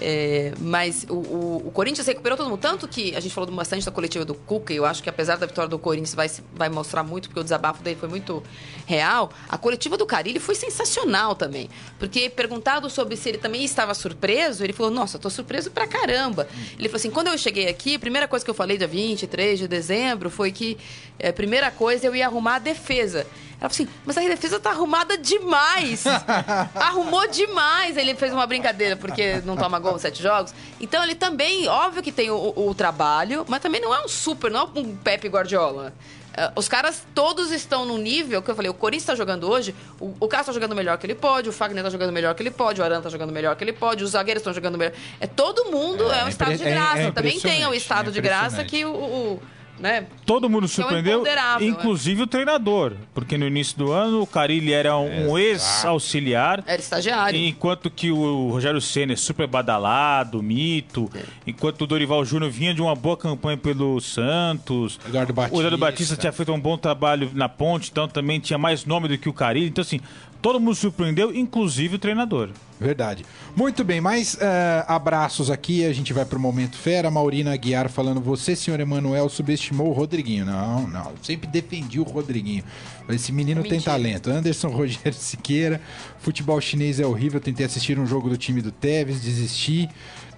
É, 0.00 0.52
mas 0.58 1.04
o, 1.08 1.14
o- 1.14 1.62
o 1.66 1.70
Corinthians 1.70 2.06
recuperou 2.06 2.36
todo 2.36 2.48
mundo. 2.48 2.60
Tanto 2.60 2.88
que 2.88 3.14
a 3.14 3.20
gente 3.20 3.34
falou 3.34 3.50
bastante 3.50 3.84
da 3.84 3.92
coletiva 3.92 4.24
do 4.24 4.34
Cuca, 4.34 4.72
e 4.72 4.76
eu 4.76 4.86
acho 4.86 5.02
que 5.02 5.10
apesar 5.10 5.36
da 5.36 5.46
vitória 5.46 5.68
do 5.68 5.78
Corinthians 5.78 6.14
vai, 6.14 6.30
vai 6.54 6.68
mostrar 6.70 7.02
muito, 7.02 7.28
porque 7.28 7.40
o 7.40 7.44
desabafo 7.44 7.82
dele 7.82 7.96
foi 8.00 8.08
muito 8.08 8.42
real. 8.86 9.30
A 9.48 9.58
coletiva 9.58 9.96
do 9.96 10.06
Carilli 10.06 10.38
foi 10.38 10.54
sensacional 10.54 11.34
também. 11.34 11.68
Porque 11.98 12.30
perguntado 12.30 12.88
sobre 12.88 13.16
se 13.16 13.28
ele 13.28 13.38
também 13.38 13.62
estava 13.64 13.92
surpreso, 13.94 14.64
ele 14.64 14.72
falou: 14.72 14.90
Nossa, 14.90 15.18
tô 15.18 15.28
surpreso 15.28 15.70
pra 15.70 15.86
caramba. 15.86 16.48
Ele 16.78 16.88
falou 16.88 16.96
assim: 16.96 17.10
quando 17.10 17.26
eu 17.28 17.36
cheguei 17.36 17.68
aqui, 17.68 17.96
a 17.96 17.98
primeira 17.98 18.26
coisa 18.26 18.44
que 18.44 18.50
eu 18.50 18.54
falei 18.54 18.78
dia 18.78 18.88
23 18.88 19.58
de 19.58 19.68
dezembro 19.68 20.30
foi 20.30 20.50
que 20.50 20.78
é, 21.18 21.28
a 21.28 21.32
primeira 21.32 21.70
coisa 21.70 22.06
eu 22.06 22.14
ia 22.16 22.26
arrumar 22.26 22.56
a 22.56 22.58
defesa. 22.58 23.26
Ela 23.60 23.68
falou 23.68 23.88
assim, 23.90 23.98
mas 24.06 24.16
a 24.16 24.22
defesa 24.22 24.58
tá 24.58 24.70
arrumada 24.70 25.18
demais. 25.18 26.04
Arrumou 26.74 27.28
demais. 27.28 27.96
Ele 27.98 28.14
fez 28.14 28.32
uma 28.32 28.46
brincadeira 28.46 28.96
porque 28.96 29.42
não 29.44 29.54
toma 29.54 29.78
gol 29.78 29.89
em 29.96 29.98
sete 29.98 30.22
jogos. 30.22 30.54
Então 30.80 31.02
ele 31.02 31.14
também, 31.14 31.68
óbvio 31.68 32.02
que 32.02 32.12
tem 32.12 32.30
o, 32.30 32.52
o- 32.56 32.74
trabalho, 32.74 33.44
mas 33.48 33.60
também 33.60 33.80
não 33.80 33.94
é 33.94 34.04
um 34.04 34.08
super, 34.08 34.50
não 34.50 34.60
é 34.60 34.78
um 34.80 34.96
Pepe 34.96 35.28
Guardiola. 35.28 35.92
Eh, 36.36 36.52
Os 36.54 36.68
caras 36.68 37.02
todos 37.14 37.50
estão 37.50 37.84
num 37.84 37.98
nível 37.98 38.40
que 38.40 38.50
eu 38.50 38.54
falei, 38.54 38.70
o 38.70 38.74
Corinthians 38.74 39.06
tá 39.06 39.14
jogando 39.14 39.50
hoje, 39.50 39.74
o, 40.00 40.14
o 40.20 40.28
Cássio 40.28 40.46
tá 40.46 40.52
jogando 40.52 40.74
melhor 40.76 40.96
que 40.96 41.04
ele 41.06 41.14
pode, 41.16 41.48
o 41.48 41.52
Fagner 41.52 41.82
tá 41.82 41.90
jogando 41.90 42.12
melhor 42.12 42.34
que 42.34 42.42
ele 42.42 42.50
pode, 42.52 42.80
o 42.80 42.84
Aran 42.84 43.00
tá 43.02 43.08
jogando 43.08 43.32
melhor 43.32 43.56
que 43.56 43.64
ele 43.64 43.72
pode, 43.72 44.04
os 44.04 44.10
zagueiros 44.10 44.40
estão 44.40 44.52
jogando 44.54 44.78
melhor. 44.78 44.92
É 45.20 45.26
todo 45.26 45.64
mundo, 45.72 46.10
é, 46.12 46.20
É, 46.20 46.24
um 46.24 46.28
estado 46.28 46.48
de 46.50 46.54
impre- 46.54 46.68
é- 46.68 46.72
graça. 46.74 47.00
é 47.02 47.10
também 47.10 47.32
tem 47.40 47.50
o 47.66 47.74
impressionante, 47.74 47.76
estado 47.78 48.10
é 48.10 48.12
de 48.12 48.20
graça 48.20 48.62
impressionante. 48.62 48.70
que 48.70 48.84
o, 48.84 48.90
o- 48.94 49.42
né? 49.80 50.06
Todo 50.26 50.48
mundo 50.48 50.64
é 50.64 50.66
um 50.66 50.68
surpreendeu, 50.68 51.14
imponderável, 51.14 51.68
inclusive 51.68 52.22
o 52.22 52.26
treinador. 52.26 52.92
Porque 53.14 53.36
no 53.36 53.46
início 53.46 53.76
do 53.78 53.92
ano 53.92 54.22
o 54.22 54.26
Carilli 54.26 54.72
era 54.72 54.96
um, 54.96 55.30
um 55.30 55.38
ex-auxiliar. 55.38 56.62
Era 56.66 56.80
estagiário. 56.80 57.38
Enquanto 57.40 57.90
que 57.90 58.10
o 58.10 58.48
Rogério 58.50 58.80
Senna 58.80 59.12
é 59.14 59.16
super 59.16 59.46
badalado, 59.46 60.42
mito. 60.42 61.10
Enquanto 61.46 61.82
o 61.82 61.86
Dorival 61.86 62.24
Júnior 62.24 62.50
vinha 62.50 62.74
de 62.74 62.82
uma 62.82 62.94
boa 62.94 63.16
campanha 63.16 63.56
pelo 63.56 64.00
Santos. 64.00 64.98
Eduardo 65.06 65.32
O 65.32 65.44
Eduardo 65.44 65.78
Batista. 65.78 65.78
Batista 65.78 66.16
tinha 66.16 66.32
feito 66.32 66.52
um 66.52 66.60
bom 66.60 66.76
trabalho 66.76 67.30
na 67.34 67.48
ponte, 67.48 67.90
então 67.90 68.06
também 68.06 68.38
tinha 68.38 68.58
mais 68.58 68.84
nome 68.84 69.08
do 69.08 69.18
que 69.18 69.28
o 69.28 69.32
Carilli. 69.32 69.68
Então, 69.68 69.82
assim, 69.82 70.00
todo 70.40 70.60
mundo 70.60 70.74
surpreendeu, 70.74 71.34
inclusive 71.34 71.96
o 71.96 71.98
treinador. 71.98 72.50
Verdade. 72.80 73.26
Muito 73.54 73.84
bem, 73.84 74.00
mais 74.00 74.38
eh, 74.40 74.84
abraços 74.88 75.50
aqui. 75.50 75.84
A 75.84 75.92
gente 75.92 76.14
vai 76.14 76.24
pro 76.24 76.40
Momento 76.40 76.76
Fera. 76.78 77.10
Maurina 77.10 77.52
Aguiar 77.52 77.90
falando: 77.90 78.20
Você, 78.22 78.56
senhor 78.56 78.80
Emanuel, 78.80 79.28
subestimou 79.28 79.88
o 79.88 79.92
Rodriguinho. 79.92 80.46
Não, 80.46 80.86
não. 80.86 81.12
Sempre 81.22 81.46
defendi 81.46 82.00
o 82.00 82.04
Rodriguinho. 82.04 82.64
Esse 83.10 83.32
menino 83.32 83.62
tem 83.62 83.72
Mentira. 83.72 83.92
talento. 83.92 84.30
Anderson 84.30 84.68
Rogério 84.72 85.12
Siqueira. 85.12 85.80
Futebol 86.20 86.58
chinês 86.60 86.98
é 86.98 87.06
horrível. 87.06 87.38
Tentei 87.38 87.66
assistir 87.66 87.98
um 87.98 88.06
jogo 88.06 88.30
do 88.30 88.36
time 88.38 88.62
do 88.62 88.72
Tevez, 88.72 89.20
desisti. 89.20 89.88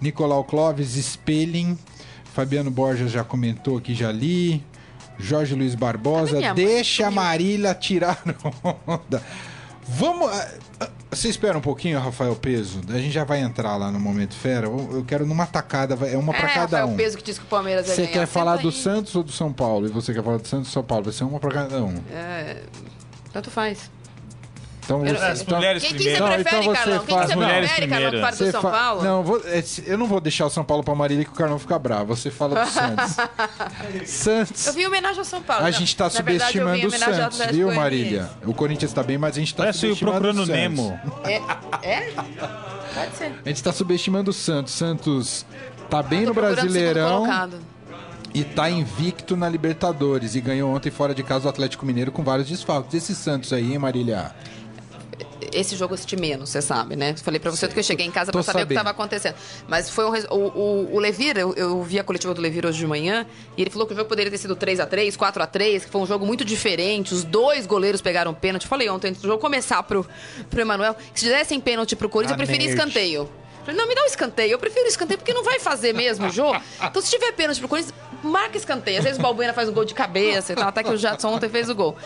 Nicolau 0.01 0.43
Clóvis, 0.43 0.89
Spelling. 0.95 1.79
Fabiano 2.35 2.71
Borges 2.71 3.13
já 3.13 3.23
comentou 3.23 3.77
aqui, 3.79 3.95
já 3.95 4.11
li. 4.11 4.65
Jorge 5.19 5.55
Luiz 5.55 5.77
Barbosa. 5.77 6.41
Deixa 6.55 7.07
a. 7.07 7.11
Marília 7.11 7.73
tirar 7.75 8.21
onda. 8.87 9.23
Vamos. 9.95 10.31
ah, 10.31 10.49
ah, 10.81 10.89
Você 11.11 11.29
espera 11.29 11.57
um 11.57 11.61
pouquinho, 11.61 11.99
Rafael 11.99 12.35
Peso? 12.35 12.81
A 12.89 12.99
gente 12.99 13.11
já 13.13 13.25
vai 13.25 13.41
entrar 13.41 13.77
lá 13.77 13.91
no 13.91 14.01
Momento 14.01 14.35
Fera. 14.35 14.67
Eu 14.67 15.05
quero 15.07 15.27
numa 15.27 15.47
tacada, 15.47 15.95
é 16.07 16.17
uma 16.17 16.33
pra 16.33 16.49
é, 16.49 16.55
cada 16.55 16.61
Rafael 16.79 16.87
um. 16.89 16.97
Peso 16.97 17.17
que 17.17 17.23
disse 17.23 17.41
que 17.41 17.47
o 17.47 17.49
Palmeiras 17.49 17.87
ia 17.89 17.95
Você 17.95 18.07
quer 18.07 18.27
falar 18.27 18.57
Senta 18.57 18.63
do. 18.63 18.73
Santos 18.73 19.15
ou 19.15 19.23
do 19.23 19.33
São 19.33 19.53
Paulo? 19.53 19.87
E 19.87 19.91
você 19.91 20.15
quer 20.15 20.23
falar 20.23 20.39
do 20.39 20.49
Santos 20.49 20.69
ou 20.69 20.73
São 20.73 20.83
Paulo? 20.83 21.05
Vai 21.05 21.13
ser 21.13 21.25
uma 21.25 21.39
pra 21.39 21.51
cada 21.51 21.83
um. 21.83 21.95
É, 22.11 22.63
tanto 23.33 23.51
faz. 23.51 23.91
Então, 24.85 24.99
você, 25.01 25.11
as 25.17 25.41
então, 25.43 25.57
mulheres 25.59 25.83
Quem 25.83 25.93
que 25.93 25.99
você 26.03 26.11
primeiro. 26.11 26.25
prefere, 26.35 26.49
então 26.49 26.63
você 26.75 26.79
Carlão? 26.81 27.05
Quem 27.07 27.19
que 27.21 27.27
você 27.27 27.35
Mulheres 27.37 27.71
prefere, 27.71 27.89
Carlão, 27.89 28.11
que 28.11 28.17
primeiro. 28.17 28.37
fala 28.37 28.47
do 28.47 28.53
São 28.53 28.63
fa- 28.63 28.71
Paulo? 28.71 29.03
Não, 29.05 29.23
vou- 29.23 29.43
é, 29.47 29.65
eu 29.87 29.99
não 29.99 30.07
vou 30.07 30.21
deixar 30.21 30.47
o 30.47 30.51
São 30.51 30.65
Paulo 30.65 30.83
pra 30.83 30.95
Marília 30.95 31.25
que 31.25 31.31
o 31.31 31.35
Carlão 31.35 31.59
fica 31.59 31.79
bravo. 31.79 32.17
Você 32.17 32.31
fala 32.31 32.65
do 32.65 32.71
Santos. 32.71 33.17
Santos. 34.07 34.67
Eu 34.67 34.73
vi 34.73 34.83
em 34.83 34.87
homenagem 34.87 35.19
ao 35.19 35.25
São 35.25 35.41
Paulo. 35.43 35.63
A 35.67 35.71
Não, 35.71 35.79
gente 35.79 35.97
tá 35.97 36.09
verdade, 36.09 36.27
eu 36.59 36.67
subestimando 36.67 36.81
vim 36.81 36.87
o 36.87 36.91
Santos, 37.15 37.47
viu. 37.53 37.73
Marília? 37.75 38.31
O 38.45 38.53
Corinthians 38.53 38.93
tá 38.93 39.03
bem, 39.03 39.19
mas 39.19 39.37
a 39.37 39.39
gente 39.41 39.55
tá 39.55 39.63
Parece 39.65 39.79
o 39.79 39.81
subestimando 39.95 40.17
o 40.19 40.21
Procurando 40.21 40.47
Santos. 40.47 40.61
Nemo. 40.61 41.01
É? 41.25 41.89
É? 41.89 42.11
Pode 42.95 43.17
ser. 43.17 43.33
A 43.45 43.49
gente 43.49 43.63
tá 43.63 43.73
subestimando 43.73 44.31
o 44.31 44.35
Santos. 44.35 44.73
Santos 44.75 45.47
tá 45.89 46.03
bem 46.03 46.21
Tô 46.21 46.27
no 46.27 46.31
o 46.33 46.35
Brasileirão 46.35 47.51
e 48.35 48.43
tá 48.45 48.69
invicto 48.71 49.37
na 49.37 49.49
Libertadores. 49.49 50.35
E 50.35 50.41
ganhou 50.41 50.75
ontem 50.75 50.91
fora 50.91 51.15
de 51.15 51.23
casa 51.23 51.47
o 51.47 51.49
Atlético 51.49 51.85
Mineiro 51.87 52.11
com 52.11 52.23
vários 52.25 52.49
desfalques. 52.49 52.95
Esse 52.95 53.15
Santos 53.15 53.53
aí, 53.53 53.73
hein, 53.73 53.79
Marília? 53.79 54.33
Esse 55.53 55.77
jogo 55.77 55.93
eu 55.93 55.95
assisti 55.95 56.17
menos, 56.17 56.51
você 56.51 56.63
sabe, 56.63 56.97
né? 56.97 57.15
Falei 57.17 57.39
pra 57.39 57.51
você 57.51 57.69
que 57.69 57.79
eu 57.79 57.83
cheguei 57.83 58.07
em 58.07 58.11
casa 58.11 58.33
pra 58.33 58.43
saber 58.43 58.65
o 58.65 58.67
que 58.67 58.75
sabendo. 58.75 58.79
tava 58.79 58.91
acontecendo. 58.91 59.35
Mas 59.69 59.89
foi 59.91 60.05
um 60.05 60.13
o, 60.31 60.37
o, 60.37 60.95
o 60.95 60.99
Levir, 60.99 61.37
eu, 61.39 61.55
eu 61.55 61.83
vi 61.83 61.99
a 61.99 62.05
coletiva 62.05 62.35
do 62.35 62.41
Levir 62.41 62.67
hoje 62.67 62.79
de 62.79 62.87
manhã, 62.87 63.27
e 63.57 63.63
ele 63.63 63.71
falou 63.71 63.87
que 63.87 63.93
o 63.93 63.97
jogo 63.97 64.09
poderia 64.09 64.31
ter 64.31 64.39
sido 64.39 64.57
3x3, 64.57 65.17
4x3, 65.17 65.81
que 65.81 65.91
foi 65.91 66.01
um 66.01 66.07
jogo 66.07 66.27
muito 66.27 66.45
diferente. 66.45 67.15
Os 67.15 67.25
dois 67.25 67.67
goleiros 67.67 68.01
pegaram 68.01 68.35
pênalti. 68.35 68.67
Falei 68.67 68.89
ontem, 68.89 69.09
antes 69.09 69.21
do 69.23 69.29
jogo 69.29 69.41
começar 69.41 69.83
pro, 69.83 70.07
pro 70.51 70.61
Emanuel, 70.61 70.95
que 71.13 71.21
se 71.21 71.29
dessem 71.29 71.61
pênalti 71.61 71.97
pro 71.97 72.09
Corinthians, 72.09 72.39
Ah, 72.39 72.43
eu 72.43 72.47
preferia 72.47 72.69
escanteio. 72.71 73.29
Falei, 73.65 73.79
não, 73.79 73.87
me 73.87 73.95
dá 73.95 74.03
um 74.03 74.07
escanteio. 74.07 74.53
Eu 74.53 74.59
prefiro 74.59 74.87
escanteio 74.87 75.19
porque 75.19 75.33
não 75.33 75.45
vai 75.45 75.61
fazer 75.61 75.93
mesmo 75.93 76.27
o 76.27 76.31
jogo. 76.31 76.61
Então, 76.83 77.01
se 77.01 77.11
tiver 77.11 77.33
pênalti 77.33 77.59
pro 77.59 77.69
Corinthians, 77.69 77.95
marca 78.23 78.57
escanteio. 78.57 78.99
Às 78.99 79.05
vezes 79.05 79.19
o 79.19 79.23
Balbuena 79.23 79.53
faz 79.53 79.69
um 79.69 79.73
gol 79.73 79.85
de 79.85 79.95
cabeça 79.95 80.53
e 80.53 80.57
tal, 80.57 80.69
até 80.69 80.83
que 80.83 80.91
o 80.91 80.97
Jadson 80.97 81.29
ontem 81.29 81.49
fez 81.49 81.71
o 81.71 81.75
gol. 81.75 81.97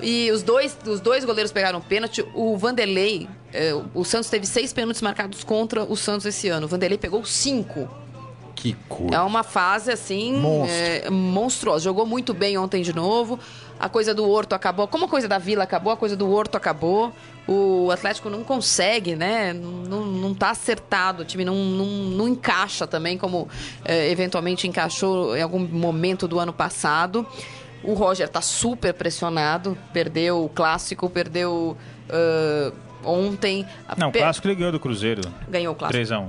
E 0.00 0.30
os 0.30 0.42
dois, 0.42 0.76
os 0.86 1.00
dois 1.00 1.24
goleiros 1.24 1.52
pegaram 1.52 1.80
pênalti. 1.80 2.24
O 2.34 2.56
Vanderlei, 2.56 3.28
eh, 3.52 3.72
o 3.94 4.04
Santos 4.04 4.28
teve 4.28 4.46
seis 4.46 4.72
pênaltis 4.72 5.02
marcados 5.02 5.44
contra 5.44 5.84
o 5.84 5.96
Santos 5.96 6.26
esse 6.26 6.48
ano. 6.48 6.66
O 6.66 6.68
Vanderlei 6.68 6.98
pegou 6.98 7.24
cinco. 7.24 7.88
Que 8.54 8.74
coisa. 8.88 9.16
É 9.16 9.20
uma 9.20 9.42
fase, 9.42 9.90
assim, 9.90 10.42
é, 10.68 11.10
monstruosa. 11.10 11.84
Jogou 11.84 12.06
muito 12.06 12.32
bem 12.32 12.56
ontem 12.56 12.82
de 12.82 12.94
novo. 12.94 13.38
A 13.78 13.88
coisa 13.88 14.14
do 14.14 14.28
Horto 14.28 14.54
acabou. 14.54 14.86
Como 14.86 15.04
a 15.04 15.08
coisa 15.08 15.26
da 15.26 15.38
Vila 15.38 15.64
acabou, 15.64 15.92
a 15.92 15.96
coisa 15.96 16.16
do 16.16 16.30
Horto 16.30 16.56
acabou. 16.56 17.12
O 17.46 17.90
Atlético 17.90 18.30
não 18.30 18.42
consegue, 18.42 19.14
né? 19.14 19.52
Não, 19.52 20.04
não 20.06 20.34
tá 20.34 20.50
acertado. 20.50 21.22
O 21.22 21.24
time 21.24 21.44
não, 21.44 21.54
não, 21.54 21.86
não 21.86 22.28
encaixa 22.28 22.86
também, 22.86 23.18
como 23.18 23.48
é, 23.84 24.10
eventualmente 24.10 24.66
encaixou 24.66 25.36
em 25.36 25.42
algum 25.42 25.58
momento 25.58 26.26
do 26.26 26.38
ano 26.38 26.52
passado. 26.52 27.26
O 27.82 27.92
Roger 27.92 28.28
tá 28.28 28.40
super 28.40 28.94
pressionado. 28.94 29.76
Perdeu 29.92 30.44
o 30.44 30.48
clássico, 30.48 31.10
perdeu 31.10 31.76
ah, 32.08 32.72
ontem. 33.04 33.66
Não, 33.96 34.08
o 34.08 34.12
clássico 34.12 34.46
ele 34.46 34.54
ganhou 34.54 34.72
do 34.72 34.80
Cruzeiro. 34.80 35.22
Ganhou 35.48 35.74
o 35.74 35.76
clássico. 35.76 36.02
3x1. 36.02 36.28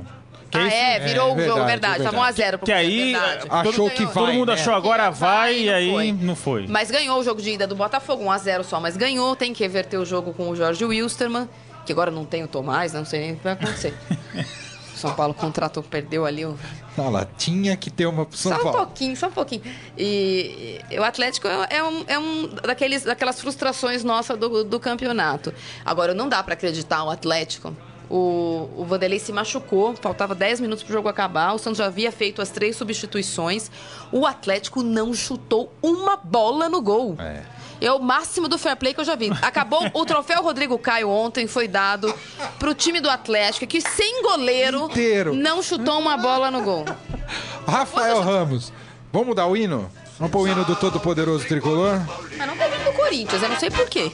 Que 0.57 0.73
Ah, 0.73 0.73
é, 0.73 0.99
virou 0.99 1.29
É, 1.29 1.33
o 1.33 1.39
jogo, 1.45 1.65
verdade, 1.65 1.67
verdade. 1.67 2.03
Tava 2.03 2.31
verdade. 2.31 2.41
1x0 2.41 2.57
pro 2.57 2.65
Que 2.65 2.71
Cruzeiro, 2.73 2.93
aí 2.93 3.11
verdade. 3.13 3.47
Achou 3.49 3.73
Todo 3.73 3.91
que 3.91 4.01
mundo 4.03 4.13
vai, 4.13 4.23
Todo 4.25 4.33
mundo 4.33 4.47
né? 4.47 4.53
achou 4.53 4.73
agora 4.73 5.09
vai 5.09 5.59
e 5.59 5.65
não 5.65 5.73
aí 5.75 5.91
foi. 5.91 6.11
não 6.13 6.35
foi. 6.35 6.67
Mas 6.67 6.89
ganhou 6.91 7.19
o 7.19 7.23
jogo 7.23 7.41
de 7.41 7.51
ida 7.51 7.67
do 7.67 7.75
Botafogo, 7.75 8.23
1x0 8.25 8.63
só, 8.63 8.79
mas 8.79 8.95
ganhou. 8.97 9.35
Tem 9.35 9.53
que 9.53 9.63
reverter 9.63 9.97
o 9.97 10.05
jogo 10.05 10.33
com 10.33 10.49
o 10.49 10.55
Jorge 10.55 10.83
Wilstermann, 10.85 11.47
que 11.85 11.91
agora 11.91 12.09
não 12.11 12.25
tem 12.25 12.43
o 12.43 12.47
Tomás, 12.47 12.93
não 12.93 13.05
sei 13.05 13.19
nem 13.19 13.31
o 13.33 13.35
que 13.37 13.43
vai 13.43 13.53
acontecer. 13.53 13.93
São 14.95 15.13
Paulo 15.13 15.33
contratou, 15.33 15.83
perdeu 15.83 16.25
ali 16.25 16.45
o. 16.45 16.57
Olha 16.97 17.09
lá, 17.09 17.27
tinha 17.37 17.75
que 17.75 17.91
ter 17.91 18.05
uma 18.05 18.25
pro 18.25 18.37
São 18.37 18.53
Só 18.53 18.57
um 18.59 18.63
Paulo. 18.63 18.77
pouquinho, 18.79 19.15
só 19.17 19.27
um 19.27 19.31
pouquinho. 19.31 19.61
E, 19.97 20.79
e 20.89 20.97
o 20.97 21.03
Atlético 21.03 21.47
é, 21.49 21.67
é 21.77 21.83
um, 21.83 22.03
é 22.07 22.17
um 22.17 22.47
daqueles, 22.47 23.03
daquelas 23.03 23.39
frustrações 23.41 24.05
nossas 24.05 24.37
do, 24.39 24.63
do 24.63 24.79
campeonato. 24.79 25.53
Agora, 25.85 26.13
não 26.13 26.29
dá 26.29 26.41
pra 26.41 26.53
acreditar 26.53 27.03
o 27.03 27.09
Atlético. 27.09 27.75
O, 28.09 28.69
o 28.77 28.85
Vanderlei 28.85 29.19
se 29.19 29.31
machucou, 29.31 29.95
faltava 29.95 30.35
10 30.35 30.59
minutos 30.59 30.83
pro 30.83 30.93
jogo 30.93 31.07
acabar. 31.07 31.53
O 31.53 31.57
Santos 31.57 31.77
já 31.77 31.85
havia 31.85 32.11
feito 32.11 32.41
as 32.41 32.49
três 32.49 32.75
substituições. 32.75 33.69
O 34.11 34.25
Atlético 34.25 34.83
não 34.83 35.13
chutou 35.13 35.71
uma 35.81 36.15
bola 36.15 36.69
no 36.69 36.81
gol. 36.81 37.15
É. 37.19 37.43
É 37.81 37.91
o 37.91 37.99
máximo 37.99 38.47
do 38.47 38.57
fair 38.57 38.77
play 38.77 38.93
que 38.93 39.01
eu 39.01 39.05
já 39.05 39.15
vi. 39.15 39.29
Acabou 39.41 39.85
o 39.93 40.05
troféu 40.05 40.41
Rodrigo 40.41 40.77
Caio 40.79 41.09
ontem, 41.09 41.45
foi 41.45 41.67
dado 41.67 42.13
pro 42.57 42.73
time 42.73 43.01
do 43.01 43.09
Atlético, 43.09 43.67
que 43.67 43.81
sem 43.81 44.23
goleiro 44.23 44.85
Inteiro. 44.85 45.33
não 45.33 45.61
chutou 45.61 45.99
uma 45.99 46.15
bola 46.15 46.49
no 46.49 46.61
gol. 46.61 46.85
Rafael 47.67 48.21
Ramos. 48.21 48.71
Vamos 49.11 49.27
mudar 49.29 49.47
o 49.47 49.57
hino? 49.57 49.89
Vamos 50.17 50.31
pôr 50.31 50.41
o 50.43 50.47
hino 50.47 50.63
do 50.63 50.75
Todo-Poderoso 50.75 51.45
Tricolor? 51.45 51.99
Mas 52.37 52.47
não 52.47 52.55
teve 52.55 52.77
do 52.85 52.93
Corinthians, 52.93 53.43
eu 53.43 53.49
não 53.49 53.59
sei 53.59 53.69
por 53.69 53.87
quê. 53.89 54.11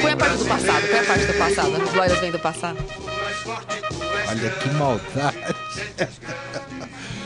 Põe 0.00 0.12
a 0.12 0.16
parte 0.16 0.36
do 0.38 0.44
passado, 0.46 0.88
põe 0.88 0.98
a 0.98 1.04
parte 1.04 1.26
do 1.26 1.34
passado. 1.34 1.82
As 1.82 1.92
glórias 1.92 2.20
vêm 2.20 2.30
do 2.30 2.38
passado. 2.38 2.78
Olha 4.28 4.50
que 4.50 4.68
maldade. 4.70 5.38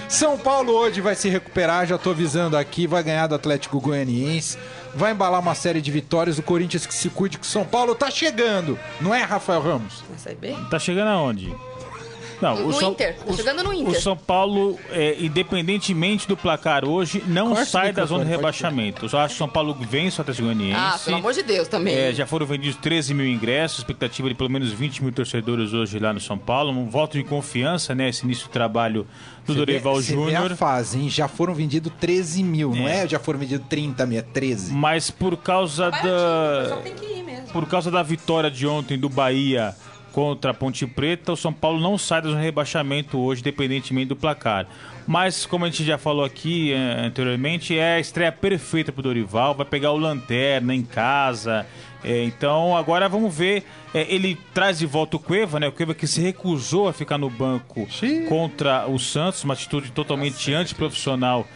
São 0.08 0.38
Paulo 0.38 0.72
hoje 0.72 1.00
vai 1.00 1.14
se 1.14 1.28
recuperar, 1.28 1.86
já 1.86 1.98
tô 1.98 2.10
avisando 2.10 2.56
aqui, 2.56 2.86
vai 2.86 3.02
ganhar 3.02 3.26
do 3.26 3.34
Atlético 3.34 3.80
Goianiense, 3.80 4.56
vai 4.94 5.12
embalar 5.12 5.40
uma 5.40 5.56
série 5.56 5.80
de 5.80 5.90
vitórias, 5.90 6.38
o 6.38 6.42
Corinthians 6.42 6.86
que 6.86 6.94
se 6.94 7.08
cuide 7.10 7.36
que 7.38 7.44
o 7.44 7.48
São 7.48 7.64
Paulo 7.64 7.96
tá 7.96 8.10
chegando, 8.10 8.78
não 9.00 9.12
é, 9.12 9.22
Rafael 9.22 9.60
Ramos? 9.60 10.04
Vai 10.08 10.18
sair 10.18 10.36
bem? 10.36 10.64
Tá 10.66 10.78
chegando 10.78 11.08
aonde? 11.08 11.52
Não, 12.44 12.68
No 12.68 12.82
Inter, 12.82 13.16
tá 13.16 13.32
chegando 13.32 13.62
no 13.64 13.72
Inter. 13.72 13.92
O 13.92 13.94
São 14.00 14.16
Paulo, 14.16 14.78
é, 14.90 15.16
independentemente 15.18 16.28
do 16.28 16.36
placar 16.36 16.84
hoje, 16.84 17.22
não 17.26 17.48
Corta 17.48 17.62
o 17.62 17.66
sai 17.66 17.92
da 17.92 18.04
zona 18.04 18.24
de 18.24 18.30
rebaixamento. 18.30 19.04
Eu 19.04 19.08
só 19.08 19.18
acho 19.20 19.30
que 19.30 19.34
o 19.36 19.38
São 19.38 19.48
Paulo 19.48 19.74
vence 19.80 20.18
o 20.18 20.22
Atlético 20.22 20.46
Goianiense. 20.46 20.78
Ah, 20.78 20.98
pelo 21.04 21.16
amor 21.16 21.32
de 21.32 21.42
Deus 21.42 21.68
também. 21.68 21.94
É, 21.94 22.12
já 22.12 22.26
foram 22.26 22.46
vendidos 22.46 22.76
13 22.80 23.14
mil 23.14 23.26
ingressos, 23.26 23.78
expectativa 23.78 24.28
de 24.28 24.34
pelo 24.34 24.50
menos 24.50 24.72
20 24.72 25.02
mil 25.02 25.12
torcedores 25.12 25.72
hoje 25.72 25.98
lá 25.98 26.12
no 26.12 26.20
São 26.20 26.38
Paulo. 26.38 26.70
Um 26.70 26.88
voto 26.88 27.16
de 27.16 27.24
confiança, 27.24 27.94
né? 27.94 28.08
Esse 28.08 28.24
início 28.24 28.46
do 28.48 28.50
trabalho 28.50 29.06
do 29.46 29.54
Dorival 29.54 30.00
Júnior. 30.00 30.52
hein? 30.94 31.08
Já 31.08 31.28
foram 31.28 31.54
vendidos 31.54 31.92
13 32.00 32.42
mil, 32.42 32.74
não 32.74 32.88
É. 32.88 33.04
é? 33.04 33.08
Já 33.08 33.18
foram 33.18 33.38
vendidos 33.38 33.66
30 33.68 34.06
mil, 34.06 34.18
é 34.18 34.22
13. 34.22 34.72
Mas 34.72 35.10
por 35.10 35.36
causa 35.36 35.90
Baratinho, 35.90 36.12
o 36.14 36.62
pessoal 36.62 36.76
da. 36.78 36.82
tem 36.82 36.94
que 36.94 37.06
ir 37.18 37.22
mesmo. 37.22 37.48
Por 37.48 37.66
causa 37.66 37.90
da 37.90 38.02
vitória 38.02 38.50
de 38.50 38.66
ontem 38.66 38.98
do 38.98 39.08
Bahia 39.08 39.74
contra 40.14 40.52
a 40.52 40.54
Ponte 40.54 40.86
Preta, 40.86 41.32
o 41.32 41.36
São 41.36 41.52
Paulo 41.52 41.80
não 41.80 41.98
sai 41.98 42.22
do 42.22 42.32
rebaixamento 42.36 43.18
hoje, 43.18 43.40
independentemente 43.40 44.06
do 44.06 44.16
placar. 44.16 44.64
Mas, 45.08 45.44
como 45.44 45.64
a 45.64 45.68
gente 45.68 45.84
já 45.84 45.98
falou 45.98 46.24
aqui 46.24 46.72
eh, 46.72 47.06
anteriormente, 47.06 47.76
é 47.76 47.96
a 47.96 48.00
estreia 48.00 48.30
perfeita 48.30 48.92
pro 48.92 49.02
Dorival, 49.02 49.54
vai 49.54 49.66
pegar 49.66 49.90
o 49.90 49.98
Lanterna 49.98 50.72
em 50.72 50.82
casa. 50.82 51.66
eh, 52.04 52.24
então, 52.24 52.76
agora 52.76 53.08
vamos 53.08 53.36
ver. 53.36 53.64
eh, 53.92 54.06
ele 54.08 54.38
traz 54.54 54.78
de 54.78 54.86
volta 54.86 55.16
o 55.16 55.18
Cueva, 55.18 55.58
né? 55.58 55.66
O 55.66 55.72
Cueva 55.72 55.94
que 55.94 56.06
se 56.06 56.20
recusou 56.20 56.88
a 56.88 56.92
ficar 56.92 57.18
no 57.18 57.28
banco 57.28 57.84
Xiii. 57.90 58.26
contra 58.26 58.86
o 58.86 58.98
Santos, 59.00 59.42
uma 59.42 59.54
atitude 59.54 59.90
totalmente 59.90 60.52
antiprofissional 60.54 61.40
é, 61.40 61.46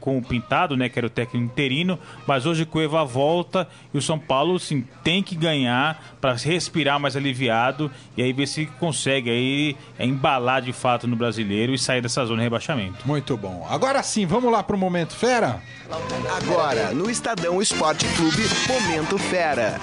com 0.00 0.18
o 0.18 0.22
Pintado, 0.22 0.76
né, 0.76 0.88
que 0.88 0.98
era 0.98 1.06
o 1.06 1.10
técnico 1.10 1.44
interino, 1.44 1.98
mas 2.26 2.46
hoje 2.46 2.62
o 2.62 2.66
Cueva 2.66 3.04
volta 3.04 3.68
e 3.92 3.98
o 3.98 4.02
São 4.02 4.18
Paulo 4.18 4.58
sim, 4.58 4.84
tem 5.02 5.22
que 5.22 5.34
ganhar 5.34 6.16
para 6.20 6.34
respirar 6.34 6.98
mais 6.98 7.16
aliviado 7.16 7.90
e 8.16 8.22
aí 8.22 8.32
ver 8.32 8.46
se 8.46 8.66
consegue 8.78 9.30
aí 9.30 9.76
é, 9.98 10.04
embalar 10.04 10.62
de 10.62 10.72
fato 10.72 11.06
no 11.06 11.16
brasileiro 11.16 11.74
e 11.74 11.78
sair 11.78 12.00
dessa 12.00 12.24
zona 12.24 12.38
de 12.38 12.44
rebaixamento. 12.44 13.06
Muito 13.06 13.36
bom. 13.36 13.66
Agora 13.70 14.02
sim, 14.02 14.26
vamos 14.26 14.50
lá 14.50 14.62
pro 14.62 14.76
Momento 14.76 15.14
Fera? 15.14 15.60
Agora, 16.36 16.92
no 16.92 17.08
Estadão 17.10 17.60
Esporte 17.62 18.06
Clube, 18.16 18.42
Momento 18.68 19.18
Fera. 19.18 19.80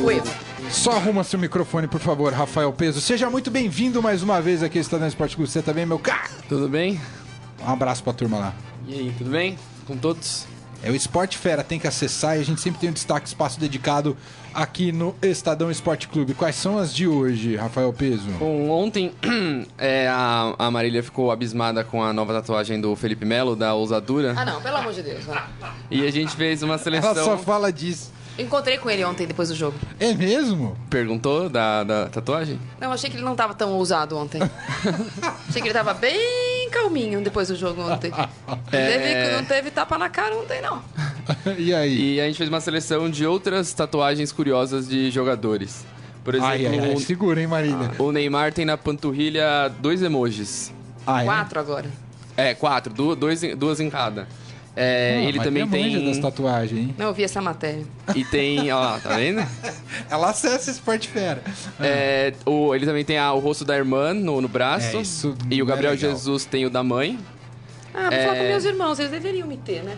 Cueva. 0.00 0.44
Só 0.70 0.92
arruma 0.92 1.22
seu 1.22 1.38
microfone, 1.38 1.86
por 1.86 2.00
favor, 2.00 2.32
Rafael 2.32 2.72
Peso. 2.72 3.00
Seja 3.00 3.30
muito 3.30 3.50
bem-vindo 3.50 4.02
mais 4.02 4.22
uma 4.22 4.40
vez 4.40 4.62
aqui 4.62 4.78
ao 4.78 4.82
Estadão 4.82 5.06
Esporte 5.06 5.36
Clube. 5.36 5.50
Você 5.50 5.62
tá 5.62 5.72
bem, 5.72 5.86
meu 5.86 5.98
cara? 5.98 6.30
Tudo 6.48 6.68
bem? 6.68 7.00
Um 7.66 7.70
abraço 7.72 8.02
pra 8.02 8.12
turma 8.12 8.38
lá. 8.38 8.54
E 8.86 8.94
aí, 8.94 9.14
tudo 9.16 9.30
bem? 9.30 9.58
Com 9.86 9.96
todos? 9.96 10.46
É 10.82 10.90
o 10.90 10.94
Esporte 10.94 11.38
Fera, 11.38 11.64
tem 11.64 11.78
que 11.78 11.86
acessar 11.86 12.36
e 12.36 12.40
a 12.40 12.44
gente 12.44 12.60
sempre 12.60 12.78
tem 12.78 12.90
um 12.90 12.92
destaque, 12.92 13.26
espaço 13.26 13.58
dedicado 13.58 14.14
aqui 14.52 14.92
no 14.92 15.14
Estadão 15.22 15.70
Esporte 15.70 16.06
Clube. 16.08 16.34
Quais 16.34 16.56
são 16.56 16.76
as 16.76 16.94
de 16.94 17.08
hoje, 17.08 17.56
Rafael 17.56 17.90
Peso? 17.90 18.28
Bom, 18.38 18.68
ontem 18.68 19.10
é, 19.78 20.06
a, 20.08 20.54
a 20.58 20.70
Marília 20.70 21.02
ficou 21.02 21.30
abismada 21.32 21.82
com 21.82 22.02
a 22.02 22.12
nova 22.12 22.34
tatuagem 22.34 22.78
do 22.78 22.94
Felipe 22.96 23.24
Melo, 23.24 23.56
da 23.56 23.72
Ousadura. 23.72 24.34
Ah, 24.36 24.44
não, 24.44 24.60
pelo 24.60 24.76
amor 24.76 24.92
de 24.92 25.02
Deus. 25.02 25.24
E 25.90 26.06
a 26.06 26.10
gente 26.10 26.36
fez 26.36 26.62
uma 26.62 26.74
Ela 26.74 26.82
seleção. 26.82 27.14
só 27.14 27.38
fala 27.38 27.72
disso. 27.72 28.12
Eu 28.36 28.44
encontrei 28.44 28.76
com 28.76 28.90
ele 28.90 29.04
ontem, 29.04 29.26
depois 29.26 29.48
do 29.48 29.54
jogo. 29.54 29.78
É 29.98 30.12
mesmo? 30.12 30.76
Perguntou 30.90 31.48
da, 31.48 31.82
da 31.82 32.08
tatuagem? 32.08 32.60
Não, 32.78 32.92
achei 32.92 33.08
que 33.08 33.16
ele 33.16 33.24
não 33.24 33.34
tava 33.36 33.54
tão 33.54 33.72
ousado 33.72 34.18
ontem. 34.18 34.40
achei 35.48 35.62
que 35.62 35.68
ele 35.68 35.72
tava 35.72 35.94
bem 35.94 36.53
calminho 36.74 37.22
depois 37.22 37.48
do 37.48 37.56
jogo 37.56 37.80
ontem. 37.82 38.10
Não, 38.46 38.58
teve, 38.70 39.32
não 39.36 39.44
teve 39.44 39.70
tapa 39.70 39.96
na 39.96 40.08
cara 40.08 40.36
ontem, 40.36 40.60
não. 40.60 40.82
e 41.56 41.72
aí? 41.72 42.14
E 42.16 42.20
a 42.20 42.26
gente 42.26 42.36
fez 42.36 42.48
uma 42.48 42.60
seleção 42.60 43.08
de 43.08 43.24
outras 43.26 43.72
tatuagens 43.72 44.32
curiosas 44.32 44.88
de 44.88 45.10
jogadores. 45.10 45.84
Por 46.24 46.34
exemplo, 46.34 46.50
Ai, 46.52 46.66
ai, 46.66 46.78
ai. 46.80 46.96
Segura, 46.96 47.40
hein, 47.40 47.46
Marília? 47.46 47.92
o 47.98 48.10
Neymar 48.10 48.52
tem 48.52 48.64
na 48.64 48.76
panturrilha 48.76 49.68
dois 49.80 50.02
emojis. 50.02 50.72
Ah, 51.06 51.22
é? 51.22 51.24
Quatro 51.24 51.60
agora. 51.60 51.90
É, 52.36 52.54
quatro, 52.54 52.92
du- 52.92 53.14
dois, 53.14 53.40
duas 53.56 53.78
em 53.80 53.88
cada. 53.90 54.26
É, 54.76 55.18
Ah, 55.18 55.28
ele 55.28 55.38
também 55.38 55.64
manja 55.64 55.98
tem. 55.98 56.04
das 56.06 56.18
tatuagens, 56.18 56.80
hein? 56.80 56.94
Não, 56.98 57.06
eu 57.06 57.14
vi 57.14 57.22
essa 57.22 57.40
matéria. 57.40 57.84
E 58.14 58.24
tem. 58.24 58.72
Ó, 58.72 58.80
lá, 58.80 58.98
tá 58.98 59.16
vendo? 59.16 59.40
Ela 60.10 60.30
acessa 60.30 60.68
Esporte 60.70 61.06
Fera. 61.08 61.40
É, 61.80 62.32
o, 62.44 62.74
ele 62.74 62.84
também 62.84 63.04
tem 63.04 63.16
a- 63.16 63.32
o 63.32 63.38
rosto 63.38 63.64
da 63.64 63.76
irmã 63.76 64.12
no, 64.12 64.40
no 64.40 64.48
braço. 64.48 64.96
É, 64.96 65.00
isso 65.02 65.36
e 65.48 65.62
o 65.62 65.64
é 65.64 65.68
Gabriel 65.68 65.92
legal. 65.92 66.10
Jesus 66.10 66.44
tem 66.44 66.66
o 66.66 66.70
da 66.70 66.82
mãe. 66.82 67.18
Ah, 67.94 68.10
vou 68.10 68.12
É. 68.12 68.24
falar 68.26 68.36
com 68.38 68.42
meus 68.48 68.64
irmãos, 68.64 68.98
eles 68.98 69.12
deveriam 69.12 69.46
me 69.46 69.56
ter, 69.56 69.84
né? 69.84 69.96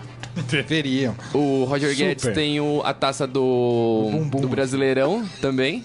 Deveriam. 0.51 1.17
O 1.33 1.65
Roger 1.65 1.89
Super. 1.93 2.05
Guedes 2.09 2.27
tem 2.35 2.61
o- 2.61 2.83
a 2.85 2.93
taça 2.93 3.27
do, 3.27 4.11
bumbum. 4.13 4.41
do 4.43 4.49
Brasileirão 4.49 5.25
também. 5.41 5.83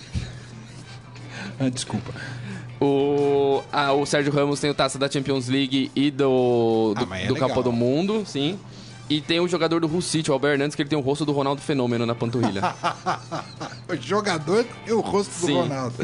Ah, 1.57 1.69
desculpa. 1.69 2.11
O, 2.79 3.61
a- 3.71 3.93
o 3.93 4.05
Sérgio 4.05 4.33
Ramos 4.33 4.59
tem 4.59 4.69
o 4.69 4.73
taça 4.73 4.99
da 4.99 5.09
Champions 5.09 5.47
League 5.47 5.89
e 5.95 6.11
do, 6.11 6.93
Ah, 6.97 6.99
do, 6.99 7.07
mas 7.07 7.23
é 7.23 7.27
do. 7.27 7.35
Copa 7.37 7.63
do 7.63 7.71
Mundo, 7.71 8.23
sim. 8.25 8.59
E 9.11 9.19
tem 9.19 9.41
o 9.41 9.47
jogador 9.47 9.81
do 9.81 9.87
Hull 9.87 10.01
City, 10.01 10.31
o 10.31 10.33
Albert 10.33 10.53
Hernandes, 10.53 10.73
que 10.73 10.81
ele 10.81 10.87
tem 10.89 10.97
o 10.97 11.01
rosto 11.01 11.25
do 11.25 11.33
Ronaldo 11.33 11.61
Fenômeno 11.61 12.05
na 12.05 12.15
panturrilha. 12.15 12.61
O 13.91 13.95
jogador 13.97 14.65
e 14.87 14.93
o 14.93 15.01
rosto 15.01 15.31
do 15.41 15.47
Sim. 15.47 15.53
Ronaldo. 15.55 15.97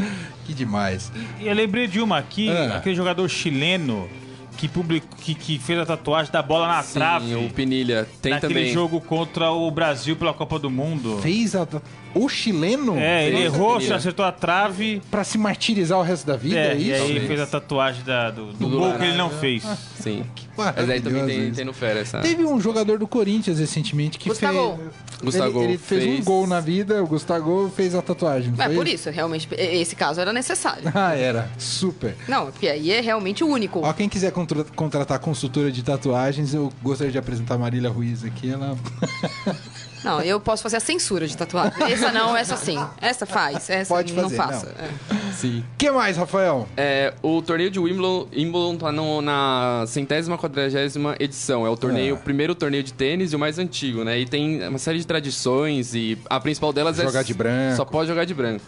Que 0.45 0.53
demais. 0.53 1.09
E 1.39 1.47
eu 1.47 1.53
lembrei 1.53 1.87
de 1.87 2.01
uma 2.01 2.17
aqui, 2.17 2.49
Ah. 2.49 2.75
aquele 2.75 2.95
jogador 2.95 3.25
chileno 3.29 4.09
que, 4.57 4.67
publicou, 4.67 5.09
que, 5.19 5.33
que 5.35 5.59
fez 5.59 5.79
a 5.79 5.85
tatuagem 5.85 6.31
da 6.31 6.41
bola 6.41 6.67
na 6.67 6.83
Sim, 6.83 6.93
trave. 6.95 7.35
o 7.35 7.49
Pinilha. 7.49 8.07
Tem 8.21 8.31
naquele 8.33 8.53
também. 8.53 8.73
jogo 8.73 8.99
contra 8.99 9.51
o 9.51 9.69
Brasil 9.71 10.15
pela 10.15 10.33
Copa 10.33 10.57
do 10.59 10.69
Mundo. 10.69 11.19
Fez 11.21 11.55
a... 11.55 11.67
o 12.15 12.27
chileno 12.27 12.97
É, 12.97 13.27
ele 13.27 13.43
errou, 13.43 13.77
acertou 13.77 14.25
a 14.25 14.31
trave. 14.31 15.01
pra 15.11 15.23
se 15.23 15.37
martirizar 15.37 15.99
o 15.99 16.01
resto 16.01 16.25
da 16.25 16.35
vida, 16.35 16.57
é, 16.57 16.71
É, 16.71 16.75
e 16.75 16.91
isso? 16.91 17.03
aí 17.03 17.19
fez 17.27 17.39
a 17.39 17.45
tatuagem 17.47 18.03
da- 18.03 18.31
do, 18.31 18.47
do 18.47 18.53
Do 18.53 18.69
gol 18.69 18.79
Laranja. 18.81 18.97
que 18.99 19.05
ele 19.05 19.17
não 19.17 19.29
fez. 19.29 19.63
Sim. 19.99 20.23
Mas 20.57 20.89
aí 20.89 20.99
também 21.01 21.25
tem, 21.25 21.51
tem 21.51 21.63
no 21.65 21.73
Fera 21.73 21.99
essa. 21.99 22.19
Teve 22.19 22.43
um 22.43 22.59
jogador 22.59 22.97
do 22.97 23.07
Corinthians 23.07 23.59
recentemente 23.59 24.17
que 24.17 24.27
Gustavo. 24.29 24.77
fez. 24.77 24.89
Gustavo 25.23 25.59
ele, 25.63 25.73
ele 25.73 25.77
fez, 25.77 26.03
um 26.03 26.07
fez- 26.13 26.25
gol 26.25 26.45
na 26.47 26.59
vida, 26.59 27.03
o 27.03 27.07
Gustavo 27.07 27.71
fez 27.75 27.95
a 27.95 28.01
tatuagem. 28.01 28.53
É 28.57 28.69
por 28.69 28.87
isso, 28.87 29.09
realmente, 29.09 29.47
esse 29.57 29.95
caso 29.95 30.21
era 30.21 30.31
necessário. 30.31 30.83
Ah, 30.95 31.13
era. 31.15 31.49
Super. 31.57 32.15
Não, 32.27 32.51
porque 32.51 32.67
aí 32.67 32.91
é 32.91 33.01
realmente 33.01 33.43
o 33.43 33.47
único. 33.47 33.79
Ó, 33.83 33.93
quem 33.93 34.07
quiser 34.09 34.31
contra- 34.31 34.63
contratar 34.75 35.19
consultora 35.19 35.71
de 35.71 35.83
tatuagens, 35.83 36.53
eu 36.53 36.71
gostaria 36.81 37.11
de 37.11 37.17
apresentar 37.17 37.55
a 37.55 37.57
Marília 37.57 37.89
Ruiz 37.89 38.23
aqui. 38.23 38.49
Ela. 38.51 38.77
Não, 40.07 40.21
eu 40.21 40.39
posso 40.39 40.63
fazer 40.63 40.77
a 40.77 40.79
censura 40.79 41.27
de 41.27 41.35
tatuagem. 41.35 41.73
Essa 41.91 42.11
não, 42.11 42.35
essa 42.35 42.55
sim. 42.57 42.77
Essa 43.01 43.25
faz, 43.25 43.69
essa 43.69 43.93
Pode 43.93 44.13
não 44.13 44.23
fazer, 44.23 44.35
faça. 44.37 44.75
não. 44.77 44.85
É. 45.17 45.31
Sim. 45.33 45.63
que 45.77 45.91
mais, 45.91 46.17
Rafael? 46.17 46.67
É, 46.75 47.13
o 47.21 47.41
torneio 47.41 47.69
de 47.69 47.79
Wimbledon, 47.79 48.27
Wimbledon 48.35 48.77
tá 48.77 48.91
no- 48.91 49.21
na 49.21 49.83
centésima 49.87 50.37
quadragésima 50.37 51.15
edição. 51.19 51.65
É 51.65 51.69
o 51.69 51.77
torneio, 51.77 52.15
Ah. 52.15 52.17
o 52.17 52.21
primeiro 52.21 52.55
torneio 52.55 52.83
de 52.83 52.93
tênis 52.93 53.33
e 53.33 53.35
o 53.35 53.39
mais 53.39 53.59
antigo, 53.59 54.03
né? 54.03 54.17
E 54.19 54.25
tem 54.25 54.67
uma 54.67 54.79
série 54.79 54.97
de 54.99 55.05
tradições 55.05 55.93
e 55.93 56.17
a 56.29 56.39
principal 56.39 56.73
delas 56.73 56.97
é... 56.99 57.03
Jogar 57.03 57.23
de 57.23 57.33
branco. 57.33 57.75
Só 57.75 57.85
pode 57.85 58.07
jogar 58.07 58.25
de 58.25 58.33
branco. 58.33 58.63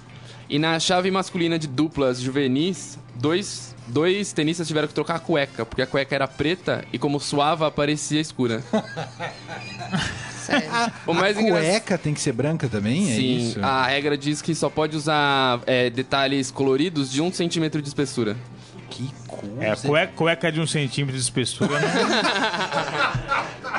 E 0.49 0.57
na 0.59 0.79
chave 0.79 1.09
masculina 1.11 1.57
de 1.59 1.67
duplas 1.67 2.19
juvenis, 2.19 2.97
dois, 3.15 3.75
dois 3.87 4.33
tenistas 4.33 4.67
tiveram 4.67 4.87
que 4.87 4.93
trocar 4.95 5.15
a 5.15 5.19
cueca, 5.19 5.63
porque 5.65 5.81
a 5.81 5.87
cueca 5.87 6.13
era 6.15 6.27
preta 6.27 6.83
e 6.91 6.97
como 6.97 7.19
suava, 7.19 7.69
parecia 7.71 8.19
escura. 8.19 8.63
Sério. 10.49 10.93
O 11.07 11.13
mais 11.13 11.37
a 11.37 11.41
engra- 11.41 11.61
cueca 11.61 11.97
tem 11.97 12.13
que 12.13 12.19
ser 12.21 12.31
branca 12.33 12.67
também? 12.67 13.11
é 13.11 13.15
Sim, 13.15 13.37
isso? 13.49 13.59
a 13.63 13.85
regra 13.87 14.17
diz 14.17 14.41
que 14.41 14.53
só 14.55 14.69
pode 14.69 14.95
usar 14.97 15.61
é, 15.65 15.89
detalhes 15.89 16.51
coloridos 16.51 17.11
de 17.11 17.21
um 17.21 17.31
centímetro 17.31 17.81
de 17.81 17.87
espessura. 17.87 18.35
Que 18.89 19.09
coisa. 19.27 19.63
É, 19.63 19.75
cueca, 19.75 20.13
cueca 20.15 20.51
de 20.51 20.59
um 20.59 20.65
centímetro 20.67 21.15
de 21.15 21.21
espessura, 21.21 21.79
né? 21.79 21.87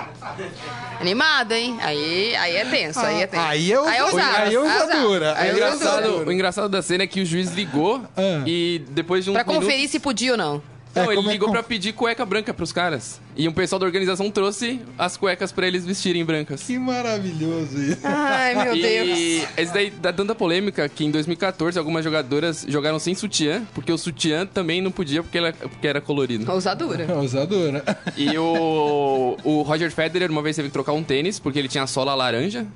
Animada, 1.00 1.58
hein? 1.58 1.78
Aí, 1.80 2.34
aí 2.36 2.56
é 2.56 2.64
tenso, 2.64 3.00
aí 3.00 3.22
é 3.22 3.26
tenso. 3.26 3.42
Aí 3.42 3.72
é 3.72 3.78
o- 3.80 3.84
ousado, 3.84 4.36
aí 4.36 4.54
é 4.54 4.58
ousadura, 4.60 5.34
Aí 5.36 5.50
aí 5.50 5.58
é 5.58 5.62
é 5.62 5.70
ousadura. 5.70 6.06
ousadura. 6.06 6.28
O 6.28 6.32
engraçado 6.32 6.68
da 6.68 6.82
cena 6.82 7.04
é 7.04 7.06
que 7.06 7.20
o 7.20 7.26
juiz 7.26 7.52
ligou 7.52 8.02
Ah. 8.16 8.42
e 8.46 8.82
depois 8.90 9.24
de 9.24 9.30
um 9.30 9.34
Pra 9.34 9.44
conferir 9.44 9.88
se 9.88 9.98
podia 9.98 10.32
ou 10.32 10.38
não. 10.38 10.62
Não, 10.94 11.02
É, 11.10 11.14
ele 11.14 11.28
é 11.28 11.32
ligou 11.32 11.48
que- 11.48 11.52
pra 11.54 11.62
pedir 11.62 11.92
cueca 11.92 12.24
branca 12.26 12.52
pros 12.52 12.72
caras. 12.72 13.20
E 13.36 13.46
um 13.48 13.52
pessoal 13.52 13.78
da 13.78 13.86
organização 13.86 14.28
trouxe 14.30 14.80
as 14.98 15.16
cuecas 15.16 15.52
pra 15.52 15.66
eles 15.66 15.86
vestirem 15.86 16.24
brancas. 16.24 16.62
Que 16.64 16.78
maravilhoso 16.78 17.80
isso. 17.80 18.00
Ai, 18.04 18.54
meu 18.64 18.74
e 18.74 18.82
Deus. 18.82 19.48
esse 19.56 19.72
daí 19.72 19.90
dá 19.90 20.12
tanta 20.12 20.34
polêmica 20.34 20.88
que 20.88 21.04
em 21.04 21.10
2014 21.10 21.78
algumas 21.78 22.02
jogadoras 22.04 22.64
jogaram 22.68 22.98
sem 22.98 23.14
sutiã, 23.14 23.62
porque 23.72 23.92
o 23.92 23.96
sutiã 23.98 24.44
também 24.44 24.80
não 24.82 24.90
podia 24.90 25.22
porque, 25.22 25.38
ela, 25.38 25.52
porque 25.52 25.86
era 25.86 26.00
colorido. 26.00 26.50
Ousadura. 26.50 27.06
Ousadura. 27.16 27.84
E 28.16 28.36
o, 28.36 29.36
o 29.44 29.62
Roger 29.62 29.90
Federer 29.92 30.30
uma 30.30 30.42
vez 30.42 30.56
teve 30.56 30.68
que 30.68 30.72
trocar 30.72 30.92
um 30.92 31.02
tênis 31.04 31.38
porque 31.38 31.58
ele 31.58 31.68
tinha 31.68 31.84
a 31.84 31.86
sola 31.86 32.14
laranja. 32.14 32.66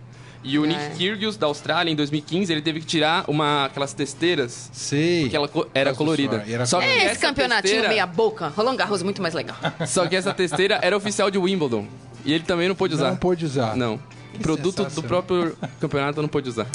E 0.45 0.59
o 0.59 0.65
É. 0.65 0.69
Nick 0.69 0.97
Kyrgios 0.99 1.37
da 1.39 1.47
Austrália 1.47 1.91
em 1.91 1.97
2015 1.97 2.53
ele 2.53 2.61
teve 2.61 2.81
que 2.81 2.87
tirar 2.87 3.25
uma 3.29 3.65
aquelas 3.65 3.95
testeiras 3.95 4.69
Sei. 4.75 5.23
porque 5.23 5.37
ela 5.37 5.49
co- 5.49 5.67
era 5.75 5.95
colorida. 5.95 6.45
era 6.47 6.67
Só 6.67 6.79
que 6.81 6.85
É 6.87 7.07
esse 7.07 7.19
campeonatinho 7.19 7.63
testeira- 7.63 7.89
meia 7.89 8.07
boca. 8.07 8.49
Roland 8.49 8.77
Garros 8.77 9.01
é 9.01 9.05
muito 9.05 9.23
mais 9.23 9.33
legal. 9.33 9.57
Só 9.89 10.07
que 10.07 10.15
essa 10.15 10.35
testeira 10.35 10.79
era 10.83 10.95
oficial 10.97 11.31
de 11.31 11.39
Wimbledon. 11.39 11.87
E 12.27 12.33
ele 12.35 12.45
também 12.45 12.69
não 12.69 12.75
pôde 12.75 12.95
usar. 12.95 13.09
Não 13.11 13.17
pôde 13.17 13.45
usar. 13.47 13.75
Não. 13.75 13.99
O 14.35 14.39
produto 14.39 14.85
do 14.85 15.03
próprio 15.03 15.57
campeonato 15.81 16.21
não 16.21 16.29
pôde 16.29 16.49
usar. 16.51 16.67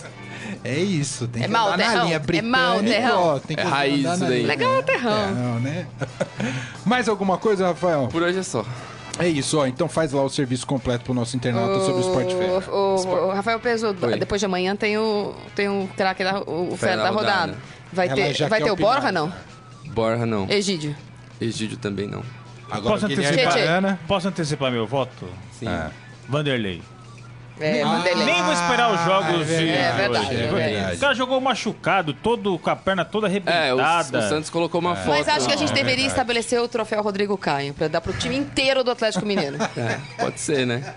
É 0.64 0.78
isso, 0.80 1.28
tem 1.28 1.44
É 1.44 1.46
que 1.46 1.52
mal, 1.52 1.68
andar 1.68 1.78
na 1.78 1.84
terrão. 1.92 2.06
linha 2.06 2.22
É 2.34 2.42
mal, 2.42 2.80
terrão. 2.82 3.22
ó, 3.24 3.40
tem 3.40 3.56
que 3.56 3.62
É 3.64 3.66
raiz 3.66 4.06
isso 4.06 4.20
daí. 4.26 4.44
Legal, 4.46 4.82
terrão. 4.84 5.28
Terrão, 5.28 5.60
né? 5.60 5.86
Mais 6.86 7.08
alguma 7.08 7.38
coisa, 7.38 7.68
Rafael? 7.68 8.08
Por 8.12 8.24
hoje 8.24 8.40
é 8.40 8.44
só. 8.44 8.66
É 9.20 9.28
isso, 9.28 9.60
ó. 9.60 9.68
Então 9.68 9.88
faz 9.90 10.12
lá 10.14 10.24
o 10.24 10.30
serviço 10.30 10.66
completo 10.66 11.04
pro 11.04 11.14
nosso 11.14 11.36
internauta 11.36 11.80
sobre 11.86 12.02
o 12.02 12.08
Sport 12.08 12.32
Fair. 12.34 12.70
O, 12.74 12.74
o- 12.74 13.28
o 13.28 13.32
Rafael 13.34 13.60
Peso, 13.60 13.88
Oi. 14.02 14.18
depois 14.18 14.40
de 14.40 14.46
amanhã 14.46 14.76
tem 14.76 14.98
o, 14.98 15.36
tem 15.56 15.68
o 15.68 15.88
craque 15.96 16.24
da, 16.24 16.40
o, 16.42 16.72
o 16.74 16.78
Fera 16.78 16.98
da 16.98 17.04
da 17.04 17.10
rodada. 17.10 17.32
rodada. 17.52 17.58
Vai 17.92 18.08
Ela 18.08 18.16
ter, 18.34 18.48
vai 18.50 18.62
ter 18.62 18.70
o 18.70 18.74
opinar. 18.74 18.94
Borja, 18.96 19.12
não? 19.12 19.34
Borra 19.88 20.26
não. 20.26 20.48
Egídio. 20.50 20.96
Egídio 21.42 21.78
também 21.78 22.08
não. 22.08 22.22
Agora, 22.72 22.96
Posso 22.96 23.08
Guilherme 23.08 23.28
antecipar. 23.42 23.54
Baiana. 23.54 24.00
posso 24.08 24.28
antecipar 24.28 24.72
meu 24.72 24.86
voto? 24.88 25.28
Sim. 25.52 25.68
Ah. 25.68 25.90
Vanderlei. 26.28 26.82
É, 27.60 27.84
Vanderlei. 27.84 28.26
Nem 28.26 28.44
vou 28.44 28.54
esperar 28.54 28.94
os 28.94 29.02
jogos 29.04 29.50
é 29.50 29.58
de 29.58 29.70
É 29.70 29.92
verdade, 29.92 30.36
é 30.36 30.48
verdade. 30.48 30.96
O 30.96 31.00
cara 31.00 31.14
jogou 31.14 31.42
machucado, 31.42 32.14
todo 32.14 32.58
com 32.60 32.70
a 32.70 32.76
perna 32.76 33.04
toda 33.06 33.28
É, 33.28 33.74
o, 33.74 33.80
arrebentada. 33.80 34.20
o 34.20 34.30
Santos 34.30 34.50
colocou 34.50 34.80
uma 34.80 34.96
foto. 34.96 35.10
Mas 35.10 35.28
acho 35.28 35.48
que 35.48 35.54
a 35.54 35.58
gente 35.58 35.72
é 35.72 35.76
deveria 35.76 36.08
estabelecer 36.08 36.60
o 36.62 36.68
troféu 36.68 37.02
Rodrigo 37.02 37.38
Caio, 37.38 37.74
pra 37.74 37.88
dar 37.88 38.02
pro 38.02 38.14
time 38.14 38.36
inteiro 38.36 38.84
do 38.84 38.92
Atlético 38.92 39.26
Mineiro. 39.26 39.58
É, 39.78 40.00
pode 40.22 40.40
ser, 40.40 40.66
né? 40.66 40.94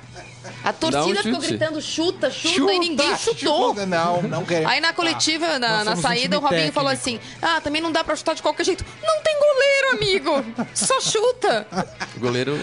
A 0.65 0.73
torcida 0.73 1.21
um 1.21 1.23
ficou 1.23 1.41
gritando 1.41 1.81
chuta, 1.81 2.31
chuta, 2.31 2.73
e 2.73 2.79
ninguém 2.79 3.17
chutou. 3.17 3.71
chuta. 3.71 3.87
Não, 3.87 4.23
não 4.23 4.45
queremos. 4.45 4.71
Aí 4.71 4.81
na 4.81 4.93
coletiva, 4.93 5.59
na, 5.59 5.85
na 5.85 5.93
um 5.93 5.97
saída, 5.97 6.37
time 6.37 6.37
o 6.37 6.41
Robinho 6.41 6.73
falou 6.73 6.91
assim: 6.91 7.19
Ah, 7.41 7.61
também 7.61 7.83
não 7.83 7.91
dá 7.91 8.05
pra 8.05 8.15
chutar 8.15 8.35
de 8.35 8.43
qualquer 8.43 8.65
jeito. 8.65 8.85
Não 9.03 9.21
tem 9.23 9.37
goleiro, 9.39 9.91
amigo! 9.93 10.67
Só 10.75 11.01
chuta! 11.01 11.67
O 12.17 12.21
goleiro. 12.21 12.59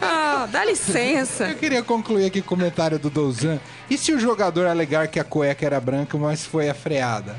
Ah, 0.00 0.48
dá 0.50 0.64
licença. 0.64 1.44
Eu 1.48 1.56
queria 1.56 1.82
concluir 1.82 2.26
aqui 2.26 2.40
o 2.40 2.44
comentário 2.44 2.98
do 2.98 3.10
Douzan. 3.10 3.60
E 3.88 3.96
se 3.96 4.12
o 4.12 4.18
jogador 4.18 4.66
alegar 4.66 5.08
que 5.08 5.18
a 5.20 5.24
cueca 5.24 5.64
era 5.66 5.80
branca, 5.80 6.16
mas 6.16 6.44
foi 6.44 6.68
a 6.68 6.74
freada? 6.74 7.36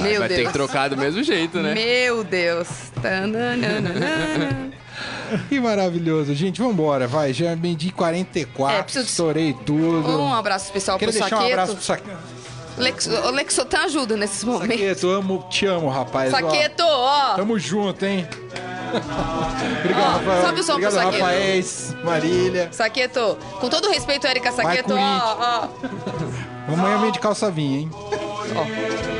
Meu 0.00 0.20
vai 0.20 0.28
ter 0.28 0.34
que 0.36 0.40
Deus. 0.42 0.52
trocar 0.52 0.88
do 0.88 0.96
mesmo 0.96 1.22
jeito, 1.22 1.58
né? 1.60 1.74
Meu 1.74 2.24
Deus. 2.24 2.68
Tananana. 3.02 4.70
Que 5.48 5.60
maravilhoso. 5.60 6.34
Gente, 6.34 6.60
vambora, 6.60 7.06
vai. 7.06 7.32
Já 7.32 7.54
mendi 7.54 7.90
44, 7.92 8.76
É, 8.78 8.82
preciso 8.82 9.06
estourei 9.06 9.54
tudo. 9.64 10.20
Um 10.20 10.34
abraço 10.34 10.66
especial 10.66 10.98
Queria 10.98 11.12
pro 11.12 11.20
deixar 11.20 11.42
um 11.42 11.46
abraço 11.46 11.74
pro 11.74 11.84
Saqueto. 11.84 12.08
Saqueto. 12.10 12.40
Lex, 12.76 13.06
o 13.06 13.30
Lexotan 13.30 13.78
ajuda 13.84 14.16
nesses 14.16 14.42
momentos. 14.42 14.76
Saqueto, 14.78 15.10
amo, 15.10 15.46
te 15.50 15.66
amo, 15.66 15.88
rapaz. 15.88 16.32
Ó, 16.32 16.36
Saqueto, 16.36 16.82
ó. 16.84 17.34
Tamo 17.34 17.58
junto, 17.58 18.04
hein? 18.04 18.26
Obrigado, 19.80 20.02
Ó, 20.04 20.18
Rafael. 20.18 20.42
sobe 20.46 20.60
o 20.60 20.64
som 20.64 20.72
pro 20.78 20.86
Obrigado, 20.88 21.04
Saqueto. 21.04 21.22
Rafaéis, 21.24 21.96
Marília. 22.02 22.68
Saqueto, 22.72 23.38
com 23.60 23.68
todo 23.68 23.88
respeito, 23.90 24.26
Erika 24.26 24.50
Saqueto, 24.50 24.94
ó, 24.96 25.36
ó. 25.38 26.72
Amanhã 26.72 26.98
vem 26.98 27.12
de 27.12 27.18
calça 27.20 27.50
vinha, 27.50 27.80
hein? 27.80 27.90
tradições 27.90 29.19